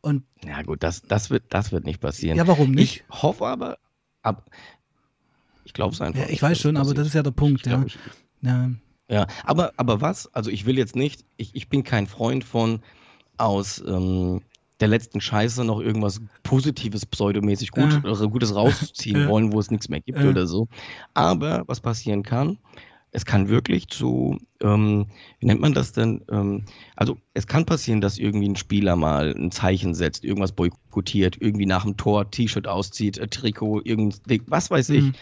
Und 0.00 0.24
ja, 0.44 0.62
gut, 0.62 0.82
das, 0.82 1.02
das, 1.02 1.30
wird, 1.30 1.44
das 1.50 1.70
wird 1.70 1.84
nicht 1.84 2.00
passieren. 2.00 2.36
Ja, 2.36 2.46
warum 2.46 2.72
nicht? 2.72 3.04
Ich 3.08 3.22
hoffe 3.22 3.46
aber, 3.46 3.78
ab, 4.22 4.50
ich 5.64 5.72
glaube 5.72 5.94
es 5.94 6.00
einfach. 6.00 6.20
Ja, 6.20 6.28
ich 6.28 6.42
weiß 6.42 6.58
schon, 6.58 6.76
aber 6.76 6.92
das 6.94 7.06
ist 7.06 7.14
ja 7.14 7.22
der 7.22 7.30
Punkt, 7.30 7.66
ja. 7.66 7.84
Ich, 7.86 7.98
ja. 8.40 8.70
Ja, 9.08 9.26
aber, 9.44 9.72
aber 9.76 10.00
was? 10.00 10.32
Also 10.34 10.50
ich 10.50 10.64
will 10.66 10.78
jetzt 10.78 10.96
nicht, 10.96 11.24
ich, 11.36 11.54
ich 11.54 11.68
bin 11.68 11.84
kein 11.84 12.06
Freund 12.06 12.44
von 12.44 12.80
aus 13.36 13.82
ähm, 13.86 14.40
der 14.80 14.88
letzten 14.88 15.20
Scheiße 15.20 15.64
noch 15.64 15.80
irgendwas 15.80 16.20
Positives, 16.42 17.06
pseudomäßig 17.06 17.70
gut, 17.70 18.00
ja. 18.04 18.26
Gutes 18.26 18.54
rausziehen 18.54 19.28
wollen, 19.28 19.52
wo 19.52 19.60
es 19.60 19.70
nichts 19.70 19.88
mehr 19.88 20.00
gibt 20.00 20.18
oder 20.18 20.46
so. 20.46 20.66
Aber 21.14 21.62
was 21.66 21.80
passieren 21.80 22.22
kann, 22.22 22.58
es 23.12 23.26
kann 23.26 23.48
wirklich 23.48 23.88
zu, 23.88 24.38
ähm, 24.62 25.06
wie 25.38 25.46
nennt 25.46 25.60
man 25.60 25.74
das 25.74 25.92
denn? 25.92 26.24
Ähm, 26.30 26.64
also 26.96 27.18
es 27.34 27.46
kann 27.46 27.66
passieren, 27.66 28.00
dass 28.00 28.18
irgendwie 28.18 28.48
ein 28.48 28.56
Spieler 28.56 28.96
mal 28.96 29.34
ein 29.36 29.50
Zeichen 29.50 29.94
setzt, 29.94 30.24
irgendwas 30.24 30.52
boykottiert, 30.52 31.36
irgendwie 31.40 31.66
nach 31.66 31.84
dem 31.84 31.96
Tor 31.96 32.30
T-Shirt 32.30 32.66
auszieht, 32.66 33.18
äh, 33.18 33.28
Trikot, 33.28 33.82
irgend, 33.84 34.20
was 34.46 34.70
weiß 34.70 34.88
ich. 34.90 35.04
Mhm 35.04 35.14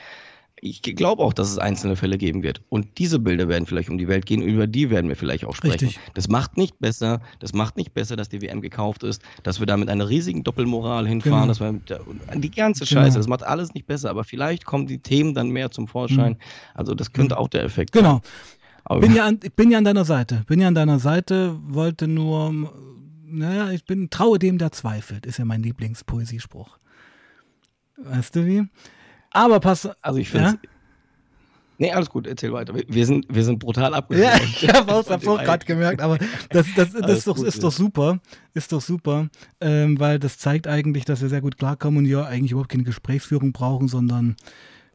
ich 0.62 0.82
glaube 0.82 1.22
auch, 1.22 1.32
dass 1.32 1.50
es 1.50 1.58
einzelne 1.58 1.96
Fälle 1.96 2.18
geben 2.18 2.42
wird. 2.42 2.62
Und 2.68 2.98
diese 2.98 3.18
Bilder 3.18 3.48
werden 3.48 3.64
vielleicht 3.64 3.88
um 3.88 3.96
die 3.96 4.08
Welt 4.08 4.26
gehen, 4.26 4.42
über 4.42 4.66
die 4.66 4.90
werden 4.90 5.08
wir 5.08 5.16
vielleicht 5.16 5.46
auch 5.46 5.54
sprechen. 5.54 5.86
Richtig. 5.86 6.00
Das 6.14 6.28
macht 6.28 6.58
nicht 6.58 6.78
besser, 6.78 7.20
das 7.38 7.54
macht 7.54 7.76
nicht 7.76 7.94
besser, 7.94 8.16
dass 8.16 8.28
die 8.28 8.42
WM 8.42 8.60
gekauft 8.60 9.02
ist, 9.02 9.22
dass 9.42 9.58
wir 9.58 9.66
da 9.66 9.76
mit 9.76 9.88
einer 9.88 10.08
riesigen 10.08 10.44
Doppelmoral 10.44 11.08
hinfahren, 11.08 11.42
genau. 11.42 11.46
dass 11.46 11.60
wir 11.60 11.72
der, 11.88 12.00
die 12.38 12.50
ganze 12.50 12.84
genau. 12.84 13.00
Scheiße, 13.02 13.16
das 13.16 13.26
macht 13.26 13.42
alles 13.42 13.72
nicht 13.72 13.86
besser, 13.86 14.10
aber 14.10 14.24
vielleicht 14.24 14.66
kommen 14.66 14.86
die 14.86 14.98
Themen 14.98 15.34
dann 15.34 15.48
mehr 15.48 15.70
zum 15.70 15.88
Vorschein. 15.88 16.32
Mhm. 16.32 16.38
Also 16.74 16.94
das 16.94 17.12
könnte 17.12 17.38
auch 17.38 17.48
der 17.48 17.64
Effekt 17.64 17.92
genau. 17.92 18.12
sein. 18.12 18.20
Genau. 18.20 19.00
Bin 19.00 19.14
ja 19.14 19.26
an, 19.26 19.40
ich 19.42 19.54
bin 19.54 19.70
ja 19.70 19.78
an 19.78 19.84
deiner 19.84 20.04
Seite. 20.04 20.42
Bin 20.46 20.60
ja 20.60 20.68
an 20.68 20.74
deiner 20.74 20.98
Seite, 20.98 21.56
wollte 21.62 22.08
nur, 22.08 22.52
naja, 23.24 23.70
ich 23.70 23.84
bin, 23.84 24.10
traue 24.10 24.38
dem, 24.38 24.58
der 24.58 24.72
zweifelt, 24.72 25.26
ist 25.26 25.38
ja 25.38 25.44
mein 25.44 25.62
Lieblingspoesiespruch. 25.62 26.76
Weißt 27.96 28.34
du 28.34 28.46
wie? 28.46 28.66
Aber 29.30 29.60
pass. 29.60 29.88
Also 30.02 30.18
ich 30.18 30.30
finde. 30.30 30.46
Ja? 30.46 30.70
Nee, 31.78 31.92
alles 31.92 32.10
gut, 32.10 32.26
erzähl 32.26 32.52
weiter. 32.52 32.74
Wir 32.74 33.06
sind, 33.06 33.24
wir 33.30 33.42
sind 33.42 33.58
brutal 33.58 33.94
abgeschlossen. 33.94 34.38
Ja, 34.38 34.44
ich 34.44 34.68
habe 34.68 34.94
auch 34.94 35.06
gerade 35.42 35.64
gemerkt, 35.64 36.02
aber 36.02 36.18
das, 36.50 36.66
das, 36.76 36.92
das 36.92 37.18
ist, 37.18 37.26
doch, 37.26 37.36
gut, 37.36 37.46
ist 37.46 37.62
doch 37.62 37.72
super. 37.72 38.20
Ist 38.52 38.70
doch 38.72 38.82
super, 38.82 39.30
ähm, 39.62 39.98
weil 39.98 40.18
das 40.18 40.36
zeigt 40.36 40.66
eigentlich, 40.66 41.06
dass 41.06 41.22
wir 41.22 41.30
sehr 41.30 41.40
gut 41.40 41.56
klarkommen 41.56 42.00
und 42.00 42.04
ja 42.04 42.22
eigentlich 42.24 42.52
überhaupt 42.52 42.68
keine 42.68 42.84
Gesprächsführung 42.84 43.52
brauchen, 43.52 43.88
sondern 43.88 44.36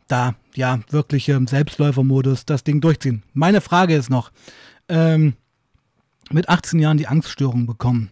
da, 0.07 0.35
ja, 0.53 0.79
wirklich 0.91 1.27
im 1.29 1.47
Selbstläufermodus 1.47 2.45
das 2.45 2.63
Ding 2.63 2.81
durchziehen. 2.81 3.23
Meine 3.33 3.61
Frage 3.61 3.95
ist 3.95 4.11
noch, 4.11 4.31
ähm, 4.87 5.33
mit 6.29 6.49
18 6.49 6.77
Jahren 6.77 6.99
die 6.99 7.07
Angststörung 7.07 7.65
bekommen 7.65 8.11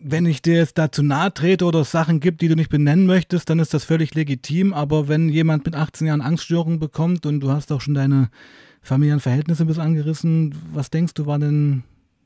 wenn 0.00 0.26
ich 0.26 0.42
dir 0.42 0.54
jetzt 0.54 0.78
dazu 0.78 1.02
nahe 1.02 1.32
trete 1.34 1.64
oder 1.64 1.80
es 1.80 1.90
Sachen 1.90 2.20
gibt, 2.20 2.40
die 2.40 2.48
du 2.48 2.54
nicht 2.54 2.70
benennen 2.70 3.06
möchtest, 3.06 3.50
dann 3.50 3.58
ist 3.58 3.74
das 3.74 3.84
völlig 3.84 4.14
legitim. 4.14 4.72
Aber 4.72 5.08
wenn 5.08 5.28
jemand 5.28 5.64
mit 5.64 5.74
18 5.74 6.06
Jahren 6.06 6.20
Angststörungen 6.20 6.78
bekommt 6.78 7.26
und 7.26 7.40
du 7.40 7.50
hast 7.50 7.72
auch 7.72 7.80
schon 7.80 7.94
deine 7.94 8.30
familiären 8.80 9.20
Verhältnisse 9.20 9.64
bis 9.64 9.78
angerissen, 9.78 10.54
was 10.72 10.90
denkst 10.90 11.14
du, 11.14 11.26
war 11.26 11.38
denn 11.38 11.82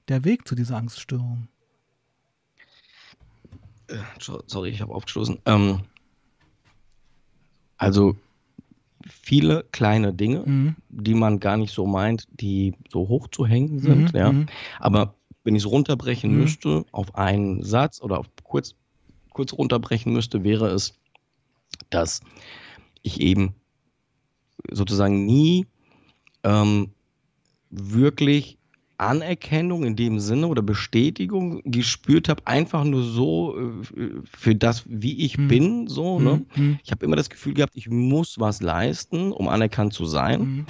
der 0.09 0.25
Weg 0.25 0.47
zu 0.47 0.55
dieser 0.55 0.77
Angststörung? 0.77 1.49
Äh, 3.89 3.97
sorry, 4.19 4.69
ich 4.69 4.83
habe 4.83 4.95
aufgestoßen. 4.95 5.39
Ähm, 5.47 5.81
also 7.79 8.17
viele 9.09 9.65
kleine 9.73 10.13
Dinge, 10.13 10.43
mhm. 10.45 10.77
die 10.91 11.15
man 11.15 11.41
gar 11.41 11.57
nicht 11.57 11.73
so 11.73 11.87
meint, 11.87 12.29
die 12.33 12.75
so 12.91 13.09
hoch 13.09 13.29
zu 13.29 13.47
hängen 13.47 13.79
sind. 13.79 14.13
Mhm, 14.13 14.19
ja. 14.19 14.33
Mhm. 14.33 14.47
Aber 14.79 15.15
wenn 15.45 15.55
ich 15.55 15.63
es 15.63 15.71
runterbrechen 15.71 16.33
mhm. 16.33 16.41
müsste 16.41 16.85
auf 16.93 17.15
einen 17.15 17.63
Satz 17.63 18.01
oder 18.01 18.19
auf 18.19 18.27
kurz, 18.43 18.75
kurz 19.31 19.53
runterbrechen 19.53 20.13
müsste, 20.13 20.45
wäre 20.45 20.69
es, 20.69 20.95
dass 21.91 22.21
ich 23.03 23.21
eben 23.21 23.55
sozusagen 24.71 25.27
nie 25.27 25.67
ähm, 26.45 26.91
wirklich 27.71 28.59
Anerkennung 29.03 29.85
in 29.85 29.97
dem 29.97 30.21
Sinne 30.21 30.47
oder 30.47 30.63
Bestätigung 30.63 31.61
gespürt 31.65 32.29
habe, 32.29 32.47
einfach 32.47 32.85
nur 32.85 33.03
so 33.03 33.59
äh, 33.59 34.11
für 34.25 34.55
das, 34.55 34.85
wie 34.87 35.25
ich 35.25 35.37
mhm. 35.37 35.49
bin, 35.49 35.89
so. 35.89 36.21
Ne? 36.21 36.45
Mhm. 36.55 36.79
Ich 36.85 36.93
habe 36.93 37.05
immer 37.05 37.17
das 37.17 37.29
Gefühl 37.29 37.55
gehabt, 37.55 37.73
ich 37.75 37.89
muss 37.89 38.39
was 38.39 38.63
leisten, 38.63 39.33
um 39.33 39.49
anerkannt 39.49 39.93
zu 39.93 40.07
sein. 40.07 40.41
Mhm. 40.41 40.67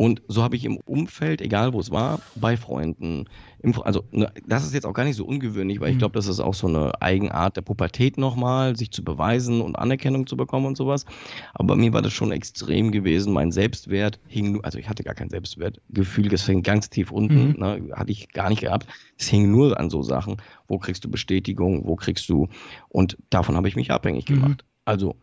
Und 0.00 0.22
so 0.28 0.42
habe 0.42 0.56
ich 0.56 0.64
im 0.64 0.78
Umfeld, 0.78 1.42
egal 1.42 1.74
wo 1.74 1.78
es 1.78 1.90
war, 1.90 2.20
bei 2.34 2.56
Freunden, 2.56 3.26
im, 3.58 3.78
also 3.82 4.02
ne, 4.12 4.32
das 4.46 4.64
ist 4.64 4.72
jetzt 4.72 4.86
auch 4.86 4.94
gar 4.94 5.04
nicht 5.04 5.16
so 5.16 5.26
ungewöhnlich, 5.26 5.78
weil 5.78 5.88
mhm. 5.88 5.92
ich 5.92 5.98
glaube, 5.98 6.14
das 6.14 6.26
ist 6.26 6.40
auch 6.40 6.54
so 6.54 6.68
eine 6.68 7.02
Eigenart 7.02 7.58
der 7.58 7.60
Pubertät 7.60 8.16
nochmal, 8.16 8.76
sich 8.76 8.92
zu 8.92 9.04
beweisen 9.04 9.60
und 9.60 9.78
Anerkennung 9.78 10.26
zu 10.26 10.38
bekommen 10.38 10.64
und 10.64 10.78
sowas. 10.78 11.04
Aber 11.52 11.74
bei 11.74 11.76
mir 11.76 11.92
war 11.92 12.00
das 12.00 12.14
schon 12.14 12.32
extrem 12.32 12.92
gewesen. 12.92 13.34
Mein 13.34 13.52
Selbstwert 13.52 14.18
hing, 14.26 14.52
nur, 14.52 14.64
also 14.64 14.78
ich 14.78 14.88
hatte 14.88 15.02
gar 15.02 15.12
kein 15.12 15.28
Selbstwertgefühl, 15.28 16.30
das 16.30 16.46
hing 16.46 16.62
ganz 16.62 16.88
tief 16.88 17.12
unten, 17.12 17.48
mhm. 17.48 17.56
ne, 17.58 17.90
hatte 17.92 18.10
ich 18.10 18.30
gar 18.30 18.48
nicht 18.48 18.62
gehabt. 18.62 18.86
Es 19.18 19.28
hing 19.28 19.50
nur 19.50 19.78
an 19.78 19.90
so 19.90 20.02
Sachen, 20.02 20.38
wo 20.66 20.78
kriegst 20.78 21.04
du 21.04 21.10
Bestätigung, 21.10 21.86
wo 21.86 21.94
kriegst 21.94 22.26
du, 22.30 22.48
und 22.88 23.18
davon 23.28 23.54
habe 23.54 23.68
ich 23.68 23.76
mich 23.76 23.90
abhängig 23.90 24.30
mhm. 24.30 24.34
gemacht. 24.34 24.64
Mhm. 24.64 24.80
Also 24.86 25.16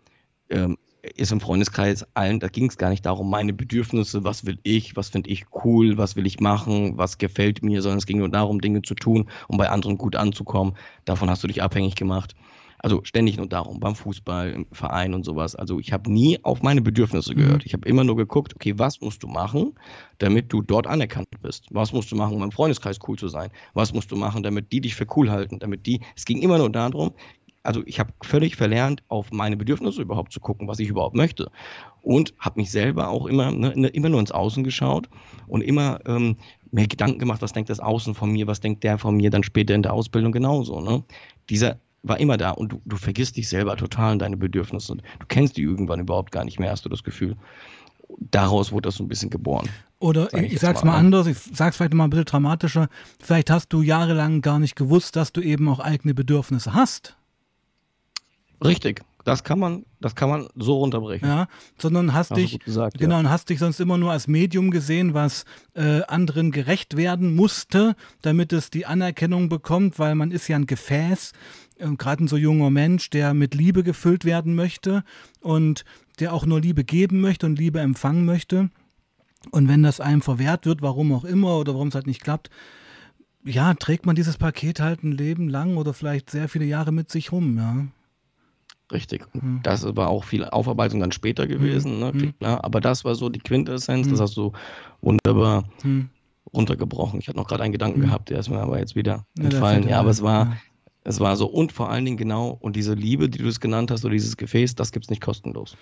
ähm, 0.52 0.78
ist 1.16 1.32
im 1.32 1.40
Freundeskreis 1.40 2.06
allen, 2.14 2.40
da 2.40 2.48
ging 2.48 2.70
es 2.70 2.78
gar 2.78 2.90
nicht 2.90 3.06
darum, 3.06 3.30
meine 3.30 3.54
Bedürfnisse, 3.54 4.24
was 4.24 4.46
will 4.46 4.60
ich, 4.64 4.96
was 4.96 5.10
finde 5.10 5.30
ich 5.30 5.46
cool, 5.64 5.98
was 5.98 6.16
will 6.16 6.26
ich 6.26 6.40
machen, 6.40 6.98
was 6.98 7.18
gefällt 7.18 7.64
mir, 7.64 7.82
sondern 7.82 8.00
es 8.00 8.06
ging 8.06 8.20
nur 8.20 8.30
darum, 8.30 8.62
Dinge 8.62 8.82
zu 8.82 8.96
tun, 8.96 9.30
um 9.48 9.58
bei 9.58 9.70
anderen 9.70 9.98
gut 9.98 10.16
anzukommen. 10.16 10.76
Davon 11.06 11.30
hast 11.30 11.44
du 11.44 11.48
dich 11.48 11.62
abhängig 11.62 11.96
gemacht. 11.96 12.36
Also 12.80 13.04
ständig 13.04 13.38
nur 13.38 13.48
darum, 13.48 13.80
beim 13.80 13.96
Fußball, 13.96 14.52
im 14.52 14.68
Verein 14.72 15.16
und 15.16 15.24
sowas. 15.26 15.56
Also 15.56 15.80
ich 15.80 15.92
habe 15.92 16.12
nie 16.12 16.38
auf 16.44 16.62
meine 16.62 16.82
Bedürfnisse 16.82 17.34
mhm. 17.34 17.38
gehört. 17.38 17.66
Ich 17.66 17.74
habe 17.74 17.88
immer 17.88 18.04
nur 18.04 18.16
geguckt, 18.16 18.54
okay, 18.56 18.74
was 18.78 19.02
musst 19.02 19.24
du 19.24 19.28
machen, 19.28 19.74
damit 20.20 20.54
du 20.54 20.62
dort 20.62 20.86
anerkannt 20.86 21.28
bist? 21.42 21.66
Was 21.72 21.92
musst 21.92 22.12
du 22.12 22.16
machen, 22.16 22.36
um 22.36 22.44
im 22.44 22.52
Freundeskreis 22.52 23.00
cool 23.08 23.18
zu 23.18 23.30
sein? 23.30 23.50
Was 23.74 23.94
musst 23.94 24.12
du 24.12 24.16
machen, 24.16 24.44
damit 24.44 24.72
die 24.72 24.82
dich 24.82 24.94
für 24.94 25.08
cool 25.16 25.32
halten? 25.32 25.58
Damit 25.58 25.88
die, 25.88 26.02
es 26.16 26.26
ging 26.26 26.42
immer 26.42 26.60
nur 26.60 26.72
darum, 26.72 27.14
also 27.64 27.84
ich 27.86 28.00
habe 28.00 28.14
völlig 28.22 28.56
verlernt, 28.56 29.04
auf 29.08 29.32
meine 29.32 29.58
Bedürfnisse 29.58 30.02
überhaupt 30.02 30.32
zu 30.32 30.40
gucken, 30.40 30.68
was 30.68 30.80
ich 30.80 30.90
überhaupt 30.90 31.16
möchte. 31.16 31.52
Und 32.02 32.34
habe 32.40 32.62
mich 32.62 32.72
selber 32.72 33.10
auch 33.10 33.26
immer, 33.26 33.52
ne, 33.52 33.74
ne, 33.76 33.88
immer 33.90 34.10
nur 34.10 34.20
ins 34.20 34.32
Außen 34.32 34.64
geschaut 34.64 35.10
und 35.48 35.62
immer 35.62 36.00
ähm, 36.06 36.38
mir 36.72 36.88
Gedanken 36.88 37.20
gemacht, 37.20 37.42
was 37.42 37.54
denkt 37.54 37.70
das 37.70 37.80
Außen 37.80 38.16
von 38.16 38.32
mir, 38.32 38.48
was 38.48 38.60
denkt 38.60 38.84
der 38.84 38.98
von 38.98 39.16
mir, 39.16 39.30
dann 39.30 39.44
später 39.44 39.76
in 39.76 39.84
der 39.84 39.94
Ausbildung 39.94 40.32
genauso. 40.32 40.80
Ne? 40.82 41.04
Dieser 41.50 41.78
war 42.04 42.20
immer 42.20 42.38
da 42.38 42.52
und 42.52 42.72
du, 42.72 42.82
du 42.86 42.98
vergisst 42.98 43.38
dich 43.38 43.50
selber 43.50 43.76
total 43.76 44.14
in 44.14 44.20
deine 44.20 44.38
Bedürfnisse. 44.38 44.96
Du 44.96 45.26
kennst 45.28 45.58
die 45.58 45.64
irgendwann 45.64 46.00
überhaupt 46.00 46.32
gar 46.32 46.46
nicht 46.46 46.60
mehr, 46.60 46.72
hast 46.72 46.86
du 46.86 46.90
das 46.90 47.04
Gefühl. 47.04 47.36
Daraus 48.20 48.72
wurde 48.72 48.88
das 48.88 48.96
so 48.96 49.04
ein 49.04 49.10
bisschen 49.10 49.30
geboren. 49.30 49.68
Oder 50.00 50.30
sag 50.32 50.44
ich, 50.44 50.54
ich 50.54 50.60
sag's 50.60 50.84
mal, 50.84 50.92
mal 50.92 50.98
anders, 50.98 51.28
ich 51.28 51.38
sag's 51.38 51.78
vielleicht 51.78 51.94
mal 51.94 52.06
ein 52.06 52.10
bisschen 52.10 52.26
dramatischer. 52.26 52.88
Vielleicht 53.20 53.50
hast 53.50 53.74
du 53.74 53.82
jahrelang 53.82 54.42
gar 54.42 54.60
nicht 54.60 54.76
gewusst, 54.76 55.16
dass 55.16 55.34
du 55.34 55.42
eben 55.42 55.68
auch 55.68 55.80
eigene 55.80 56.14
Bedürfnisse 56.14 56.74
hast. 56.74 57.17
Richtig, 58.64 59.02
das 59.28 59.44
kann 59.44 59.60
man, 59.60 59.86
das 60.00 60.16
kann 60.16 60.30
man 60.30 60.48
so 60.56 60.78
runterbrechen. 60.78 61.28
Ja, 61.28 61.48
sondern 61.78 62.14
hast, 62.14 62.32
hast 62.32 62.38
dich, 62.38 62.60
gesagt, 62.60 62.98
genau, 62.98 63.16
ja. 63.16 63.20
und 63.20 63.30
hast 63.30 63.50
dich 63.50 63.60
sonst 63.60 63.80
immer 63.82 63.98
nur 63.98 64.12
als 64.12 64.28
Medium 64.28 64.72
gesehen, 64.72 65.14
was 65.14 65.44
äh, 65.74 66.02
anderen 66.04 66.52
gerecht 66.52 66.96
werden 66.96 67.36
musste, 67.36 67.98
damit 68.22 68.54
es 68.54 68.70
die 68.70 68.86
Anerkennung 68.86 69.50
bekommt, 69.50 70.00
weil 70.00 70.16
man 70.16 70.32
ist 70.32 70.48
ja 70.48 70.56
ein 70.56 70.66
Gefäß, 70.66 71.34
äh, 71.78 71.90
gerade 71.98 72.24
ein 72.24 72.28
so 72.30 72.38
junger 72.38 72.70
Mensch, 72.70 73.10
der 73.10 73.34
mit 73.34 73.54
Liebe 73.54 73.84
gefüllt 73.84 74.24
werden 74.24 74.56
möchte 74.56 75.04
und 75.42 75.84
der 76.20 76.34
auch 76.34 76.46
nur 76.46 76.62
Liebe 76.62 76.86
geben 76.86 77.20
möchte 77.20 77.46
und 77.46 77.60
Liebe 77.60 77.82
empfangen 77.82 78.24
möchte. 78.24 78.70
Und 79.52 79.68
wenn 79.68 79.84
das 79.84 80.00
einem 80.00 80.22
verwehrt 80.22 80.66
wird, 80.66 80.82
warum 80.82 81.12
auch 81.12 81.26
immer 81.26 81.58
oder 81.58 81.74
warum 81.74 81.90
es 81.90 81.96
halt 81.96 82.08
nicht 82.08 82.24
klappt, 82.24 82.50
ja, 83.44 83.74
trägt 83.74 84.06
man 84.06 84.16
dieses 84.16 84.38
Paket 84.38 84.80
halt 84.80 85.04
ein 85.04 85.12
Leben 85.12 85.50
lang 85.50 85.76
oder 85.76 85.94
vielleicht 85.94 86.30
sehr 86.30 86.48
viele 86.48 86.66
Jahre 86.66 86.94
mit 86.94 87.12
sich 87.12 87.32
rum, 87.32 87.58
ja. 87.58 87.88
Richtig. 88.92 89.26
Mhm. 89.34 89.60
Das 89.64 89.86
war 89.96 90.08
auch 90.08 90.24
viel 90.24 90.46
Aufarbeitung 90.46 91.00
dann 91.00 91.12
später 91.12 91.46
mhm. 91.46 91.50
gewesen, 91.50 92.00
ne? 92.00 92.12
mhm. 92.14 92.38
klar. 92.40 92.64
Aber 92.64 92.80
das 92.82 93.04
war 93.04 93.16
so 93.16 93.30
die 93.30 93.40
Quintessenz, 93.40 94.08
mhm. 94.08 94.12
das 94.12 94.22
hast 94.22 94.38
du 94.38 94.54
wunderbar 95.02 95.66
mhm. 95.84 96.10
runtergebrochen. 96.54 97.20
Ich 97.20 97.28
hatte 97.28 97.38
noch 97.38 97.48
gerade 97.48 97.64
einen 97.64 97.74
Gedanken 97.74 98.02
gehabt, 98.02 98.30
der 98.30 98.40
ist 98.40 98.50
mir 98.50 98.60
aber 98.60 98.80
jetzt 98.80 98.96
wieder 98.96 99.26
entfallen. 99.38 99.84
Ja, 99.84 99.90
ja 99.90 100.00
aber 100.00 100.10
es 100.10 100.22
war, 100.22 100.46
ja. 100.46 100.58
es 101.04 101.20
war 101.20 101.36
so 101.36 101.48
und 101.48 101.72
vor 101.72 101.90
allen 101.90 102.06
Dingen 102.06 102.18
genau, 102.18 102.58
und 102.62 102.76
diese 102.76 102.94
Liebe, 102.94 103.30
die 103.30 103.40
du 103.40 103.48
es 103.48 103.60
genannt 103.60 103.92
hast, 103.92 104.06
oder 104.06 104.14
dieses 104.14 104.38
Gefäß, 104.38 104.76
das 104.76 104.92
gibt 104.92 105.06
es 105.06 105.10
nicht 105.10 105.22
kostenlos. 105.22 105.76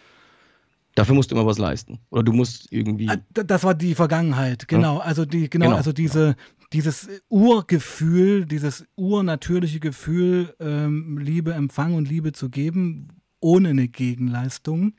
Dafür 0.96 1.14
musst 1.14 1.30
du 1.30 1.36
immer 1.36 1.46
was 1.46 1.58
leisten. 1.58 2.00
Oder 2.10 2.24
du 2.24 2.32
musst 2.32 2.72
irgendwie. 2.72 3.10
Ah, 3.10 3.18
das 3.34 3.66
war 3.66 3.76
die 3.76 3.94
Vergangenheit, 3.96 4.66
genau. 4.70 5.00
Also 5.00 5.26
die, 5.26 5.50
genau, 5.50 5.66
genau. 5.66 5.76
also 5.76 5.92
diese, 5.92 6.38
dieses 6.74 7.10
Urgefühl, 7.30 8.46
dieses 8.46 8.86
urnatürliche 8.96 9.80
Gefühl, 9.80 10.56
ähm, 10.60 11.18
Liebe 11.18 11.54
empfangen 11.54 11.96
und 11.96 12.10
Liebe 12.10 12.32
zu 12.32 12.50
geben, 12.50 13.10
ohne 13.40 13.70
eine 13.70 13.88
Gegenleistung. 13.88 14.94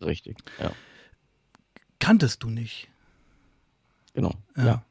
Richtig, 0.00 0.38
ja. 0.60 0.72
Kanntest 1.98 2.42
du 2.42 2.50
nicht. 2.50 2.88
Genau, 4.14 4.32
ja. 4.56 4.64
ja. 4.64 4.84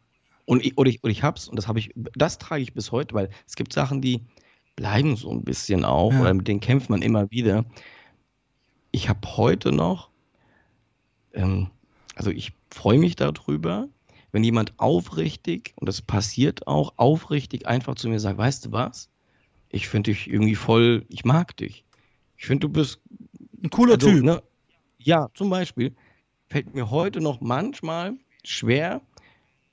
Und 0.46 0.64
ich, 0.64 0.78
und 0.78 0.88
ich, 0.88 1.04
und 1.04 1.10
ich 1.10 1.24
hab's, 1.24 1.48
und 1.48 1.56
das 1.56 1.68
habe 1.68 1.80
ich, 1.80 1.92
das 1.96 2.38
trage 2.38 2.62
ich 2.62 2.74
bis 2.74 2.92
heute, 2.92 3.16
weil 3.16 3.30
es 3.48 3.56
gibt 3.56 3.74
Sachen, 3.74 4.02
die 4.02 4.22
bleiben 4.76 5.16
so 5.16 5.32
ein 5.32 5.44
bisschen 5.44 5.86
auch, 5.86 6.12
ja. 6.12 6.22
oder 6.22 6.34
mit 6.34 6.48
denen 6.48 6.60
kämpft 6.60 6.90
man 6.90 7.02
immer 7.02 7.32
wieder. 7.32 7.66
Ich 8.92 9.10
habe 9.10 9.38
heute 9.38 9.72
noch 9.72 10.10
ähm, 11.36 11.70
also 12.16 12.32
ich 12.32 12.54
freue 12.70 12.98
mich 12.98 13.16
darüber, 13.16 13.88
wenn 14.36 14.44
jemand 14.44 14.74
aufrichtig, 14.82 15.74
und 15.78 15.88
das 15.88 16.02
passiert 16.02 16.68
auch, 16.68 16.96
aufrichtig 16.98 17.68
einfach 17.68 17.96
zu 17.96 18.10
mir 18.10 18.20
sagt, 18.20 18.38
weißt 18.38 18.66
du 18.66 18.74
was? 18.74 19.10
Ich 19.70 19.88
finde 19.88 20.12
dich 20.12 20.30
irgendwie 20.30 20.56
voll, 20.56 21.06
ich 21.08 21.24
mag 21.24 21.56
dich. 21.56 21.86
Ich 22.36 22.46
finde, 22.46 22.68
du 22.68 22.74
bist 22.74 23.00
ein 23.64 23.70
cooler 23.70 23.94
also, 23.94 24.10
Typ. 24.10 24.26
Ne, 24.26 24.44
ja, 24.98 25.30
zum 25.36 25.50
Beispiel 25.50 25.96
fällt 26.50 26.76
mir 26.76 26.92
heute 26.92 27.22
noch 27.22 27.40
manchmal 27.40 28.16
schwer, 28.44 29.00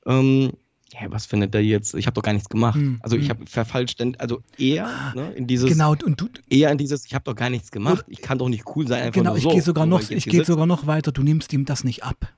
ähm, 0.06 0.52
ja, 0.92 1.10
was 1.10 1.26
findet 1.26 1.52
er 1.56 1.60
jetzt? 1.60 1.96
Ich 1.96 2.06
habe 2.06 2.14
doch 2.14 2.22
gar 2.22 2.32
nichts 2.32 2.48
gemacht. 2.48 2.76
Hm, 2.76 3.00
also 3.02 3.16
ich 3.16 3.30
hm. 3.30 3.30
habe 3.30 3.46
verfalscht, 3.46 4.00
also 4.18 4.44
eher 4.58 5.12
ne, 5.16 5.32
in 5.32 5.48
dieses, 5.48 5.70
genau, 5.70 5.96
und 6.04 6.20
du, 6.20 6.28
eher 6.48 6.70
in 6.70 6.78
dieses, 6.78 7.04
ich 7.04 7.16
habe 7.16 7.24
doch 7.24 7.34
gar 7.34 7.50
nichts 7.50 7.72
gemacht. 7.72 8.04
Ich 8.06 8.22
kann 8.22 8.38
doch 8.38 8.48
nicht 8.48 8.64
cool 8.76 8.86
sein. 8.86 9.02
Einfach 9.02 9.14
genau, 9.14 9.34
ich 9.34 9.42
so, 9.42 9.48
gehe 9.48 9.62
sogar 9.62 9.86
noch, 9.86 10.08
ich 10.08 10.24
gehe 10.24 10.44
sogar 10.44 10.66
noch 10.66 10.86
weiter. 10.86 11.10
Du 11.10 11.24
nimmst 11.24 11.52
ihm 11.52 11.64
das 11.64 11.82
nicht 11.82 12.04
ab. 12.04 12.32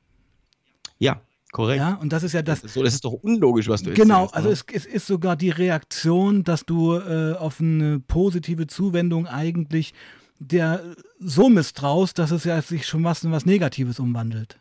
Ja, 0.99 1.20
korrekt. 1.55 1.79
Ja, 1.79 1.95
und 1.95 2.13
das 2.13 2.23
ist 2.23 2.33
ja 2.35 2.43
das. 2.43 2.61
Das 2.61 2.71
ist, 2.71 2.75
so, 2.75 2.83
das 2.83 2.95
ist 2.95 3.05
doch 3.05 3.13
unlogisch, 3.13 3.69
was 3.69 3.83
du 3.83 3.95
Genau, 3.95 4.25
erzählst, 4.25 4.35
also 4.37 4.49
ne? 4.49 4.53
es, 4.53 4.65
es, 4.73 4.87
ist 4.87 5.07
sogar 5.07 5.37
die 5.37 5.51
Reaktion, 5.51 6.45
dass 6.45 6.67
du 6.67 6.97
äh, 6.97 7.35
auf 7.35 7.61
eine 7.61 8.01
positive 8.01 8.67
Zuwendung 8.67 9.27
eigentlich 9.27 9.95
der 10.41 10.83
so 11.21 11.49
misstraust, 11.49 12.19
dass 12.19 12.33
es 12.33 12.45
ja 12.45 12.61
sich 12.61 12.87
schon 12.87 13.05
was 13.05 13.25
in 13.25 13.33
was 13.33 13.47
Negatives 13.47 13.99
umwandelt 13.99 14.59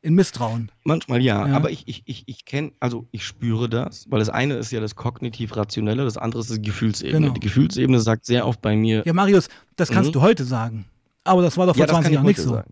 in 0.00 0.14
Misstrauen. 0.14 0.70
Manchmal 0.84 1.20
ja, 1.20 1.46
ja. 1.46 1.56
aber 1.56 1.70
ich, 1.70 1.82
ich, 1.88 2.02
ich, 2.06 2.22
ich 2.26 2.44
kenne, 2.44 2.70
also 2.78 3.08
ich 3.10 3.24
spüre 3.24 3.68
das, 3.68 4.06
weil 4.08 4.20
das 4.20 4.28
eine 4.28 4.54
ist 4.54 4.70
ja 4.70 4.80
das 4.80 4.94
kognitiv-rationelle, 4.94 6.04
das 6.04 6.16
andere 6.16 6.40
ist 6.40 6.54
die 6.54 6.62
Gefühlsebene. 6.62 7.20
Genau. 7.20 7.34
Die 7.34 7.40
Gefühlsebene 7.40 7.98
sagt 7.98 8.24
sehr 8.24 8.46
oft 8.46 8.60
bei 8.62 8.76
mir. 8.76 9.02
Ja, 9.04 9.12
Marius, 9.12 9.48
das 9.74 9.90
kannst 9.90 10.10
mhm. 10.10 10.12
du 10.12 10.20
heute 10.20 10.44
sagen. 10.44 10.84
Aber 11.24 11.42
das 11.42 11.56
war 11.56 11.66
doch 11.66 11.74
vor 11.74 11.86
ja, 11.86 11.90
20 11.90 12.12
Jahren 12.12 12.26
nicht 12.26 12.38
so. 12.38 12.50
Sagen. 12.50 12.70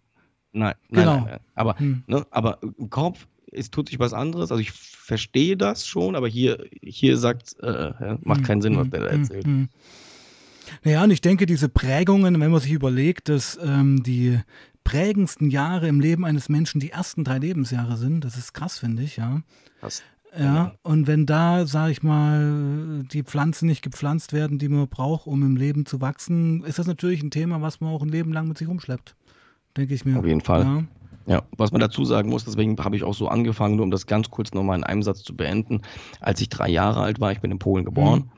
Nein, 0.53 0.75
nein, 0.89 1.05
genau. 1.05 1.17
nein, 1.17 1.25
nein. 1.27 1.41
Aber, 1.55 1.79
hm. 1.79 2.03
ne, 2.07 2.27
aber 2.31 2.59
im 2.63 2.89
Kopf 2.89 3.27
es 3.53 3.71
tut 3.71 3.89
sich 3.89 3.99
was 3.99 4.13
anderes. 4.13 4.51
Also 4.51 4.61
ich 4.61 4.73
verstehe 4.73 5.57
das 5.57 5.87
schon, 5.87 6.17
aber 6.17 6.29
hier, 6.29 6.67
hier 6.83 7.17
sagt, 7.17 7.57
äh, 7.61 8.17
macht 8.23 8.45
keinen 8.45 8.63
Sinn, 8.63 8.77
was 8.77 8.91
der 8.91 9.01
da 9.01 9.11
hm, 9.11 9.21
erzählt. 9.21 9.45
Hm. 9.45 9.69
Naja, 10.83 11.05
und 11.05 11.11
ich 11.11 11.21
denke, 11.21 11.47
diese 11.47 11.69
Prägungen, 11.69 12.41
wenn 12.41 12.51
man 12.51 12.61
sich 12.61 12.73
überlegt, 12.73 13.29
dass 13.29 13.59
ähm, 13.63 14.03
die 14.03 14.41
prägendsten 14.85 15.51
Jahre 15.51 15.89
im 15.89 16.01
Leben 16.01 16.25
eines 16.25 16.49
Menschen 16.49 16.81
die 16.81 16.91
ersten 16.91 17.25
drei 17.25 17.39
Lebensjahre 17.39 17.97
sind. 17.97 18.25
Das 18.25 18.37
ist 18.37 18.53
krass, 18.53 18.79
finde 18.79 19.03
ich, 19.03 19.17
ja. 19.17 19.43
Krass. 19.81 20.03
Ja, 20.39 20.75
und 20.83 21.07
wenn 21.07 21.25
da, 21.25 21.67
sage 21.67 21.93
ich 21.93 22.03
mal, 22.03 23.05
die 23.11 23.23
Pflanzen 23.23 23.67
nicht 23.67 23.81
gepflanzt 23.81 24.35
werden, 24.35 24.59
die 24.59 24.69
man 24.69 24.87
braucht, 24.87 25.27
um 25.27 25.43
im 25.43 25.57
Leben 25.57 25.87
zu 25.87 26.03
wachsen, 26.03 26.63
ist 26.65 26.79
das 26.79 26.87
natürlich 26.87 27.23
ein 27.23 27.31
Thema, 27.31 27.63
was 27.63 27.81
man 27.81 27.91
auch 27.91 28.03
ein 28.03 28.11
Leben 28.11 28.35
lang 28.35 28.47
mit 28.47 28.59
sich 28.59 28.69
rumschleppt. 28.69 29.17
Denke 29.79 29.95
ich 29.95 30.05
mir. 30.05 30.19
Auf 30.19 30.27
jeden 30.27 30.43
Fall. 30.43 30.63
Ja. 30.63 30.85
Ja, 31.27 31.43
was 31.57 31.73
man 31.73 31.81
dazu 31.81 32.05
sagen 32.05 32.31
muss, 32.31 32.45
deswegen 32.45 32.79
habe 32.79 32.97
ich 32.97 33.03
auch 33.03 33.15
so 33.15 33.29
angefangen, 33.29 33.77
nur 33.77 33.85
um 33.85 33.91
das 33.91 34.07
ganz 34.07 34.31
kurz 34.31 34.55
nochmal 34.55 34.79
in 34.79 34.85
einem 34.85 35.03
Satz 35.03 35.23
zu 35.23 35.37
beenden. 35.37 35.83
Als 36.21 36.41
ich 36.41 36.49
drei 36.49 36.69
Jahre 36.69 37.01
alt 37.01 37.21
war, 37.21 37.33
ich 37.33 37.41
bin 37.41 37.51
in 37.51 37.59
Polen 37.59 37.85
geboren, 37.85 38.21
mhm 38.21 38.31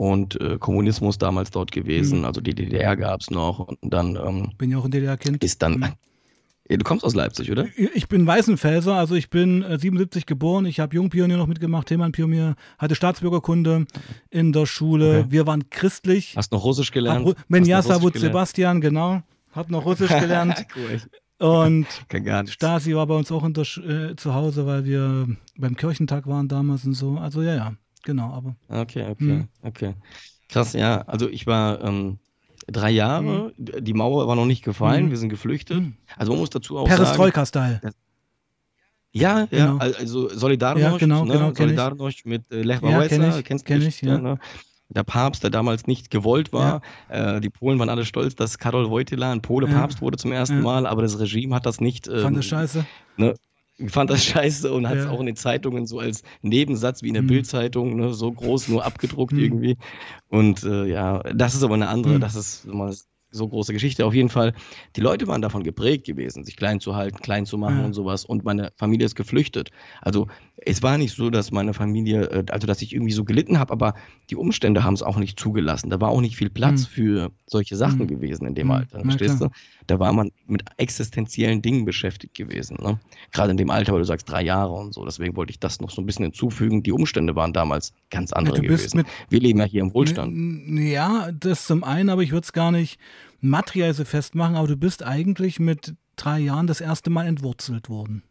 und 0.00 0.40
äh, 0.40 0.56
Kommunismus 0.56 1.18
damals 1.18 1.50
dort 1.50 1.72
gewesen. 1.72 2.20
Mhm. 2.20 2.24
Also 2.24 2.40
die 2.40 2.54
DDR 2.54 2.96
gab 2.96 3.20
es 3.20 3.30
noch 3.30 3.58
und 3.58 3.76
dann. 3.82 4.16
Ähm, 4.16 4.52
bin 4.56 4.70
ja 4.70 4.78
auch 4.78 4.86
ein 4.86 4.90
DDR-Kind. 4.90 5.44
Ist 5.44 5.60
dann. 5.60 5.74
Mhm. 5.74 6.78
Du 6.78 6.84
kommst 6.84 7.04
aus 7.04 7.14
Leipzig, 7.14 7.50
oder? 7.50 7.66
Ich 7.94 8.08
bin 8.08 8.26
Weißenfelser, 8.26 8.94
also 8.94 9.14
ich 9.14 9.28
bin 9.28 9.62
äh, 9.62 9.78
77 9.78 10.24
geboren. 10.24 10.64
Ich 10.64 10.80
habe 10.80 10.94
Jungpionier 10.94 11.36
noch 11.36 11.48
mitgemacht, 11.48 11.88
Themenpionier, 11.88 12.54
hatte 12.78 12.94
Staatsbürgerkunde 12.94 13.86
in 14.30 14.52
der 14.52 14.64
Schule. 14.64 15.20
Okay. 15.20 15.26
Wir 15.30 15.46
waren 15.46 15.68
christlich. 15.68 16.34
Hast 16.34 16.50
noch 16.52 16.64
Russisch 16.64 16.92
gelernt? 16.92 17.26
Ru 17.26 17.34
Menjasa 17.48 18.00
Sebastian, 18.14 18.80
genau. 18.80 19.20
Hab 19.52 19.68
noch 19.68 19.84
Russisch 19.84 20.08
gelernt. 20.20 20.64
cool. 20.76 20.98
Und 21.40 21.86
Stasi 22.48 22.94
war 22.94 23.06
bei 23.06 23.14
uns 23.14 23.32
auch 23.32 23.48
der, 23.50 23.64
äh, 23.64 24.16
zu 24.16 24.34
Hause, 24.34 24.66
weil 24.66 24.84
wir 24.84 25.26
beim 25.56 25.74
Kirchentag 25.74 26.26
waren 26.26 26.48
damals 26.48 26.84
und 26.84 26.94
so. 26.94 27.16
Also 27.16 27.42
ja, 27.42 27.54
ja. 27.54 27.72
Genau, 28.02 28.32
aber. 28.32 28.56
Okay, 28.68 29.06
okay, 29.10 29.14
hm. 29.18 29.48
okay. 29.62 29.94
Krass, 30.48 30.74
ja. 30.74 31.02
Also 31.02 31.28
ich 31.28 31.46
war 31.46 31.82
ähm, 31.82 32.18
drei 32.66 32.90
Jahre, 32.90 33.52
hm. 33.56 33.84
die 33.84 33.94
Mauer 33.94 34.26
war 34.28 34.36
noch 34.36 34.46
nicht 34.46 34.64
gefallen, 34.64 35.04
hm. 35.04 35.10
wir 35.10 35.16
sind 35.16 35.30
geflüchtet. 35.30 35.78
Hm. 35.78 35.94
Also 36.16 36.32
man 36.32 36.40
muss 36.40 36.50
dazu 36.50 36.78
auch 36.78 36.86
Perestroika-Style. 36.86 37.80
Ja, 39.12 39.46
genau. 39.46 39.78
ja, 39.78 39.78
also 39.78 40.28
Solidarność, 40.28 40.80
ja, 40.82 40.96
genau, 40.98 41.24
ne? 41.24 41.32
genau, 41.32 41.52
Solidarność 41.52 42.26
mit 42.26 42.52
äh, 42.52 42.62
Lech 42.62 42.80
Wałęsa, 42.80 43.14
ja, 43.16 43.30
kenn 43.32 43.42
kennst 43.42 43.64
du 43.64 43.72
kenn 43.72 43.82
ich, 43.82 44.02
ja. 44.02 44.18
Ne? 44.18 44.38
Der 44.90 45.04
Papst, 45.04 45.42
der 45.42 45.50
damals 45.50 45.86
nicht 45.86 46.10
gewollt 46.10 46.52
war. 46.52 46.82
Ja. 47.08 47.36
Äh, 47.36 47.40
die 47.40 47.50
Polen 47.50 47.78
waren 47.78 47.88
alle 47.88 48.04
stolz, 48.04 48.34
dass 48.34 48.58
Karol 48.58 48.90
Wojtyla 48.90 49.30
ein 49.32 49.40
Pole 49.40 49.66
Papst 49.68 50.02
wurde 50.02 50.18
zum 50.18 50.32
ersten 50.32 50.60
Mal, 50.62 50.86
aber 50.86 51.02
das 51.02 51.18
Regime 51.18 51.54
hat 51.54 51.64
das 51.64 51.80
nicht. 51.80 52.08
Ähm, 52.08 52.20
Fand 52.22 52.36
das 52.36 52.46
scheiße. 52.46 52.84
Ne, 53.16 53.34
fand 53.88 54.10
das 54.10 54.24
scheiße 54.24 54.72
und 54.72 54.88
hat 54.88 54.96
es 54.96 55.04
ja. 55.04 55.10
auch 55.10 55.20
in 55.20 55.26
den 55.26 55.36
Zeitungen 55.36 55.86
so 55.86 55.98
als 56.00 56.22
Nebensatz 56.42 57.02
wie 57.02 57.08
in 57.08 57.14
der 57.14 57.22
mhm. 57.22 57.28
Bildzeitung 57.28 57.96
ne, 57.96 58.12
so 58.12 58.30
groß 58.30 58.68
nur 58.68 58.84
abgedruckt 58.84 59.32
mhm. 59.32 59.38
irgendwie. 59.38 59.76
Und 60.28 60.64
äh, 60.64 60.86
ja, 60.86 61.20
das 61.34 61.54
ist 61.54 61.62
aber 61.62 61.74
eine 61.74 61.88
andere, 61.88 62.14
mhm. 62.14 62.20
das 62.20 62.34
ist 62.34 62.66
mal 62.66 62.94
so 63.30 63.48
große 63.48 63.72
Geschichte. 63.72 64.04
Auf 64.06 64.14
jeden 64.14 64.28
Fall, 64.28 64.52
die 64.96 65.00
Leute 65.00 65.26
waren 65.26 65.42
davon 65.42 65.62
geprägt 65.62 66.06
gewesen, 66.06 66.44
sich 66.44 66.56
klein 66.56 66.80
zu 66.80 66.94
halten, 66.96 67.18
klein 67.18 67.46
zu 67.46 67.58
machen 67.58 67.78
ja. 67.78 67.84
und 67.84 67.92
sowas. 67.92 68.24
Und 68.24 68.44
meine 68.44 68.72
Familie 68.76 69.06
ist 69.06 69.14
geflüchtet. 69.14 69.70
Also 70.02 70.28
es 70.56 70.82
war 70.82 70.98
nicht 70.98 71.14
so, 71.14 71.30
dass 71.30 71.50
meine 71.50 71.74
Familie, 71.74 72.24
äh, 72.24 72.44
also 72.50 72.66
dass 72.66 72.82
ich 72.82 72.94
irgendwie 72.94 73.12
so 73.12 73.24
gelitten 73.24 73.58
habe, 73.58 73.72
aber 73.72 73.94
die 74.30 74.36
Umstände 74.36 74.84
haben 74.84 74.94
es 74.94 75.02
auch 75.02 75.16
nicht 75.16 75.38
zugelassen. 75.38 75.90
Da 75.90 76.00
war 76.00 76.10
auch 76.10 76.20
nicht 76.20 76.36
viel 76.36 76.50
Platz 76.50 76.82
mhm. 76.82 76.92
für 76.92 77.32
solche 77.46 77.76
Sachen 77.76 78.00
mhm. 78.00 78.08
gewesen 78.08 78.46
in 78.46 78.54
dem 78.54 78.68
mhm. 78.68 78.72
Alter. 78.72 79.00
Verstehst 79.00 79.40
du? 79.40 79.48
Da 79.90 79.98
war 79.98 80.12
man 80.12 80.30
mit 80.46 80.62
existenziellen 80.76 81.62
Dingen 81.62 81.84
beschäftigt 81.84 82.34
gewesen. 82.34 82.76
Ne? 82.80 83.00
Gerade 83.32 83.50
in 83.50 83.56
dem 83.56 83.70
Alter, 83.70 83.92
weil 83.92 83.98
du 83.98 84.04
sagst 84.04 84.30
drei 84.30 84.40
Jahre 84.40 84.72
und 84.72 84.94
so. 84.94 85.04
Deswegen 85.04 85.34
wollte 85.34 85.50
ich 85.50 85.58
das 85.58 85.80
noch 85.80 85.90
so 85.90 86.00
ein 86.00 86.06
bisschen 86.06 86.26
hinzufügen. 86.26 86.84
Die 86.84 86.92
Umstände 86.92 87.34
waren 87.34 87.52
damals 87.52 87.92
ganz 88.08 88.32
andere 88.32 88.58
ja, 88.58 88.62
gewesen. 88.62 89.04
Wir 89.30 89.40
leben 89.40 89.58
ja 89.58 89.64
hier 89.64 89.82
im 89.82 89.92
Wohlstand. 89.92 90.78
Ja, 90.78 91.32
das 91.32 91.66
zum 91.66 91.82
einen, 91.82 92.08
aber 92.08 92.22
ich 92.22 92.30
würde 92.30 92.44
es 92.44 92.52
gar 92.52 92.70
nicht 92.70 93.00
materiell 93.40 93.92
so 93.92 94.04
festmachen, 94.04 94.54
aber 94.54 94.68
du 94.68 94.76
bist 94.76 95.02
eigentlich 95.02 95.58
mit 95.58 95.94
drei 96.14 96.38
Jahren 96.38 96.68
das 96.68 96.80
erste 96.80 97.10
Mal 97.10 97.26
entwurzelt 97.26 97.88
worden. 97.88 98.22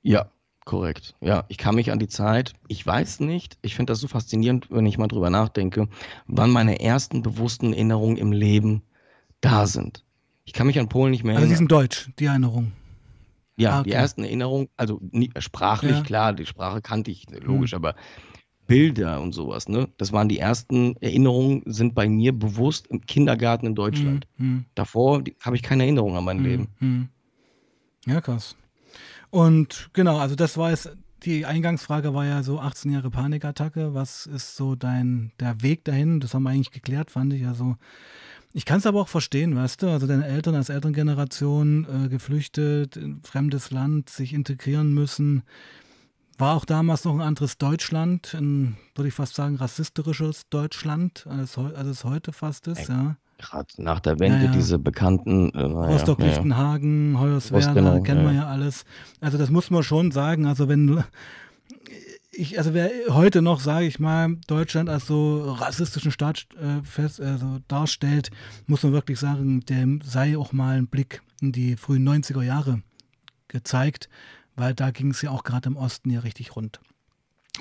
Ja, 0.00 0.30
korrekt. 0.64 1.14
Ja, 1.20 1.44
ich 1.48 1.58
kann 1.58 1.74
mich 1.74 1.92
an 1.92 1.98
die 1.98 2.08
Zeit, 2.08 2.54
ich 2.66 2.86
weiß 2.86 3.20
nicht, 3.20 3.58
ich 3.60 3.74
finde 3.74 3.92
das 3.92 4.00
so 4.00 4.08
faszinierend, 4.08 4.68
wenn 4.70 4.86
ich 4.86 4.96
mal 4.96 5.08
drüber 5.08 5.28
nachdenke, 5.28 5.86
wann 6.28 6.50
meine 6.50 6.80
ersten 6.80 7.22
bewussten 7.22 7.74
Erinnerungen 7.74 8.16
im 8.16 8.32
Leben 8.32 8.82
da 9.42 9.66
sind. 9.66 10.04
Ich 10.44 10.54
kann 10.54 10.66
mich 10.66 10.78
an 10.78 10.88
Polen 10.88 11.10
nicht 11.10 11.24
mehr 11.24 11.34
erinnern. 11.34 11.50
Also 11.50 11.54
die 11.54 11.58
sind 11.58 11.70
deutsch, 11.70 12.10
die 12.18 12.24
Erinnerungen. 12.24 12.72
Ja, 13.56 13.72
ah, 13.72 13.80
okay. 13.80 13.90
die 13.90 13.94
ersten 13.94 14.24
Erinnerungen, 14.24 14.68
also 14.78 15.00
sprachlich, 15.38 15.92
ja. 15.92 16.02
klar, 16.02 16.32
die 16.32 16.46
Sprache 16.46 16.80
kannte 16.80 17.10
ich, 17.10 17.26
logisch, 17.30 17.72
hm. 17.72 17.76
aber 17.76 17.94
Bilder 18.66 19.20
und 19.20 19.32
sowas, 19.32 19.68
ne? 19.68 19.88
Das 19.98 20.12
waren 20.12 20.28
die 20.28 20.38
ersten 20.38 20.96
Erinnerungen, 21.00 21.62
sind 21.66 21.94
bei 21.94 22.08
mir 22.08 22.32
bewusst 22.32 22.86
im 22.86 23.02
Kindergarten 23.02 23.66
in 23.66 23.74
Deutschland. 23.74 24.26
Mhm. 24.38 24.64
Davor 24.74 25.22
habe 25.40 25.56
ich 25.56 25.62
keine 25.62 25.82
Erinnerung 25.82 26.16
an 26.16 26.24
mein 26.24 26.38
mhm. 26.38 26.44
Leben. 26.44 26.68
Mhm. 26.78 27.08
Ja, 28.06 28.20
krass. 28.20 28.56
Und 29.30 29.90
genau, 29.92 30.18
also 30.18 30.36
das 30.36 30.56
war 30.56 30.70
es. 30.70 30.88
Die 31.24 31.46
Eingangsfrage 31.46 32.14
war 32.14 32.24
ja 32.24 32.42
so 32.42 32.60
18 32.60 32.92
Jahre 32.92 33.10
Panikattacke. 33.10 33.94
Was 33.94 34.26
ist 34.26 34.56
so 34.56 34.74
dein 34.74 35.32
der 35.38 35.62
Weg 35.62 35.84
dahin? 35.84 36.20
Das 36.20 36.34
haben 36.34 36.42
wir 36.42 36.50
eigentlich 36.50 36.72
geklärt, 36.72 37.10
fand 37.10 37.32
ich. 37.32 37.46
Also 37.46 37.76
ich 38.52 38.64
kann 38.64 38.78
es 38.78 38.86
aber 38.86 39.00
auch 39.00 39.08
verstehen, 39.08 39.56
weißt 39.56 39.82
du? 39.82 39.88
Also 39.88 40.06
deine 40.06 40.26
Eltern 40.26 40.54
als 40.54 40.68
Elterngeneration 40.68 41.86
äh, 42.04 42.08
geflüchtet, 42.08 42.96
in 42.96 43.22
fremdes 43.22 43.70
Land, 43.70 44.10
sich 44.10 44.32
integrieren 44.32 44.92
müssen. 44.92 45.42
War 46.38 46.56
auch 46.56 46.64
damals 46.64 47.04
noch 47.04 47.14
ein 47.14 47.20
anderes 47.20 47.58
Deutschland, 47.58 48.34
ein, 48.34 48.76
würde 48.94 49.08
ich 49.08 49.14
fast 49.14 49.34
sagen, 49.34 49.56
rassistisches 49.56 50.48
Deutschland, 50.50 51.26
als, 51.28 51.56
als 51.56 51.86
es 51.86 52.04
heute 52.04 52.32
fast 52.32 52.66
ist, 52.66 52.88
ja. 52.88 53.16
Gerade 53.38 53.68
nach 53.78 53.98
der 53.98 54.20
Wende, 54.20 54.38
ja, 54.38 54.44
ja. 54.44 54.52
diese 54.52 54.78
bekannten. 54.78 55.50
Äh, 55.50 55.62
Rostock, 55.62 56.20
ja, 56.20 56.26
Lichtenhagen, 56.26 57.18
Hoyerswerda, 57.18 57.72
genau, 57.72 58.00
kennen 58.00 58.24
wir 58.24 58.32
ja 58.32 58.46
alles. 58.46 58.84
Also, 59.20 59.36
das 59.36 59.50
muss 59.50 59.68
man 59.70 59.82
schon 59.82 60.12
sagen. 60.12 60.46
Also, 60.46 60.68
wenn 60.68 61.02
ich, 62.32 62.58
also 62.58 62.72
wer 62.72 62.90
heute 63.10 63.42
noch, 63.42 63.60
sage 63.60 63.86
ich 63.86 63.98
mal, 63.98 64.36
Deutschland 64.46 64.88
als 64.88 65.06
so 65.06 65.52
rassistischen 65.52 66.10
Staat 66.10 66.46
äh, 66.56 66.82
fest, 66.82 67.20
also 67.20 67.58
darstellt, 67.68 68.30
muss 68.66 68.82
man 68.82 68.92
wirklich 68.92 69.18
sagen, 69.18 69.60
dem 69.60 70.00
sei 70.02 70.36
auch 70.38 70.52
mal 70.52 70.78
ein 70.78 70.86
Blick 70.86 71.22
in 71.40 71.52
die 71.52 71.76
frühen 71.76 72.08
90er 72.08 72.42
Jahre 72.42 72.82
gezeigt, 73.48 74.08
weil 74.56 74.74
da 74.74 74.90
ging 74.90 75.10
es 75.10 75.20
ja 75.20 75.30
auch 75.30 75.44
gerade 75.44 75.68
im 75.68 75.76
Osten 75.76 76.10
ja 76.10 76.20
richtig 76.20 76.56
rund. 76.56 76.80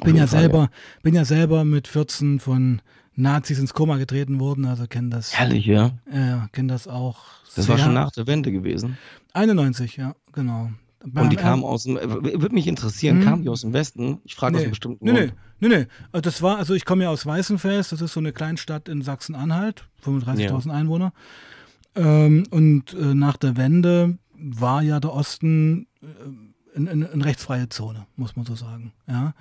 Bin 0.04 0.16
ja 0.16 0.26
Fall, 0.26 0.40
selber, 0.40 0.60
ja. 0.60 0.70
bin 1.04 1.16
ja 1.16 1.26
selber 1.26 1.66
mit 1.66 1.90
14 1.90 2.40
von 2.40 2.82
Nazis 3.14 3.60
ins 3.60 3.74
Koma 3.74 3.98
getreten 3.98 4.40
worden, 4.40 4.64
also 4.66 4.88
kenne 4.88 5.10
das. 5.10 5.34
Herrlich, 5.38 5.66
ja. 5.66 5.92
Ja, 6.12 6.48
kenne 6.54 6.70
das 6.70 6.88
auch. 6.88 7.20
Das 7.56 7.68
war 7.68 7.78
schon 7.78 7.94
nach 7.94 8.12
der 8.12 8.26
Wende 8.26 8.54
gewesen. 8.54 8.98
91, 9.34 9.98
ja, 9.98 10.16
genau. 10.32 10.72
Und 11.04 11.30
die 11.32 11.36
kamen 11.36 11.64
aus 11.64 11.84
dem, 11.84 11.96
würde 11.96 12.54
mich 12.54 12.68
interessieren, 12.68 13.18
hm. 13.18 13.24
kamen 13.24 13.44
die 13.44 13.50
aus 13.50 13.62
dem 13.62 13.74
Westen? 13.74 14.20
Ich 14.24 14.36
frage 14.36 14.54
nee. 14.54 14.58
aus 14.60 14.64
einem 14.64 14.72
bestimmten 14.72 15.06
nee, 15.06 15.12
Grund. 15.12 15.34
Nee, 15.60 15.68
nee, 15.68 15.88
nee. 16.14 16.22
Das 16.22 16.42
war, 16.42 16.58
also 16.58 16.74
ich 16.74 16.86
komme 16.86 17.04
ja 17.04 17.10
aus 17.10 17.26
Weißenfels, 17.26 17.90
das 17.90 18.02
ist 18.02 18.14
so 18.14 18.20
eine 18.20 18.34
Kleinstadt 18.34 18.88
in 18.88 19.02
Sachsen-Anhalt, 19.02 19.86
35.000 20.06 20.68
ja. 20.68 20.74
Einwohner. 20.74 21.14
Ähm, 21.96 22.44
und 22.52 22.94
äh, 22.94 23.14
nach 23.14 23.38
der 23.38 23.58
Wende 23.58 24.18
war 24.38 24.82
ja 24.82 25.00
der 25.00 25.14
Osten 25.14 25.88
äh, 26.02 26.78
eine, 26.78 27.10
eine 27.12 27.26
rechtsfreie 27.26 27.70
Zone, 27.70 28.06
muss 28.16 28.36
man 28.36 28.46
so 28.46 28.56
sagen. 28.56 28.94
Ja? 29.08 29.34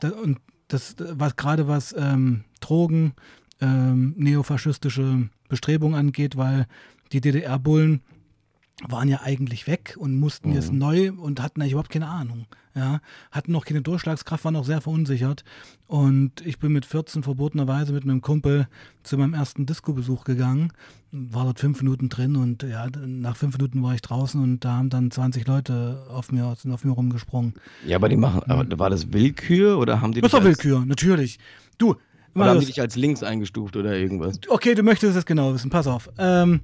Da, 0.00 0.10
und 0.10 0.38
das, 0.68 0.96
was 0.98 1.36
gerade 1.36 1.68
was 1.68 1.94
ähm, 1.96 2.44
Drogen, 2.60 3.14
ähm, 3.60 4.14
neofaschistische 4.16 5.28
Bestrebungen 5.48 5.98
angeht, 5.98 6.36
weil 6.36 6.66
die 7.12 7.20
DDR-Bullen 7.20 8.02
waren 8.82 9.08
ja 9.08 9.20
eigentlich 9.22 9.66
weg 9.66 9.96
und 9.98 10.18
mussten 10.18 10.50
mhm. 10.50 10.54
jetzt 10.54 10.72
neu 10.72 11.12
und 11.12 11.42
hatten 11.42 11.60
eigentlich 11.60 11.72
überhaupt 11.72 11.90
keine 11.90 12.08
Ahnung. 12.08 12.46
Ja, 12.74 13.00
hatten 13.30 13.52
noch 13.52 13.64
keine 13.64 13.80
Durchschlagskraft, 13.80 14.44
waren 14.44 14.52
noch 14.52 14.66
sehr 14.66 14.82
verunsichert. 14.82 15.44
Und 15.86 16.44
ich 16.44 16.58
bin 16.58 16.72
mit 16.72 16.84
14 16.84 17.22
verbotenerweise 17.22 17.94
mit 17.94 18.02
einem 18.02 18.20
Kumpel 18.20 18.68
zu 19.02 19.16
meinem 19.16 19.32
ersten 19.32 19.64
Disco-Besuch 19.64 20.24
gegangen, 20.24 20.74
war 21.10 21.44
dort 21.44 21.58
fünf 21.58 21.80
Minuten 21.80 22.10
drin 22.10 22.36
und 22.36 22.64
ja, 22.64 22.86
nach 23.06 23.34
fünf 23.34 23.56
Minuten 23.56 23.82
war 23.82 23.94
ich 23.94 24.02
draußen 24.02 24.42
und 24.42 24.62
da 24.62 24.74
haben 24.74 24.90
dann 24.90 25.10
20 25.10 25.46
Leute 25.46 26.06
auf 26.10 26.30
mir, 26.30 26.54
sind 26.58 26.70
auf 26.70 26.84
mir 26.84 26.90
rumgesprungen. 26.90 27.54
Ja, 27.86 27.96
aber 27.96 28.10
die 28.10 28.16
machen, 28.16 28.42
aber 28.42 28.64
mhm. 28.64 28.78
war 28.78 28.90
das 28.90 29.10
Willkür 29.10 29.78
oder 29.78 30.02
haben 30.02 30.12
die 30.12 30.20
Das 30.20 30.34
war 30.34 30.44
Willkür, 30.44 30.84
natürlich. 30.84 31.38
Du, 31.78 31.96
oder 32.34 32.50
haben 32.50 32.60
die 32.60 32.66
dich 32.66 32.80
als 32.82 32.94
links 32.94 33.22
eingestuft 33.22 33.76
oder 33.76 33.96
irgendwas? 33.96 34.38
Okay, 34.48 34.74
du 34.74 34.82
möchtest 34.82 35.16
es 35.16 35.24
genau 35.24 35.54
wissen, 35.54 35.70
pass 35.70 35.86
auf. 35.86 36.10
Ähm, 36.18 36.60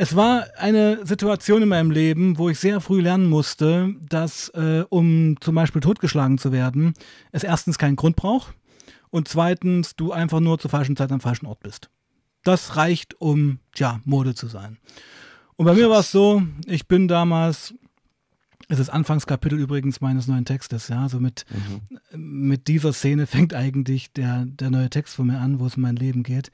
es 0.00 0.16
war 0.16 0.46
eine 0.56 1.04
Situation 1.04 1.60
in 1.60 1.68
meinem 1.68 1.90
Leben, 1.90 2.38
wo 2.38 2.48
ich 2.48 2.58
sehr 2.58 2.80
früh 2.80 3.02
lernen 3.02 3.28
musste, 3.28 3.94
dass, 4.00 4.48
äh, 4.54 4.82
um 4.88 5.36
zum 5.42 5.54
Beispiel 5.54 5.82
totgeschlagen 5.82 6.38
zu 6.38 6.52
werden, 6.52 6.94
es 7.32 7.44
erstens 7.44 7.76
keinen 7.76 7.96
Grund 7.96 8.16
braucht 8.16 8.54
und 9.10 9.28
zweitens 9.28 9.96
du 9.96 10.10
einfach 10.10 10.40
nur 10.40 10.58
zur 10.58 10.70
falschen 10.70 10.96
Zeit 10.96 11.12
am 11.12 11.20
falschen 11.20 11.44
Ort 11.44 11.60
bist. 11.60 11.90
Das 12.44 12.76
reicht, 12.76 13.20
um, 13.20 13.58
tja, 13.74 14.00
Mode 14.06 14.34
zu 14.34 14.46
sein. 14.46 14.78
Und 15.56 15.66
bei 15.66 15.74
mir 15.74 15.90
war 15.90 16.00
es 16.00 16.10
so, 16.10 16.42
ich 16.64 16.88
bin 16.88 17.06
damals, 17.06 17.74
es 18.68 18.78
ist 18.78 18.88
Anfangskapitel 18.88 19.58
übrigens 19.58 20.00
meines 20.00 20.26
neuen 20.26 20.46
Textes, 20.46 20.88
ja, 20.88 21.02
also 21.02 21.20
mit, 21.20 21.44
mhm. 22.14 22.46
mit 22.46 22.68
dieser 22.68 22.94
Szene 22.94 23.26
fängt 23.26 23.52
eigentlich 23.52 24.14
der, 24.14 24.46
der 24.46 24.70
neue 24.70 24.88
Text 24.88 25.16
von 25.16 25.26
mir 25.26 25.40
an, 25.40 25.60
wo 25.60 25.66
es 25.66 25.76
um 25.76 25.82
mein 25.82 25.96
Leben 25.96 26.22
geht. 26.22 26.50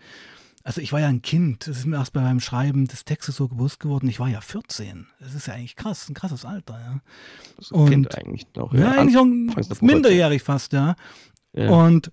Also 0.67 0.81
ich 0.81 0.93
war 0.93 0.99
ja 0.99 1.07
ein 1.07 1.23
Kind, 1.23 1.69
das 1.69 1.79
ist 1.79 1.87
mir 1.87 1.95
erst 1.95 2.13
bei 2.13 2.21
meinem 2.21 2.41
Schreiben 2.41 2.89
des 2.89 3.05
Textes 3.05 3.37
so 3.37 3.47
bewusst 3.47 3.79
geworden, 3.79 4.09
ich 4.09 4.19
war 4.19 4.29
ja 4.29 4.41
14. 4.41 5.07
Das 5.21 5.33
ist 5.33 5.47
ja 5.47 5.55
eigentlich 5.55 5.77
krass, 5.77 6.09
ein 6.09 6.15
krasses 6.15 6.45
Alter, 6.45 6.81
ja. 6.81 7.01
Das 7.57 7.71
und, 7.71 7.89
kind 7.89 8.19
eigentlich 8.19 8.49
noch. 8.57 8.73
Ja, 8.73 8.81
ja 8.81 8.91
eigentlich 9.01 9.15
schon 9.15 9.55
minderjährig 9.81 10.43
fast, 10.43 10.73
ja. 10.73 10.97
ja. 11.53 11.71
Und 11.71 12.11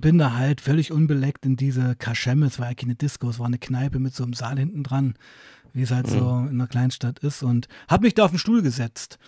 bin 0.00 0.18
da 0.18 0.34
halt 0.34 0.60
völlig 0.60 0.92
unbeleckt 0.92 1.44
in 1.46 1.56
diese 1.56 1.96
Kaschemme, 1.96 2.46
es 2.46 2.60
war 2.60 2.68
ja 2.68 2.74
keine 2.74 2.94
Disco, 2.94 3.28
es 3.28 3.40
war 3.40 3.46
eine 3.46 3.58
Kneipe 3.58 3.98
mit 3.98 4.14
so 4.14 4.22
einem 4.22 4.34
Saal 4.34 4.56
hinten 4.56 4.84
dran, 4.84 5.14
wie 5.72 5.82
es 5.82 5.90
halt 5.90 6.06
mhm. 6.06 6.12
so 6.12 6.18
in 6.18 6.50
einer 6.50 6.68
Kleinstadt 6.68 7.18
ist 7.18 7.42
und 7.42 7.66
habe 7.88 8.04
mich 8.04 8.14
da 8.14 8.24
auf 8.24 8.30
den 8.30 8.38
Stuhl 8.38 8.62
gesetzt. 8.62 9.18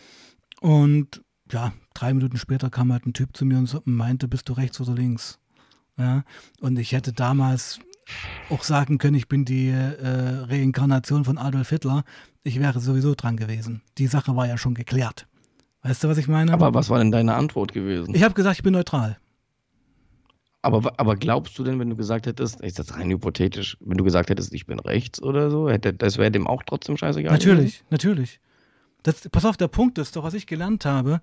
Und 0.61 1.24
ja, 1.51 1.72
drei 1.95 2.14
Minuten 2.14 2.37
später 2.37 2.70
kam 2.70 2.93
halt 2.93 3.07
ein 3.07 3.12
Typ 3.12 3.37
zu 3.37 3.45
mir 3.45 3.59
und 3.59 3.87
meinte, 3.89 4.28
bist 4.28 4.49
du 4.49 4.53
rechts 4.53 4.81
oder 4.81 4.95
links? 4.95 5.41
Ja, 5.99 6.22
und 6.61 6.78
ich 6.78 6.93
hätte 6.93 7.12
damals 7.12 7.81
auch 8.48 8.62
sagen 8.64 8.98
können, 8.98 9.16
ich 9.16 9.28
bin 9.28 9.44
die 9.44 9.68
äh, 9.68 10.44
Reinkarnation 10.48 11.24
von 11.24 11.38
Adolf 11.38 11.70
Hitler, 11.70 12.04
ich 12.42 12.61
wäre 12.61 12.80
sowieso 12.80 13.14
dran 13.14 13.36
gewesen. 13.36 13.82
Die 13.98 14.06
Sache 14.06 14.34
war 14.36 14.46
ja 14.46 14.56
schon 14.56 14.74
geklärt. 14.74 15.26
Weißt 15.82 16.04
du, 16.04 16.08
was 16.08 16.18
ich 16.18 16.28
meine? 16.28 16.52
Aber 16.52 16.74
was 16.74 16.90
war 16.90 16.98
denn 16.98 17.11
deine 17.11 17.34
Antwort 17.34 17.72
gewesen? 17.72 18.14
Ich 18.14 18.22
habe 18.22 18.34
gesagt, 18.34 18.56
ich 18.56 18.62
bin 18.62 18.72
neutral. 18.72 19.18
Aber, 20.62 20.92
aber 20.98 21.16
glaubst 21.16 21.58
du 21.58 21.64
denn, 21.64 21.78
wenn 21.78 21.88
du 21.88 21.96
gesagt 21.96 22.26
hättest, 22.26 22.61
ist 22.61 22.78
das 22.78 22.94
rein 22.94 23.11
hypothetisch, 23.11 23.78
wenn 23.80 23.96
du 23.96 24.04
gesagt 24.04 24.28
hättest, 24.28 24.52
ich 24.52 24.66
bin 24.66 24.78
rechts 24.78 25.22
oder 25.22 25.50
so, 25.50 25.70
hätte, 25.70 25.94
das 25.94 26.18
wäre 26.18 26.30
dem 26.30 26.46
auch 26.46 26.62
trotzdem 26.64 26.98
scheißegal? 26.98 27.32
Natürlich, 27.32 27.78
gewesen? 27.78 27.86
natürlich. 27.88 28.40
Das, 29.02 29.26
pass 29.30 29.46
auf, 29.46 29.56
der 29.56 29.68
Punkt 29.68 29.96
ist 29.96 30.16
doch, 30.16 30.22
was 30.22 30.34
ich 30.34 30.46
gelernt 30.46 30.84
habe 30.84 31.22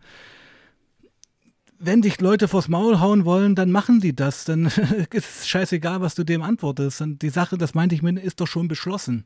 wenn 1.79 2.01
dich 2.01 2.19
Leute 2.21 2.47
vors 2.47 2.67
Maul 2.67 2.99
hauen 2.99 3.25
wollen, 3.25 3.55
dann 3.55 3.71
machen 3.71 3.99
die 3.99 4.15
das. 4.15 4.45
Dann 4.45 4.65
ist 5.11 5.41
es 5.41 5.47
scheißegal, 5.47 6.01
was 6.01 6.15
du 6.15 6.23
dem 6.23 6.41
antwortest. 6.41 7.01
Und 7.01 7.21
die 7.21 7.29
Sache, 7.29 7.57
das 7.57 7.73
meinte 7.73 7.95
ich 7.95 8.01
mir, 8.01 8.19
ist 8.19 8.39
doch 8.41 8.47
schon 8.47 8.67
beschlossen. 8.67 9.25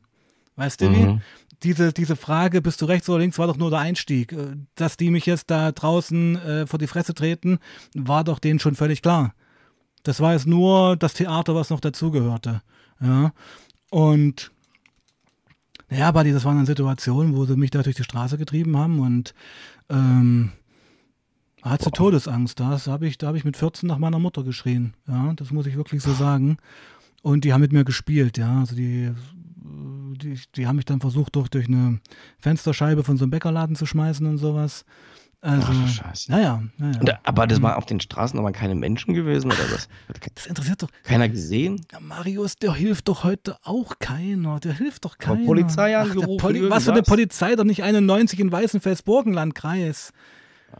Weißt 0.56 0.80
du 0.80 0.88
mhm. 0.88 0.94
wie? 0.94 1.20
Diese, 1.62 1.92
diese 1.92 2.16
Frage, 2.16 2.60
bist 2.60 2.82
du 2.82 2.86
rechts 2.86 3.08
oder 3.08 3.20
links, 3.20 3.38
war 3.38 3.46
doch 3.46 3.56
nur 3.56 3.70
der 3.70 3.78
Einstieg. 3.78 4.32
Äh, 4.32 4.56
dass 4.74 4.96
die 4.96 5.10
mich 5.10 5.26
jetzt 5.26 5.50
da 5.50 5.72
draußen 5.72 6.36
äh, 6.36 6.66
vor 6.66 6.78
die 6.78 6.86
Fresse 6.86 7.14
treten, 7.14 7.58
war 7.94 8.24
doch 8.24 8.38
denen 8.38 8.58
schon 8.58 8.74
völlig 8.74 9.02
klar. 9.02 9.34
Das 10.02 10.20
war 10.20 10.32
jetzt 10.32 10.46
nur 10.46 10.96
das 10.96 11.14
Theater, 11.14 11.54
was 11.54 11.70
noch 11.70 11.80
dazugehörte. 11.80 12.62
Ja. 13.00 13.32
Und 13.90 14.50
ja, 15.90 16.10
Buddy, 16.10 16.32
das 16.32 16.44
waren 16.44 16.56
dann 16.56 16.66
Situationen, 16.66 17.36
wo 17.36 17.44
sie 17.44 17.56
mich 17.56 17.70
da 17.70 17.82
durch 17.82 17.96
die 17.96 18.04
Straße 18.04 18.38
getrieben 18.38 18.76
haben 18.76 18.98
und 18.98 19.34
ähm, 19.90 20.52
hatte 21.70 21.90
Boah. 21.90 21.92
Todesangst. 21.92 22.58
Das 22.60 22.86
habe 22.86 23.06
ich, 23.06 23.18
da 23.18 23.28
habe 23.28 23.38
ich 23.38 23.44
mit 23.44 23.56
14 23.56 23.86
nach 23.88 23.98
meiner 23.98 24.18
Mutter 24.18 24.42
geschrien. 24.42 24.94
Ja, 25.06 25.32
das 25.34 25.50
muss 25.50 25.66
ich 25.66 25.76
wirklich 25.76 26.02
so 26.02 26.12
sagen. 26.12 26.58
Und 27.22 27.44
die 27.44 27.52
haben 27.52 27.60
mit 27.60 27.72
mir 27.72 27.84
gespielt, 27.84 28.36
ja. 28.36 28.60
Also 28.60 28.74
die, 28.74 29.12
die, 29.62 30.40
die 30.56 30.66
haben 30.66 30.76
mich 30.76 30.84
dann 30.84 31.00
versucht, 31.00 31.36
durch, 31.36 31.48
durch 31.48 31.68
eine 31.68 32.00
Fensterscheibe 32.38 33.04
von 33.04 33.16
so 33.16 33.24
einem 33.24 33.30
Bäckerladen 33.30 33.76
zu 33.76 33.86
schmeißen 33.86 34.26
und 34.26 34.38
sowas. 34.38 34.84
Also, 35.44 35.66
Ach, 35.72 35.88
Scheiße. 35.88 36.30
Naja, 36.30 36.62
naja. 36.78 37.00
Und, 37.00 37.18
aber 37.24 37.48
das 37.48 37.60
war 37.60 37.76
auf 37.76 37.84
den 37.84 37.98
Straßen 37.98 38.38
aber 38.38 38.52
keine 38.52 38.76
Menschen 38.76 39.12
gewesen 39.12 39.48
oder 39.48 39.72
was? 39.72 39.88
Das 40.34 40.46
interessiert 40.46 40.84
doch. 40.84 40.88
Keiner 41.02 41.28
gesehen? 41.28 41.84
Ja, 41.90 41.98
Marius, 41.98 42.54
der 42.54 42.74
hilft 42.74 43.08
doch 43.08 43.24
heute 43.24 43.56
auch 43.64 43.98
keiner. 43.98 44.60
Der 44.60 44.72
hilft 44.72 45.04
doch 45.04 45.18
keiner. 45.18 45.44
Polizei 45.44 45.98
angerufen. 45.98 46.36
Ach, 46.38 46.42
Poli 46.42 46.70
was 46.70 46.84
für 46.84 46.92
eine 46.92 47.02
Polizei? 47.02 47.56
Doch 47.56 47.64
nicht 47.64 47.82
91 47.82 48.38
in 48.38 48.52
Weißenfels-Burgenlandkreis. 48.52 50.12